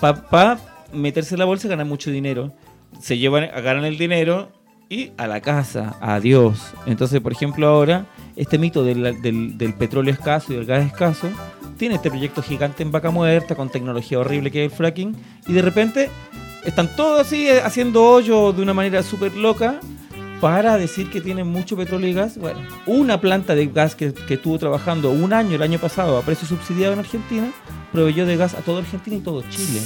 Para 0.00 0.58
meterse 0.92 1.34
en 1.34 1.40
la 1.40 1.44
bolsa 1.44 1.68
ganan 1.68 1.88
mucho 1.88 2.10
dinero. 2.10 2.52
Se 3.00 3.18
llevan, 3.18 3.44
agarran 3.44 3.84
el 3.84 3.98
dinero 3.98 4.50
y 4.88 5.10
a 5.18 5.26
la 5.26 5.40
casa, 5.40 5.96
adiós. 6.00 6.72
Entonces, 6.86 7.20
por 7.20 7.32
ejemplo, 7.32 7.66
ahora, 7.68 8.06
este 8.36 8.58
mito 8.58 8.82
del, 8.84 9.20
del- 9.20 9.58
del 9.58 9.74
petróleo 9.74 10.12
escaso 10.14 10.52
y 10.52 10.56
del 10.56 10.64
gas 10.64 10.86
escaso 10.86 11.28
tiene 11.76 11.96
este 11.96 12.10
proyecto 12.10 12.42
gigante 12.42 12.82
en 12.82 12.90
vaca 12.90 13.10
muerta 13.10 13.54
con 13.54 13.68
tecnología 13.70 14.18
horrible 14.18 14.50
que 14.50 14.64
es 14.64 14.72
el 14.72 14.76
fracking 14.76 15.14
y 15.46 15.52
de 15.52 15.62
repente 15.62 16.08
están 16.70 16.94
todos 16.96 17.20
así 17.20 17.48
eh, 17.48 17.60
haciendo 17.62 18.04
hoyo 18.04 18.52
de 18.52 18.62
una 18.62 18.74
manera 18.74 19.02
súper 19.02 19.34
loca 19.34 19.80
para 20.40 20.76
decir 20.78 21.10
que 21.10 21.20
tienen 21.20 21.46
mucho 21.48 21.76
petróleo 21.76 22.08
y 22.10 22.14
gas. 22.14 22.38
Bueno, 22.38 22.60
una 22.86 23.20
planta 23.20 23.54
de 23.54 23.66
gas 23.66 23.94
que, 23.94 24.12
que 24.14 24.34
estuvo 24.34 24.58
trabajando 24.58 25.10
un 25.10 25.32
año, 25.32 25.56
el 25.56 25.62
año 25.62 25.78
pasado, 25.78 26.16
a 26.18 26.22
precio 26.22 26.46
subsidiado 26.46 26.92
en 26.92 27.00
Argentina, 27.00 27.50
proveyó 27.92 28.24
de 28.26 28.36
gas 28.36 28.54
a 28.54 28.58
toda 28.58 28.80
Argentina 28.80 29.16
y 29.16 29.20
todo 29.20 29.42
Chile. 29.50 29.80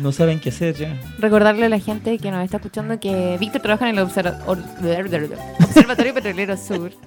No 0.00 0.10
saben 0.10 0.40
qué 0.40 0.48
hacer 0.48 0.74
ya. 0.74 0.98
Recordarle 1.18 1.66
a 1.66 1.68
la 1.68 1.78
gente 1.78 2.16
que 2.18 2.30
nos 2.30 2.42
está 2.44 2.56
escuchando 2.58 2.98
que 2.98 3.36
Víctor 3.38 3.60
trabaja 3.62 3.88
en 3.88 3.98
el 3.98 4.04
Observa- 4.04 4.38
or- 4.46 4.58
Observatorio 5.62 6.14
Petrolero 6.14 6.56
Sur. 6.56 6.92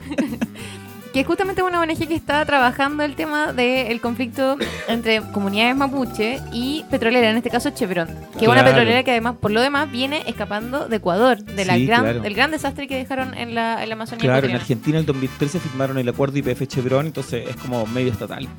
que 1.16 1.22
es 1.22 1.28
justamente 1.28 1.64
una 1.64 1.80
ONG 1.80 2.10
que 2.10 2.14
está 2.14 2.44
trabajando 2.44 3.02
el 3.02 3.16
tema 3.16 3.54
del 3.54 4.02
conflicto 4.02 4.58
entre 4.90 5.22
comunidades 5.22 5.74
mapuche 5.74 6.42
y 6.52 6.84
petrolera, 6.92 7.30
en 7.30 7.38
este 7.38 7.50
caso 7.50 7.70
Chevron. 7.70 8.10
Que 8.38 8.44
es 8.44 8.52
una 8.52 8.66
petrolera 8.66 9.02
que 9.02 9.12
además, 9.12 9.36
por 9.40 9.52
lo 9.52 9.62
demás, 9.62 9.90
viene 9.90 10.24
escapando 10.28 10.90
de 10.90 10.98
Ecuador, 10.98 11.42
de 11.42 11.64
la 11.64 11.76
Sí, 11.76 11.86
gran, 11.86 12.02
claro. 12.02 12.20
del 12.20 12.34
gran 12.36 12.52
desastre 12.52 12.90
que 12.90 12.98
dejaron 12.98 13.34
en 13.34 13.56
la, 13.56 13.82
en 13.82 13.88
la 13.88 13.96
Amazonía. 13.96 14.24
Claro, 14.24 14.48
en. 14.50 14.56
Argentina 14.56 14.98
en 14.98 15.00
el 15.00 15.06
2013 15.06 15.62
firmaron 15.62 15.98
el 15.98 16.10
acuerdo 16.10 16.38
IPF 16.38 16.68
Chevron, 16.68 17.06
entonces 17.06 17.48
es 17.48 17.56
como 17.56 17.86
medio 17.86 18.12
estatal. 18.12 18.50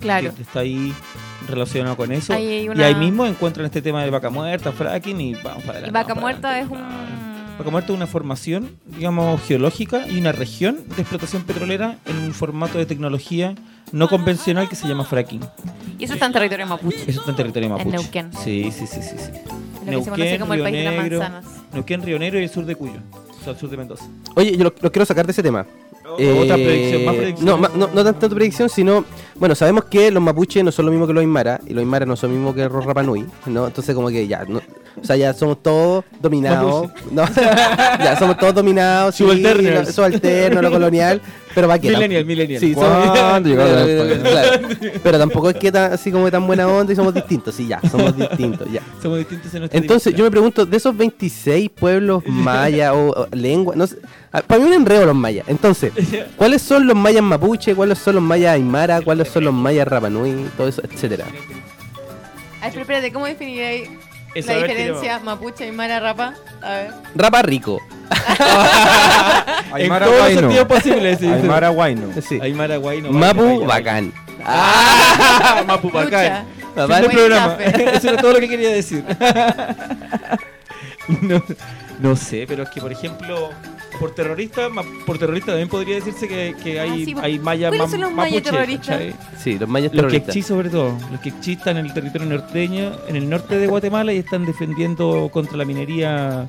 Claro. 0.00 0.32
Está 0.40 0.60
ahí 0.60 0.94
relacionado 1.46 1.98
con 1.98 2.12
eso. 2.12 2.32
Ahí 2.32 2.66
Y 2.74 2.82
ahí 2.82 2.94
mismo 2.94 3.26
encuentran 3.26 3.66
este 3.66 3.82
tema 3.82 4.02
de 4.02 4.08
vaca 4.08 4.30
muerta, 4.30 4.72
fracking 4.72 5.20
y 5.20 5.34
vamos 5.34 5.64
para 5.64 5.80
Y 5.80 5.82
adelante. 5.82 5.90
Vaca 5.90 6.14
Muerta 6.14 6.58
es 6.60 6.66
un... 6.70 7.25
Vaca 7.58 7.84
es 7.86 7.90
una 7.90 8.06
formación, 8.06 8.70
digamos, 8.86 9.40
geológica 9.42 10.06
y 10.08 10.18
una 10.18 10.32
región 10.32 10.78
de 10.94 11.02
explotación 11.02 11.42
petrolera 11.44 11.98
en 12.06 12.16
un 12.18 12.34
formato 12.34 12.78
de 12.78 12.86
tecnología 12.86 13.54
no 13.92 14.08
convencional 14.08 14.68
que 14.68 14.76
se 14.76 14.86
llama 14.86 15.04
fracking. 15.04 15.40
Y 15.98 16.04
eso 16.04 16.14
está 16.14 16.26
en 16.26 16.32
territorio 16.32 16.66
mapuche. 16.66 17.02
Eso 17.06 17.20
está 17.20 17.30
en 17.30 17.36
territorio 17.36 17.68
mapuche. 17.70 17.88
En 17.88 17.92
Neuquén. 18.02 18.30
Sí, 18.44 18.70
sí, 18.72 18.86
sí, 18.86 19.00
sí. 19.02 19.16
sí. 19.18 19.30
Lo 19.90 19.98
que 19.98 20.04
se 20.04 20.10
conoce 20.10 20.38
como 20.38 20.54
el 20.54 20.62
país 20.62 20.76
de 20.76 20.84
las 20.84 20.94
Negro, 20.94 21.18
manzanas. 21.20 21.44
Neuquén, 21.72 22.02
Río 22.02 22.18
Negro 22.18 22.40
y 22.40 22.44
el 22.44 22.50
sur 22.50 22.64
de 22.66 22.74
Cuyo. 22.76 22.98
O 23.40 23.44
sea, 23.44 23.52
el 23.52 23.58
sur 23.58 23.70
de 23.70 23.76
Mendoza. 23.76 24.04
Oye, 24.34 24.56
yo 24.56 24.64
lo, 24.64 24.74
lo 24.80 24.92
quiero 24.92 25.06
sacar 25.06 25.24
de 25.26 25.32
ese 25.32 25.42
tema. 25.42 25.64
Eh, 26.18 26.38
Otra 26.40 26.54
predicción, 26.56 27.04
más 27.04 27.14
predicción. 27.14 27.60
No, 27.60 27.68
no, 27.68 27.88
no 27.92 28.04
tanto 28.04 28.28
predicción, 28.30 28.68
sino. 28.68 29.04
Bueno, 29.36 29.54
sabemos 29.54 29.84
que 29.84 30.10
los 30.10 30.22
mapuches 30.22 30.62
no 30.64 30.72
son 30.72 30.86
lo 30.86 30.92
mismo 30.92 31.06
que 31.06 31.12
los 31.12 31.20
aymara, 31.20 31.60
y 31.66 31.70
los 31.74 31.80
aymara 31.80 32.06
no 32.06 32.16
son 32.16 32.30
lo 32.30 32.36
mismo 32.36 32.54
que 32.54 32.62
los 32.68 32.84
Rapanui, 32.84 33.26
¿no? 33.46 33.66
Entonces, 33.66 33.94
como 33.94 34.08
que 34.08 34.26
ya. 34.26 34.44
no- 34.44 34.60
o 35.00 35.04
sea, 35.04 35.16
ya 35.16 35.32
somos 35.34 35.62
todos 35.62 36.04
dominados. 36.20 36.90
¿no? 37.10 37.24
ya 37.34 38.16
somos 38.18 38.36
todos 38.38 38.54
dominados. 38.54 39.14
sí, 39.14 39.24
Subalterno, 39.92 40.62
lo 40.62 40.70
colonial. 40.70 41.20
Pero 41.54 41.68
va 41.68 41.78
que. 41.78 41.88
Millennial, 41.88 42.24
millennial. 42.26 42.60
Sí, 42.60 42.74
somos- 42.74 43.10
¿Cuándo 43.18 43.48
llegó 43.48 43.64
la 43.64 43.84
pero, 43.84 44.04
España? 44.04 44.30
claro. 44.30 44.68
Pero 45.02 45.18
tampoco 45.18 45.50
es 45.50 45.56
que 45.56 45.72
tan, 45.72 45.92
así 45.92 46.12
como 46.12 46.30
tan 46.30 46.46
buena 46.46 46.68
onda 46.68 46.92
y 46.92 46.96
somos 46.96 47.14
distintos. 47.14 47.54
Sí, 47.54 47.66
ya, 47.66 47.80
somos 47.90 48.14
distintos, 48.14 48.70
ya. 48.70 48.82
Somos 49.00 49.18
distintos 49.18 49.54
en 49.54 49.60
nuestra 49.60 49.80
Entonces, 49.80 50.14
yo 50.14 50.24
me 50.24 50.30
pregunto, 50.30 50.66
de 50.66 50.76
esos 50.76 50.94
26 50.94 51.70
pueblos 51.70 52.22
mayas 52.26 52.92
o, 52.92 53.08
o 53.08 53.28
lenguas, 53.32 53.74
no 53.74 53.86
sé, 53.86 53.96
ah, 54.32 54.42
para 54.42 54.60
mí 54.60 54.66
un 54.66 54.74
enredo 54.74 55.06
los 55.06 55.14
mayas. 55.14 55.46
Entonces, 55.48 55.92
¿cuáles 56.36 56.60
son 56.60 56.86
los 56.86 56.94
mayas 56.94 57.22
mapuche? 57.22 57.74
¿Cuáles 57.74 57.98
son 57.98 58.16
los 58.16 58.24
mayas 58.24 58.54
aymara? 58.54 59.00
¿Cuáles 59.00 59.28
son 59.28 59.44
los 59.44 59.54
mayas 59.54 59.88
rapanui? 59.88 60.34
Todo 60.58 60.68
eso, 60.68 60.82
etcétera. 60.84 61.24
Ay, 62.60 62.70
pero 62.70 62.82
espérate, 62.82 63.12
¿cómo 63.12 63.24
definiríais 63.24 63.88
La 64.44 64.54
diferencia 64.54 65.18
mapuche 65.20 65.66
y 65.66 65.72
mara 65.72 66.00
rapa? 66.00 66.34
A 66.62 66.70
ver. 66.70 66.90
Rapa 67.14 67.42
rico. 67.42 67.80
En 69.76 69.88
todos 69.88 70.18
los 70.30 70.32
sentidos 70.40 70.66
posibles. 70.68 71.18
sí. 71.18 71.26
Aymara 71.26 71.68
Guayno. 71.70 72.08
Sí. 72.26 72.38
Aymara 72.40 72.76
Guayno. 72.76 73.10
Mapu, 73.10 73.42
Guayno, 73.42 73.66
bacán. 73.66 74.12
Ah, 74.44 75.62
Mapu 75.66 75.90
bacán. 75.90 76.46
Papá, 76.74 76.98
Fin 76.98 77.08
del 77.08 77.10
programa. 77.16 77.56
Eso 77.64 78.08
era 78.10 78.20
todo 78.22 78.32
lo 78.34 78.40
que 78.40 78.48
quería 78.48 78.70
decir. 78.70 79.04
no, 81.22 81.42
no 82.00 82.16
sé, 82.16 82.44
pero 82.46 82.62
es 82.64 82.68
que, 82.70 82.80
por 82.80 82.92
ejemplo, 82.92 83.50
por 83.98 84.14
terrorista, 84.14 84.68
ma- 84.68 84.82
por 85.06 85.18
terrorista 85.18 85.52
también 85.52 85.68
podría 85.68 85.94
decirse 85.96 86.28
que, 86.28 86.54
que 86.62 86.78
hay, 86.80 86.90
Ah, 86.90 87.04
sí, 87.06 87.14
hay 87.22 87.38
mayas 87.38 87.70
¿cuáles 87.70 87.86
ma- 87.86 87.90
son 87.90 88.00
los 88.02 88.12
mayas 88.12 88.34
mapuche, 88.34 88.50
terroristas? 88.50 88.88
¿cachai? 88.98 89.14
Sí, 89.38 89.58
los 89.58 89.68
mayas 89.68 89.92
Los 89.92 89.96
terroristas. 90.02 90.26
quechí 90.34 90.42
sobre 90.42 90.68
todo, 90.70 90.96
los 91.10 91.20
quechí 91.20 91.52
están 91.52 91.76
en 91.78 91.86
el 91.86 91.94
territorio 91.94 92.28
norteño, 92.28 92.92
en 93.08 93.16
el 93.16 93.28
norte 93.28 93.58
de 93.58 93.66
Guatemala 93.66 94.12
y 94.12 94.18
están 94.18 94.44
defendiendo 94.44 95.28
contra 95.32 95.56
la 95.56 95.64
minería 95.64 96.46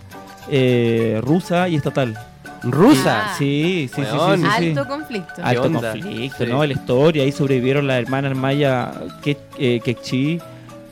eh, 0.50 1.20
rusa 1.24 1.68
y 1.70 1.76
estatal. 1.76 2.18
Rusa. 2.64 3.28
Ah. 3.28 3.36
Sí, 3.38 3.90
sí, 3.94 4.02
sí, 4.02 4.08
sí, 4.12 4.18
Weón. 4.18 4.42
sí, 4.42 4.48
sí. 4.58 4.68
Alto 4.70 4.88
conflicto. 4.88 5.34
Alto 5.44 5.62
onda? 5.64 5.92
conflicto, 5.92 6.38
Sí. 6.44 6.46
¿no? 6.52 6.66
La 6.66 6.74
historia, 6.74 7.24
ahí 7.24 7.32
sobrevivieron 7.32 7.86
las 7.88 8.02
hermanas 8.02 8.36
maya 8.36 8.92
que, 9.22 9.38
eh, 9.60 9.80
quechí 9.84 10.40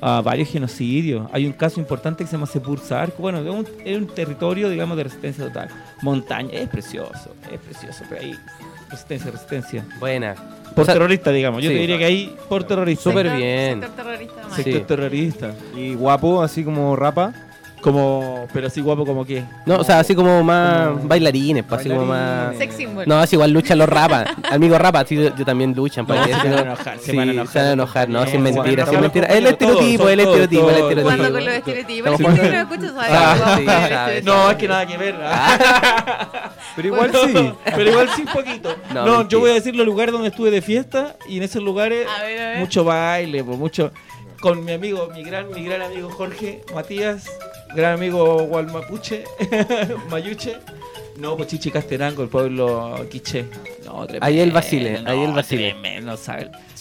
a 0.07 0.21
varios 0.21 0.49
genocidios. 0.49 1.27
Hay 1.31 1.47
un 1.47 1.53
caso 1.53 1.79
importante 1.79 2.23
que 2.23 2.27
se 2.27 2.33
llama 2.33 2.45
Sepur 2.45 2.79
Zarco. 2.79 3.23
Bueno, 3.23 3.39
es 3.39 3.49
un, 3.49 3.67
es 3.83 3.97
un 3.97 4.05
territorio, 4.05 4.69
digamos, 4.69 4.95
de 4.97 5.05
resistencia 5.05 5.45
total. 5.45 5.67
Montaña, 6.03 6.51
es 6.51 6.69
precioso, 6.69 7.33
es 7.51 7.59
precioso, 7.59 8.03
pero 8.07 8.21
ahí 8.21 8.35
resistencia, 8.87 9.31
resistencia. 9.31 9.85
Buena. 9.99 10.35
Por 10.75 10.83
O 10.83 10.85
sea, 10.85 10.93
terrorista, 10.93 11.31
digamos. 11.31 11.63
Yo 11.63 11.71
sí. 11.71 11.75
te 11.75 11.81
diría 11.81 11.97
que 11.97 12.05
ahí 12.05 12.35
por 12.47 12.63
terrorista. 12.65 13.03
Súper 13.03 13.35
bien. 13.35 13.81
sector 13.81 13.95
terrorista. 13.95 14.41
Sí. 14.55 14.63
Sector 14.63 14.81
terrorista. 14.85 15.55
Y 15.75 15.95
guapo, 15.95 16.43
así 16.43 16.63
como 16.63 16.95
rapa. 16.95 17.33
Como, 17.85 18.47
pero 18.51 18.65
así 18.65 18.81
guapo 18.81 19.05
como 19.05 19.23
que. 19.23 19.43
No, 19.67 19.75
o 19.75 19.83
sea, 19.83 19.99
así 19.99 20.15
como 20.15 20.43
más 20.43 20.87
Como- 20.87 21.07
bailarines, 21.07 21.63
pues, 21.65 21.81
así 21.81 21.89
como 21.89 22.03
más. 22.07 22.57
Sex 22.57 22.75
symbol. 22.75 23.03
No, 23.07 23.21
es 23.21 23.31
igual 23.31 23.51
luchan 23.51 23.77
los 23.77 23.87
rapas. 23.87 24.25
Amigo 24.49 24.75
rapa, 24.79 25.05
sí, 25.05 25.15
yo, 25.15 25.35
yo 25.35 25.45
también 25.45 25.71
luchan. 25.75 26.03
No, 26.07 26.15
para 26.15 26.25
que- 26.25 26.33
se 26.33 26.49
van 26.49 26.57
a 26.57 26.61
enojar, 26.61 26.97
se 26.97 27.11
Sí, 27.11 27.15
van 27.17 27.29
a 27.29 27.31
enojar. 27.33 27.53
se 27.53 27.59
van 27.59 27.67
a 27.67 27.71
enojar, 27.73 28.09
no, 28.09 28.19
si 28.21 28.25
es 28.25 28.31
Se 28.31 28.37
van 28.37 28.47
a 28.47 28.51
mentira, 28.51 28.73
enojar 28.73 28.89
si 28.89 28.95
es 28.95 29.01
los 29.03 29.13
mentira. 29.13 29.27
El 29.37 29.45
estereotipo, 29.45 30.09
el 30.09 30.19
estereotipo, 30.19 30.69
el 30.71 30.75
estereotipo. 30.77 31.03
Cuando 31.03 31.31
con 31.31 31.45
los 31.45 31.53
estereotipos. 31.53 32.19
No 32.19 32.27
Ah, 33.01 33.59
estereotipo. 33.59 34.31
No, 34.33 34.49
es 34.49 34.57
que 34.57 34.67
nada 34.67 34.87
que 34.87 34.97
ver. 34.97 35.15
Pero 36.75 36.87
igual 36.87 37.11
sí. 37.13 37.53
Pero 37.65 37.89
igual 37.91 38.09
sí 38.15 38.21
un 38.23 38.33
poquito. 38.33 38.75
No, 38.95 39.05
No, 39.05 39.27
yo 39.27 39.39
voy 39.39 39.51
a 39.51 39.53
decir 39.53 39.75
los 39.75 39.85
lugares 39.85 40.11
donde 40.11 40.29
estuve 40.29 40.49
de 40.49 40.63
fiesta 40.63 41.15
y 41.29 41.37
en 41.37 41.43
esos 41.43 41.61
lugares 41.61 42.07
mucho 42.57 42.83
baile, 42.83 43.43
pues, 43.43 43.59
mucho 43.59 43.91
con 44.41 44.63
mi 44.65 44.73
amigo, 44.73 45.07
mi 45.13 45.23
gran, 45.23 45.49
mi 45.51 45.63
gran 45.63 45.81
amigo 45.83 46.09
Jorge 46.09 46.61
Matías, 46.73 47.25
gran 47.75 47.93
amigo 47.93 48.43
Gualmapuche, 48.45 49.23
Mayuche. 50.09 50.57
No, 51.17 51.37
pues 51.37 51.47
Chichi 51.47 51.71
Casterango, 51.71 52.23
el 52.23 52.27
pueblo 52.29 53.05
quiché. 53.09 53.45
No, 53.85 54.05
tremendo, 54.05 54.25
Ahí 54.25 54.39
el 54.41 54.51
Basile, 54.51 55.01
ahí 55.05 55.23
el 55.23 55.31
Basile. 55.31 55.71
Tremendo, 55.71 56.17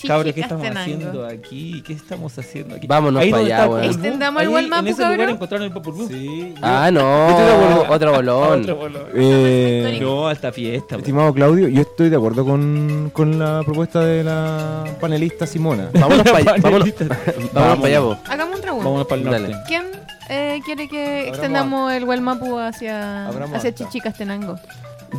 Cabros, 0.09 0.35
¿qué 0.35 0.41
estamos 0.41 0.67
haciendo 0.69 1.25
aquí? 1.25 1.83
¿Qué 1.87 1.93
estamos 1.93 2.37
haciendo 2.37 2.75
aquí? 2.75 2.87
Vámonos 2.89 3.23
Ahí 3.23 3.31
pa' 3.31 3.37
donde 3.39 3.55
allá, 3.55 3.69
weón. 3.69 3.85
Extendamos 3.85 4.43
el 4.43 4.49
ahí 4.49 4.55
Walmapu, 4.55 4.81
En 4.83 4.89
ese 4.89 5.03
lugar 5.03 5.17
cabrón. 5.19 5.35
encontraron 5.37 5.73
el. 5.73 6.09
Sí. 6.09 6.55
Ah, 6.61 6.91
no, 6.93 7.27
otro 7.89 8.13
bolón. 8.13 8.61
Otro 8.61 8.77
bolón. 8.77 9.03
Eh, 9.15 9.99
No, 10.03 10.27
alta 10.27 10.51
fiesta. 10.53 10.89
pues. 10.89 10.99
estimado 11.03 11.33
Claudio, 11.33 11.69
yo 11.69 11.83
estoy 11.83 12.11
de 12.11 12.17
acuerdo 12.17 12.45
con, 12.45 13.11
con 13.15 13.39
la 13.39 13.63
propuesta 13.65 14.05
de 14.05 14.25
la 14.25 14.85
panelista 15.01 15.47
Simona. 15.47 15.91
Vámonos 15.95 16.25
para 16.25 16.39
allá, 16.53 16.55
vámonos, 16.61 16.91
para 17.53 17.73
allá, 17.87 18.01
vos. 18.01 18.19
Hagamos 18.29 18.57
un 18.57 18.61
trabajo. 18.63 18.85
Vámonos 18.85 19.07
para 19.07 19.19
el 19.21 19.25
norte. 19.27 19.43
Dale. 19.43 19.57
¿Quién 19.69 19.85
eh, 20.29 20.61
quiere 20.65 20.89
que 20.89 21.05
Abramos 21.05 21.29
extendamos 21.29 21.93
el 21.93 22.05
Walmapu 22.05 22.59
hacia, 22.59 23.27
Abramos 23.27 23.57
hacia. 23.59 23.75
Chichicastenango? 23.75 24.59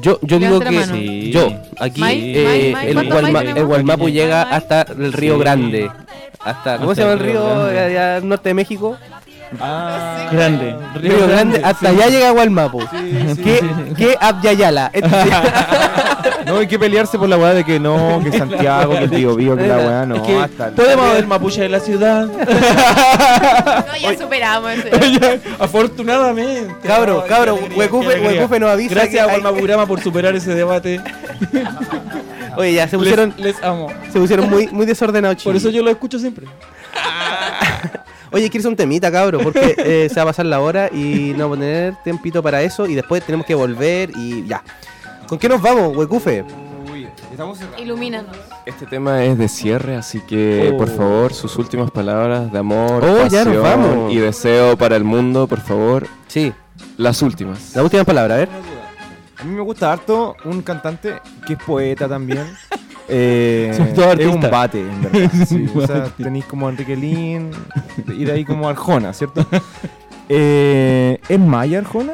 Yo, 0.01 0.19
yo 0.23 0.39
digo 0.39 0.59
que 0.59 0.65
la 0.65 0.71
mano. 0.71 0.95
Sí. 0.95 1.31
yo, 1.31 1.53
aquí 1.79 2.01
Mai, 2.01 2.35
eh, 2.35 2.43
Mai, 2.43 2.71
Mai, 2.73 2.87
el, 2.87 2.93
¿cuántos 2.95 3.13
Gualma- 3.13 3.31
Mai 3.31 3.41
el 3.43 3.47
tenemos? 3.53 3.67
Gualmapu 3.69 4.09
llega 4.09 4.41
hasta 4.41 4.81
el 4.81 5.13
Río 5.13 5.35
Sí. 5.35 5.39
Grande. 5.39 5.91
Hasta, 6.43 6.77
¿Cómo 6.77 6.91
Hasta 6.91 6.95
se 6.95 7.01
llama 7.09 7.13
el 7.13 7.19
el 7.19 7.25
Río 7.25 7.41
río 7.43 7.55
Grande. 7.63 7.79
allá 7.79 8.15
al 8.17 8.27
norte 8.27 8.49
de 8.49 8.53
México? 8.55 8.97
Ah, 9.61 10.29
Grande. 10.31 10.75
Río, 10.95 11.27
Grande, 11.27 11.61
hasta 11.63 11.89
allá 11.89 12.07
llega 12.07 12.31
Gualmapu. 12.31 12.81
sí, 12.81 12.87
¿Qué, 13.43 13.59
sí. 13.59 13.93
¿Qué 13.97 14.17
Abyayala? 14.19 14.91
No 16.45 16.57
hay 16.59 16.67
que 16.67 16.77
pelearse 16.77 17.17
por 17.17 17.27
la 17.27 17.37
weá 17.37 17.55
de 17.55 17.63
que 17.63 17.79
no, 17.79 18.21
que 18.23 18.31
Santiago, 18.37 18.91
que 18.91 19.05
el 19.05 19.09
Tío 19.09 19.35
Bío, 19.35 19.57
que 19.57 19.65
la 19.67 19.77
weá 19.77 20.05
no. 20.05 20.15
Es 20.17 20.21
que 20.21 20.37
hasta 20.39 20.67
el- 20.67 20.73
podemos 20.73 21.11
ver 21.13 21.25
mapuche 21.25 21.61
de 21.61 21.69
la 21.69 21.79
ciudad. 21.79 22.27
No, 23.87 23.95
ya 23.99 24.17
superamos 24.17 24.71
eso. 24.71 25.39
Afortunadamente. 25.59 26.73
Cabro, 26.87 27.21
Ay, 27.23 27.29
cabro, 27.29 27.57
Huecufe- 27.75 28.59
nos 28.59 28.69
avisa 28.69 28.93
Gracias 28.93 29.21
a 29.21 29.31
hay- 29.31 29.39
Gualmapurama 29.41 29.85
por 29.87 30.01
superar 30.01 30.35
ese 30.35 30.53
debate. 30.53 31.01
Oye, 32.57 32.73
ya 32.73 32.87
se 32.87 32.97
pusieron, 32.97 33.33
Les, 33.37 33.55
les 33.55 33.63
amo. 33.63 33.87
se 34.11 34.19
pusieron 34.19 34.49
muy, 34.49 34.67
muy 34.67 34.85
desordenados, 34.85 35.43
Por 35.43 35.55
eso 35.55 35.69
yo 35.71 35.81
lo 35.83 35.89
escucho 35.89 36.19
siempre. 36.19 36.45
Oye, 38.36 38.49
quieres 38.49 38.65
un 38.65 38.75
temita, 38.75 39.09
cabro, 39.09 39.39
porque 39.39 39.75
eh, 39.77 40.09
se 40.09 40.15
va 40.15 40.23
a 40.23 40.25
pasar 40.25 40.45
la 40.45 40.59
hora 40.59 40.89
y 40.93 41.33
no 41.38 41.45
vamos 41.49 41.59
a 41.59 41.61
tener 41.61 41.95
tiempito 42.03 42.43
para 42.43 42.61
eso 42.63 42.86
y 42.86 42.93
después 42.93 43.23
tenemos 43.25 43.45
que 43.45 43.55
volver 43.55 44.11
y 44.17 44.45
ya. 44.45 44.61
¿Con 45.25 45.39
qué 45.39 45.47
nos 45.47 45.61
vamos, 45.61 45.95
Huecufe? 45.95 46.43
Estamos. 47.31 47.59
Ilumínanos. 47.77 48.36
Este 48.65 48.86
tema 48.86 49.23
es 49.23 49.38
de 49.38 49.47
cierre, 49.47 49.95
así 49.95 50.19
que 50.21 50.71
Oh. 50.73 50.77
por 50.77 50.89
favor, 50.89 51.33
sus 51.33 51.55
últimas 51.57 51.91
palabras 51.91 52.51
de 52.51 52.59
amor, 52.59 53.03
Oh, 53.05 53.27
ya 53.27 53.43
nos 53.45 53.55
pasión 53.57 53.63
vamos. 53.63 54.13
y 54.13 54.17
deseo 54.17 54.77
para 54.77 54.95
el 54.97 55.03
mundo, 55.05 55.47
por 55.47 55.61
favor, 55.61 56.07
Sí, 56.27 56.51
las 56.97 57.21
últimas. 57.21 57.73
la 57.73 57.83
última 57.83 58.03
palabra, 58.03 58.36
a 58.36 58.38
ver. 58.39 58.49
A 59.38 59.43
mí 59.45 59.55
me 59.55 59.61
gusta 59.61 59.91
harto 59.93 60.36
un 60.45 60.61
cantante 60.61 61.15
que 61.47 61.53
es 61.53 61.59
poeta 61.59 62.07
también. 62.09 62.45
Eh, 63.07 63.71
Sobre 63.75 63.91
todo 63.91 64.11
es 64.13 64.25
un 64.27 64.41
bate, 64.41 64.81
en 64.81 65.01
verdad. 65.01 65.31
Sí, 65.47 65.69
o 65.75 65.85
sea, 65.85 66.05
tenéis 66.05 66.45
como 66.45 66.69
Enrique 66.69 66.95
Lin 66.95 67.51
y 68.07 68.25
de 68.25 68.31
ahí 68.31 68.45
como 68.45 68.67
Arjona, 68.67 69.13
¿cierto? 69.13 69.45
Eh, 70.27 71.19
¿Es 71.29 71.39
Maya 71.39 71.77
Arjona? 71.77 72.13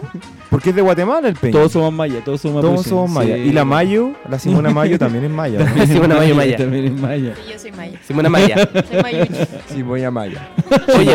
Porque 0.52 0.70
es 0.72 0.76
de 0.76 0.82
Guatemala 0.84 1.28
el 1.30 1.36
peña. 1.36 1.54
Todos 1.54 1.72
somos 1.72 1.92
mayas, 1.94 2.24
todos 2.26 2.42
somos 2.42 2.62
Todos 2.62 2.86
somos 2.86 3.10
mayas. 3.10 3.40
Sí. 3.40 3.46
Y 3.46 3.52
la 3.54 3.64
Mayo, 3.66 4.12
la 4.30 4.38
Simona 4.38 4.70
Mayo 4.80 5.00
también 5.00 5.24
es 5.24 5.32
maya. 5.32 5.60
La 5.76 5.88
Simona 5.88 6.16
Mayo 6.18 6.36
Maya. 6.36 6.58
También 6.58 6.86
es 6.86 6.92
maya. 6.92 7.34
Sí, 7.36 7.52
yo 7.54 7.58
soy 7.60 7.72
maya. 7.72 8.00
Simona 8.06 8.30
Maya. 8.30 8.70
Soy 8.92 9.02
mayuchi. 9.02 9.34
Simona 9.74 10.12
Maya. 10.12 10.50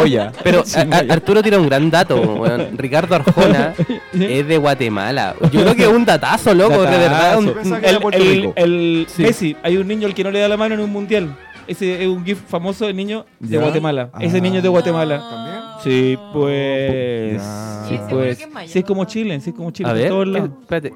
Oye, 0.03 0.30
pero 0.43 0.64
a- 0.74 0.97
a- 0.97 1.12
Arturo 1.12 1.43
tira 1.43 1.59
un 1.61 1.66
gran 1.68 1.91
dato. 1.91 2.45
Ricardo 2.78 3.14
Arjona 3.14 3.74
es 4.14 4.49
de 4.49 4.57
Guatemala. 4.59 5.34
Yo 5.53 5.61
creo 5.61 5.74
que 5.76 5.82
es 5.82 5.89
un 5.89 6.05
datazo, 6.07 6.55
loco, 6.55 6.82
de 6.82 6.97
verdad. 6.99 7.39
un- 7.39 7.53
que 7.53 8.16
El, 8.16 8.22
el- 8.22 8.53
el 8.57 9.07
Sí. 9.09 9.22
Messi, 9.22 9.57
hay 9.62 9.76
un 9.76 9.87
niño 9.87 10.07
al 10.09 10.14
que 10.14 10.24
no 10.24 10.30
le 10.30 10.41
da 10.41 10.49
la 10.49 10.57
mano 10.57 10.74
en 10.74 10.80
un 10.80 10.91
mundial. 10.91 11.37
Ese 11.68 12.01
es 12.03 12.09
un 12.09 12.24
gif 12.24 12.39
famoso 12.49 12.87
de 12.87 12.95
niño 12.95 13.26
de. 13.41 13.59
Guatemala. 13.59 14.09
Ese 14.20 14.39
Ah. 14.39 14.41
niño 14.41 14.57
es 14.59 14.62
de 14.62 14.68
Guatemala. 14.68 15.18
¿También? 15.18 15.55
Sí, 15.87 16.18
pues. 16.32 17.41
Ya. 17.41 17.84
Sí, 17.89 18.01
pues. 18.11 18.39
Sí, 18.39 18.78
es 18.78 18.84
¿no? 18.84 18.89
como 18.89 19.05
Chile, 19.05 19.41
sí, 19.41 19.51
es 19.51 19.57
como 19.57 19.70
Chile. 19.70 19.89
A 19.89 19.93
por 19.93 19.99
ver, 20.01 20.09
todos 20.09 20.26
lados. 20.26 20.51
espérate. 20.62 20.93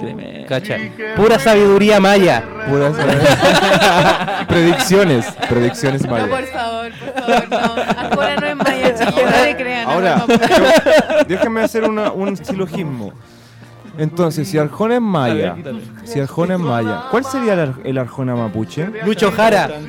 Tremendo. 0.00 0.46
Cacha. 0.48 0.76
Pura 1.16 1.38
sabiduría 1.38 2.00
maya. 2.00 2.42
Puras 2.68 2.94
predicciones. 4.48 5.26
Predicciones 5.48 6.04
No, 6.04 6.10
mayas. 6.10 6.28
por 6.28 6.44
favor, 6.46 6.90
por 6.92 7.22
favor, 7.22 7.48
no. 7.48 7.56
Arjona 7.56 8.36
no 8.36 8.46
es 8.46 8.56
maya, 8.56 8.94
chiquillos, 8.98 9.30
no 9.30 9.44
le 9.44 9.56
crean. 9.56 9.88
Ahora, 9.88 10.16
no, 10.16 10.26
no, 10.26 10.36
no. 10.36 11.24
déjame 11.28 11.60
hacer 11.62 11.84
una- 11.84 12.12
un 12.12 12.36
silogismo. 12.36 13.12
Entonces, 13.98 14.48
si 14.48 14.58
Arjona 14.58 14.96
es 14.96 15.00
maya, 15.00 15.56
si 16.04 16.20
Arjona 16.20 16.54
es 16.54 16.60
maya, 16.60 17.02
¿cuál 17.10 17.24
sería 17.24 17.54
el, 17.54 17.60
Ar- 17.60 17.74
el 17.84 17.98
Arjona 17.98 18.34
mapuche? 18.34 18.88
Lucho 19.04 19.30
Jara. 19.30 19.68
Tan. 19.68 19.84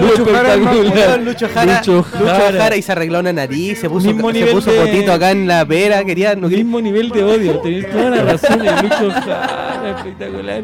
Lucho 0.00 0.24
Jara 0.26 0.54
espectacular. 0.54 1.08
Weón, 1.08 1.24
Lucho 1.24 1.48
Jara, 1.52 1.78
Lucho 1.78 1.92
Lucho 1.96 2.26
Jara. 2.26 2.58
Jara 2.58 2.76
y 2.76 2.82
se 2.82 2.92
arregló 2.92 3.20
una 3.20 3.32
nariz, 3.32 3.80
se 3.80 3.90
puso, 3.90 4.06
Mismo 4.08 4.32
se 4.32 4.46
puso 4.46 4.70
de- 4.72 4.80
potito 4.80 5.12
acá 5.12 5.30
en 5.30 5.46
la 5.46 5.64
pera, 5.66 6.04
quería, 6.04 6.34
no 6.34 6.48
quería- 6.48 6.64
Mismo 6.64 6.80
nivel 6.80 7.10
de 7.10 7.24
odio, 7.24 7.58
tenés 7.60 7.90
toda 7.90 8.10
la 8.10 8.22
razón. 8.22 8.58
Lucho 8.60 9.10
Jara, 9.12 9.90
espectacular. 9.96 10.62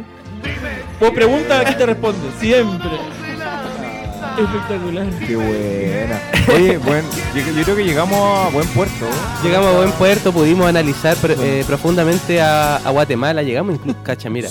Vos 1.00 1.10
pregunta, 1.10 1.60
aquí 1.60 1.74
te 1.74 1.86
responde. 1.86 2.18
Siempre. 2.38 2.88
Espectacular. 4.44 5.06
Qué 5.26 5.36
buena. 5.36 6.20
Oye, 6.54 6.78
buen, 6.78 7.04
yo, 7.34 7.52
yo 7.52 7.62
creo 7.64 7.76
que 7.76 7.84
llegamos 7.84 8.18
a 8.18 8.48
buen 8.50 8.66
puerto. 8.68 9.06
Llegamos 9.42 9.68
a 9.68 9.76
buen 9.76 9.92
puerto, 9.92 10.32
pudimos 10.32 10.66
analizar 10.68 11.16
pr- 11.16 11.36
eh, 11.38 11.64
profundamente 11.66 12.40
a, 12.40 12.76
a 12.76 12.90
Guatemala, 12.90 13.42
llegamos 13.42 13.74
incluso, 13.74 13.98
cacha, 14.02 14.30
mira. 14.30 14.48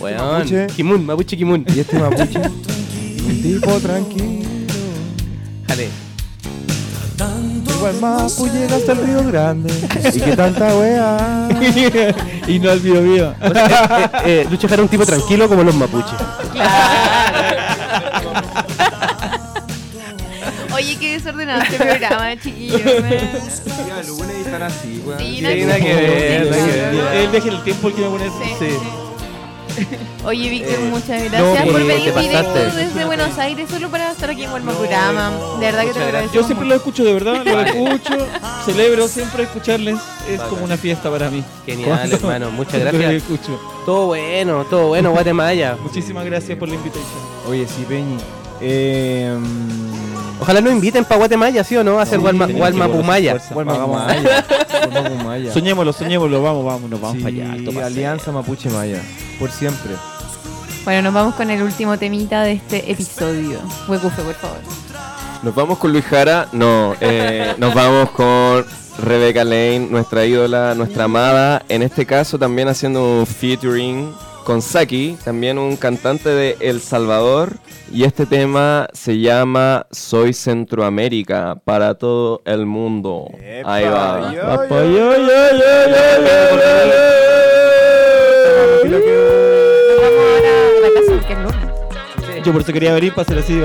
Weón, 0.00 0.18
Mapuche. 0.38 0.66
Kimun, 0.68 1.06
Mapuche 1.06 1.36
Kimun. 1.36 1.64
Y 1.74 1.80
este 1.80 1.98
mapuche, 1.98 2.38
un 3.28 3.42
tipo 3.42 3.70
tranquilo. 3.80 4.26
Jale. 5.68 5.88
Igual 7.76 7.94
Mapu 8.00 8.46
llega 8.48 8.76
hasta 8.76 8.92
el 8.92 8.98
Río 9.06 9.24
Grande. 9.24 9.72
Y 10.14 10.20
que 10.20 10.34
tanta 10.36 10.74
wea. 10.76 11.48
y 12.48 12.58
no 12.58 12.70
al 12.70 12.80
video 12.80 13.02
mío. 13.02 13.34
O 13.42 13.52
sea, 13.52 14.22
eh, 14.24 14.42
eh, 14.42 14.46
Lucho 14.50 14.66
Jara 14.68 14.80
es 14.82 14.84
un 14.84 14.88
tipo 14.88 15.04
tranquilo 15.04 15.46
como 15.48 15.62
los 15.62 15.74
mapuches. 15.74 16.14
Desordenado 21.16 21.62
este 21.62 21.76
programa, 21.76 22.36
chiquillos. 22.42 22.80
Ya, 22.80 23.96
los 23.98 24.16
buenos 24.18 24.36
están 24.36 24.62
así, 24.62 25.02
weón. 25.04 25.18
Sí, 25.18 25.36
Sí, 25.36 25.42
nada 25.42 25.54
nada 25.56 25.76
que 25.80 25.94
ver, 25.94 26.46
nada 26.50 26.66
que 26.66 26.72
ver. 26.72 27.16
El 27.16 27.28
viaje 27.30 27.48
en 27.48 27.54
el 27.54 27.62
tiempo 27.64 27.88
el 27.88 27.94
que 27.94 28.00
me 28.02 28.08
pone 28.08 28.24
Sí, 28.26 28.54
Sí. 28.58 28.66
sí. 28.70 28.78
Oye, 30.24 30.48
Víctor, 30.48 30.72
Eh, 30.74 30.88
muchas 30.90 31.22
no, 31.24 31.30
gracias 31.30 31.64
por 31.66 31.76
que 31.76 31.84
venir 31.86 32.14
directo 32.14 32.54
desde 32.54 33.04
Buenos 33.04 33.38
Aires 33.38 33.68
solo 33.68 33.90
para 33.90 34.10
estar 34.10 34.30
aquí 34.30 34.44
en 34.44 34.50
Walmart 34.50 34.78
Programa. 34.78 35.30
De 35.60 35.66
verdad 35.66 35.82
que 35.84 35.90
te 35.92 35.98
lo 35.98 36.04
agradezco. 36.06 36.34
Yo 36.34 36.44
siempre 36.44 36.66
lo 36.66 36.74
escucho 36.76 37.04
de 37.04 37.12
verdad, 37.12 37.44
lo 37.44 37.60
escucho, 37.60 38.26
celebro 38.64 39.06
siempre 39.06 39.42
escucharles, 39.42 39.98
es 40.30 40.40
como 40.42 40.64
una 40.64 40.78
fiesta 40.78 41.10
para 41.10 41.28
mí. 41.30 41.44
Genial, 41.66 41.90
Cuando- 41.90 42.16
hermano, 42.16 42.50
muchas 42.52 42.80
gracias. 42.80 43.12
escucho. 43.12 43.60
Todo 43.84 44.06
bueno, 44.06 44.64
todo 44.64 44.88
bueno, 44.88 45.10
Guatemala. 45.10 45.76
Muchísimas 45.82 46.24
gracias 46.24 46.56
por 46.58 46.68
la 46.68 46.74
invitación. 46.76 47.20
Oye, 47.46 47.66
sí, 47.68 47.84
Peñi. 47.86 48.16
Eh, 48.62 49.36
Ojalá 50.40 50.60
nos 50.60 50.72
inviten 50.72 51.04
para 51.04 51.16
Guatemala, 51.18 51.64
¿sí 51.64 51.76
o 51.76 51.84
no? 51.84 51.98
A 51.98 52.02
hacer 52.02 52.18
Walma- 52.20 52.46
tenemos 52.46 52.68
que 52.68 52.78
Walmapumaya. 52.78 53.32
poner 53.32 53.40
fuerza. 53.48 53.54
Walmart 53.54 53.78
Vamos. 53.80 54.06
Maya. 54.06 54.44
Walmart 54.94 55.24
Maya. 55.24 55.52
Soñémoslo, 55.52 55.92
soñémoslo, 55.92 56.42
vamos, 56.42 56.64
vamos, 56.64 56.90
nos 56.90 57.00
vamos 57.00 57.16
para 57.22 57.28
allá. 57.28 57.86
Alianza 57.86 58.32
Mapuche 58.32 58.68
Maya. 58.70 59.00
Por 59.38 59.50
siempre. 59.50 59.92
Bueno, 60.84 61.02
nos 61.02 61.14
vamos 61.14 61.34
con 61.34 61.50
el 61.50 61.62
último 61.62 61.98
temita 61.98 62.42
de 62.42 62.52
este 62.52 62.90
episodio. 62.92 63.58
Huecufe, 63.88 64.22
por 64.22 64.34
favor. 64.34 64.58
Nos 65.42 65.54
vamos 65.54 65.78
con 65.78 65.92
Luis 65.92 66.04
Jara. 66.04 66.48
No, 66.52 66.94
eh, 67.00 67.54
nos 67.58 67.74
vamos 67.74 68.10
con 68.10 68.64
Rebecca 69.02 69.42
Lane, 69.42 69.88
nuestra 69.90 70.24
ídola, 70.26 70.74
nuestra 70.74 71.04
amada. 71.04 71.62
En 71.68 71.82
este 71.82 72.06
caso 72.06 72.38
también 72.38 72.68
haciendo 72.68 73.26
featuring 73.26 74.12
con 74.46 74.62
Saki, 74.62 75.18
también 75.24 75.58
un 75.58 75.76
cantante 75.76 76.28
de 76.28 76.56
El 76.60 76.80
Salvador. 76.80 77.56
Y 77.92 78.04
este 78.04 78.26
tema 78.26 78.88
se 78.92 79.18
llama 79.18 79.86
Soy 79.90 80.32
Centroamérica 80.32 81.60
para 81.64 81.94
todo 81.94 82.42
el 82.44 82.64
mundo. 82.64 83.28
Ahí 83.64 83.84
va. 83.86 84.32
Yo, 92.44 92.52
por 92.52 92.62
eso 92.62 92.72
quería 92.72 92.94
venir 92.94 93.12
para 93.12 93.22
hacer 93.22 93.38
así. 93.38 93.60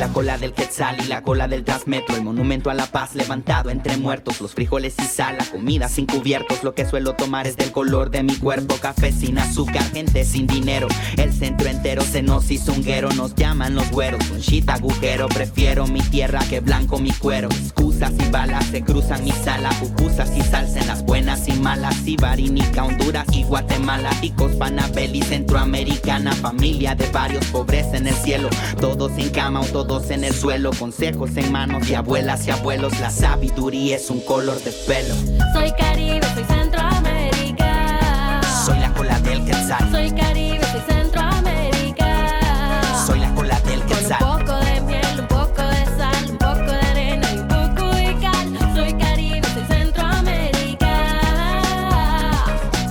La 0.00 0.08
cola 0.08 0.38
del 0.38 0.54
quetzal 0.54 0.96
y 1.04 1.08
la 1.08 1.22
cola 1.22 1.46
del 1.46 1.62
transmetro. 1.62 2.16
El 2.16 2.24
monumento 2.24 2.70
a 2.70 2.74
la 2.74 2.86
paz 2.86 3.14
levantado 3.14 3.68
entre 3.68 3.98
muertos. 3.98 4.40
Los 4.40 4.54
frijoles 4.54 4.94
y 4.98 5.04
sal, 5.04 5.36
la 5.38 5.44
comida 5.44 5.90
sin 5.90 6.06
cubiertos. 6.06 6.64
Lo 6.64 6.74
que 6.74 6.86
suelo 6.86 7.12
tomar 7.12 7.46
es 7.46 7.58
del 7.58 7.70
color 7.70 8.10
de 8.10 8.22
mi 8.22 8.34
cuerpo. 8.34 8.76
Café 8.80 9.12
sin 9.12 9.36
azúcar, 9.36 9.82
gente 9.92 10.24
sin 10.24 10.46
dinero. 10.46 10.88
El 11.18 11.34
centro 11.34 11.68
entero 11.68 12.00
se 12.00 12.22
nos 12.22 12.50
hizo 12.50 12.72
un 12.72 12.82
guero. 12.82 13.10
Nos 13.12 13.34
llaman 13.34 13.74
los 13.74 13.90
güeros. 13.90 14.30
Un 14.30 14.38
shit 14.38 14.70
agujero. 14.70 15.28
Prefiero 15.28 15.86
mi 15.86 16.00
tierra 16.00 16.40
que 16.48 16.60
blanco 16.60 16.98
mi 16.98 17.12
cuero. 17.12 17.50
Excusas 17.50 18.14
y 18.18 18.30
balas 18.30 18.64
se 18.68 18.82
cruzan 18.82 19.22
mi 19.22 19.32
sala. 19.32 19.68
Pupusas 19.80 20.34
y 20.34 20.40
salsa 20.40 20.80
en 20.80 20.86
las 20.86 21.04
buenas 21.04 21.46
y 21.46 21.52
malas. 21.52 22.06
Ibarinica, 22.06 22.84
Honduras 22.84 23.26
y 23.32 23.42
Guatemala. 23.42 24.08
Ticos, 24.22 24.52
Panabel 24.52 25.14
y 25.14 25.20
Centroamericana. 25.20 26.32
Familia 26.32 26.94
de 26.94 27.06
varios 27.10 27.44
pobres 27.46 27.92
en 27.92 28.06
el 28.06 28.14
cielo. 28.14 28.48
Todos 28.80 29.12
en 29.18 29.28
cama 29.28 29.60
o 29.60 29.66
todos 29.90 30.10
en 30.10 30.22
el 30.22 30.32
suelo. 30.32 30.70
Consejos 30.78 31.36
en 31.36 31.50
manos 31.50 31.88
de 31.88 31.96
abuelas 31.96 32.46
y 32.46 32.52
abuelos. 32.52 33.00
La 33.00 33.10
sabiduría 33.10 33.96
es 33.96 34.08
un 34.08 34.20
color 34.20 34.62
de 34.62 34.70
pelo. 34.86 35.12
Soy 35.52 35.72
Caribe, 35.72 36.20
soy 36.32 36.44
Centroamérica. 36.44 38.40
Soy 38.64 38.78
la 38.78 38.94
cola 38.94 39.18
del 39.18 39.44
quetzal. 39.44 39.90
Soy 39.90 40.12
Caribe, 40.12 40.60
soy 40.70 40.80
Centroamérica. 40.94 42.80
Soy 43.04 43.18
la 43.18 43.34
cola 43.34 43.58
del 43.62 43.80
Con 43.80 43.90
un 43.90 43.96
quetzal. 43.98 44.18
poco 44.18 44.56
de 44.64 44.80
miel, 44.82 45.20
un 45.22 45.26
poco 45.26 45.62
de 45.62 45.84
sal, 45.98 46.30
un 46.30 46.38
poco 46.38 46.70
de 46.70 46.80
arena 46.92 47.28
y 47.34 47.38
un 47.38 47.48
poco 47.48 47.86
de 47.96 48.16
cal. 48.20 48.74
Soy 48.76 48.94
Caribe, 48.94 49.48
soy 49.54 49.64
Centroamérica. 49.76 50.94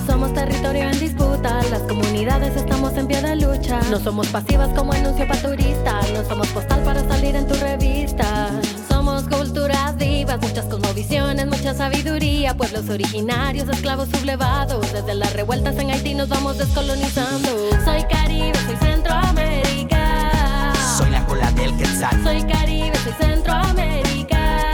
Somos 0.06 0.34
territorio 0.34 0.90
en 0.90 1.00
disputa, 1.00 1.62
las 1.72 1.82
comunidades 1.84 2.58
estamos 2.58 2.94
en 2.98 3.08
pie 3.08 3.22
de 3.22 3.38
No 3.70 4.00
somos 4.00 4.28
pasivas 4.30 4.70
como 4.76 4.94
anuncio 4.94 5.28
para 5.28 5.42
turista, 5.42 6.00
no 6.14 6.24
somos 6.28 6.48
postal 6.48 6.82
para 6.84 7.08
salir 7.08 7.36
en 7.36 7.48
tu 7.48 7.54
revista. 7.54 8.50
Somos 8.88 9.24
culturas 9.30 9.96
vivas, 9.96 10.40
muchas 10.42 10.66
cosmovisiones, 10.66 11.46
mucha 11.46 11.76
sabiduría, 11.76 12.56
pueblos 12.58 12.90
originarios, 12.90 13.70
esclavos 13.70 14.10
sublevados. 14.10 14.92
Desde 14.92 15.14
las 15.14 15.34
revueltas 15.34 15.78
en 15.78 15.92
Haití 15.92 16.16
nos 16.16 16.30
vamos 16.30 16.58
descolonizando. 16.58 17.50
Soy 17.86 18.04
Caribe, 18.06 18.58
soy 18.66 18.76
Centroamérica. 18.78 20.74
Soy 20.98 21.12
la 21.12 21.24
cola 21.28 21.52
del 21.52 21.78
quetzal. 21.78 22.24
Soy 22.24 22.42
Caribe, 22.44 22.98
soy 23.04 23.14
Centroamérica. 23.20 24.74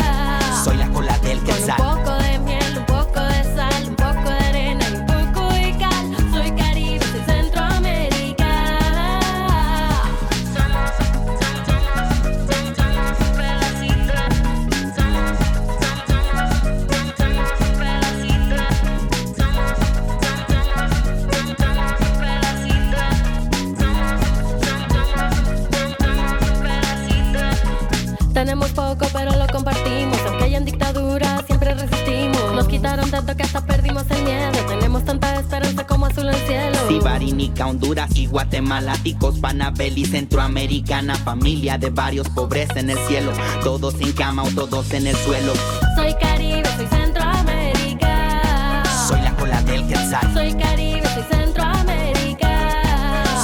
Soy 0.64 0.78
la 0.78 0.88
cola 0.90 1.18
del 1.20 1.40
Con 1.40 1.50
un 1.50 1.54
quetzal. 1.54 1.78
poco 1.78 2.15
cielo. 37.06 37.26
Sibarinica, 37.26 37.68
Honduras 37.68 38.10
y 38.16 38.26
Guatemala, 38.28 38.98
ticos, 39.04 39.40
Panabel 39.40 39.98
y 39.98 40.06
Centroamericana, 40.06 41.16
familia 41.16 41.78
de 41.78 41.90
varios 41.90 42.28
pobres 42.30 42.70
en 42.76 42.90
el 42.90 42.98
cielo, 43.08 43.32
todos 43.64 43.96
en 44.02 44.12
cama 44.14 44.44
o 44.44 44.52
todos 44.52 44.92
en 44.92 45.08
el 45.08 45.16
suelo. 45.16 45.54
Soy 45.96 46.14
Caribe, 46.16 46.64
soy 46.76 46.88
Centroamérica. 46.88 48.84
Soy 49.08 49.22
la 49.22 49.36
cola 49.36 49.62
del 49.64 49.88
quetzal, 49.88 50.34
Soy 50.34 50.54
Caribe, 50.54 51.08
soy 51.14 51.24
Centroamérica. 51.30 52.50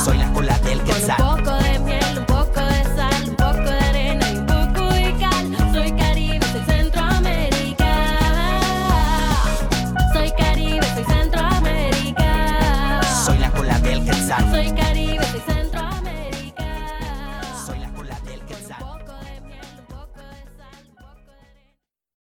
soy 0.04 0.18
la 0.18 0.34
cola 0.34 0.58
del 0.60 0.82
quetzal. 0.82 1.31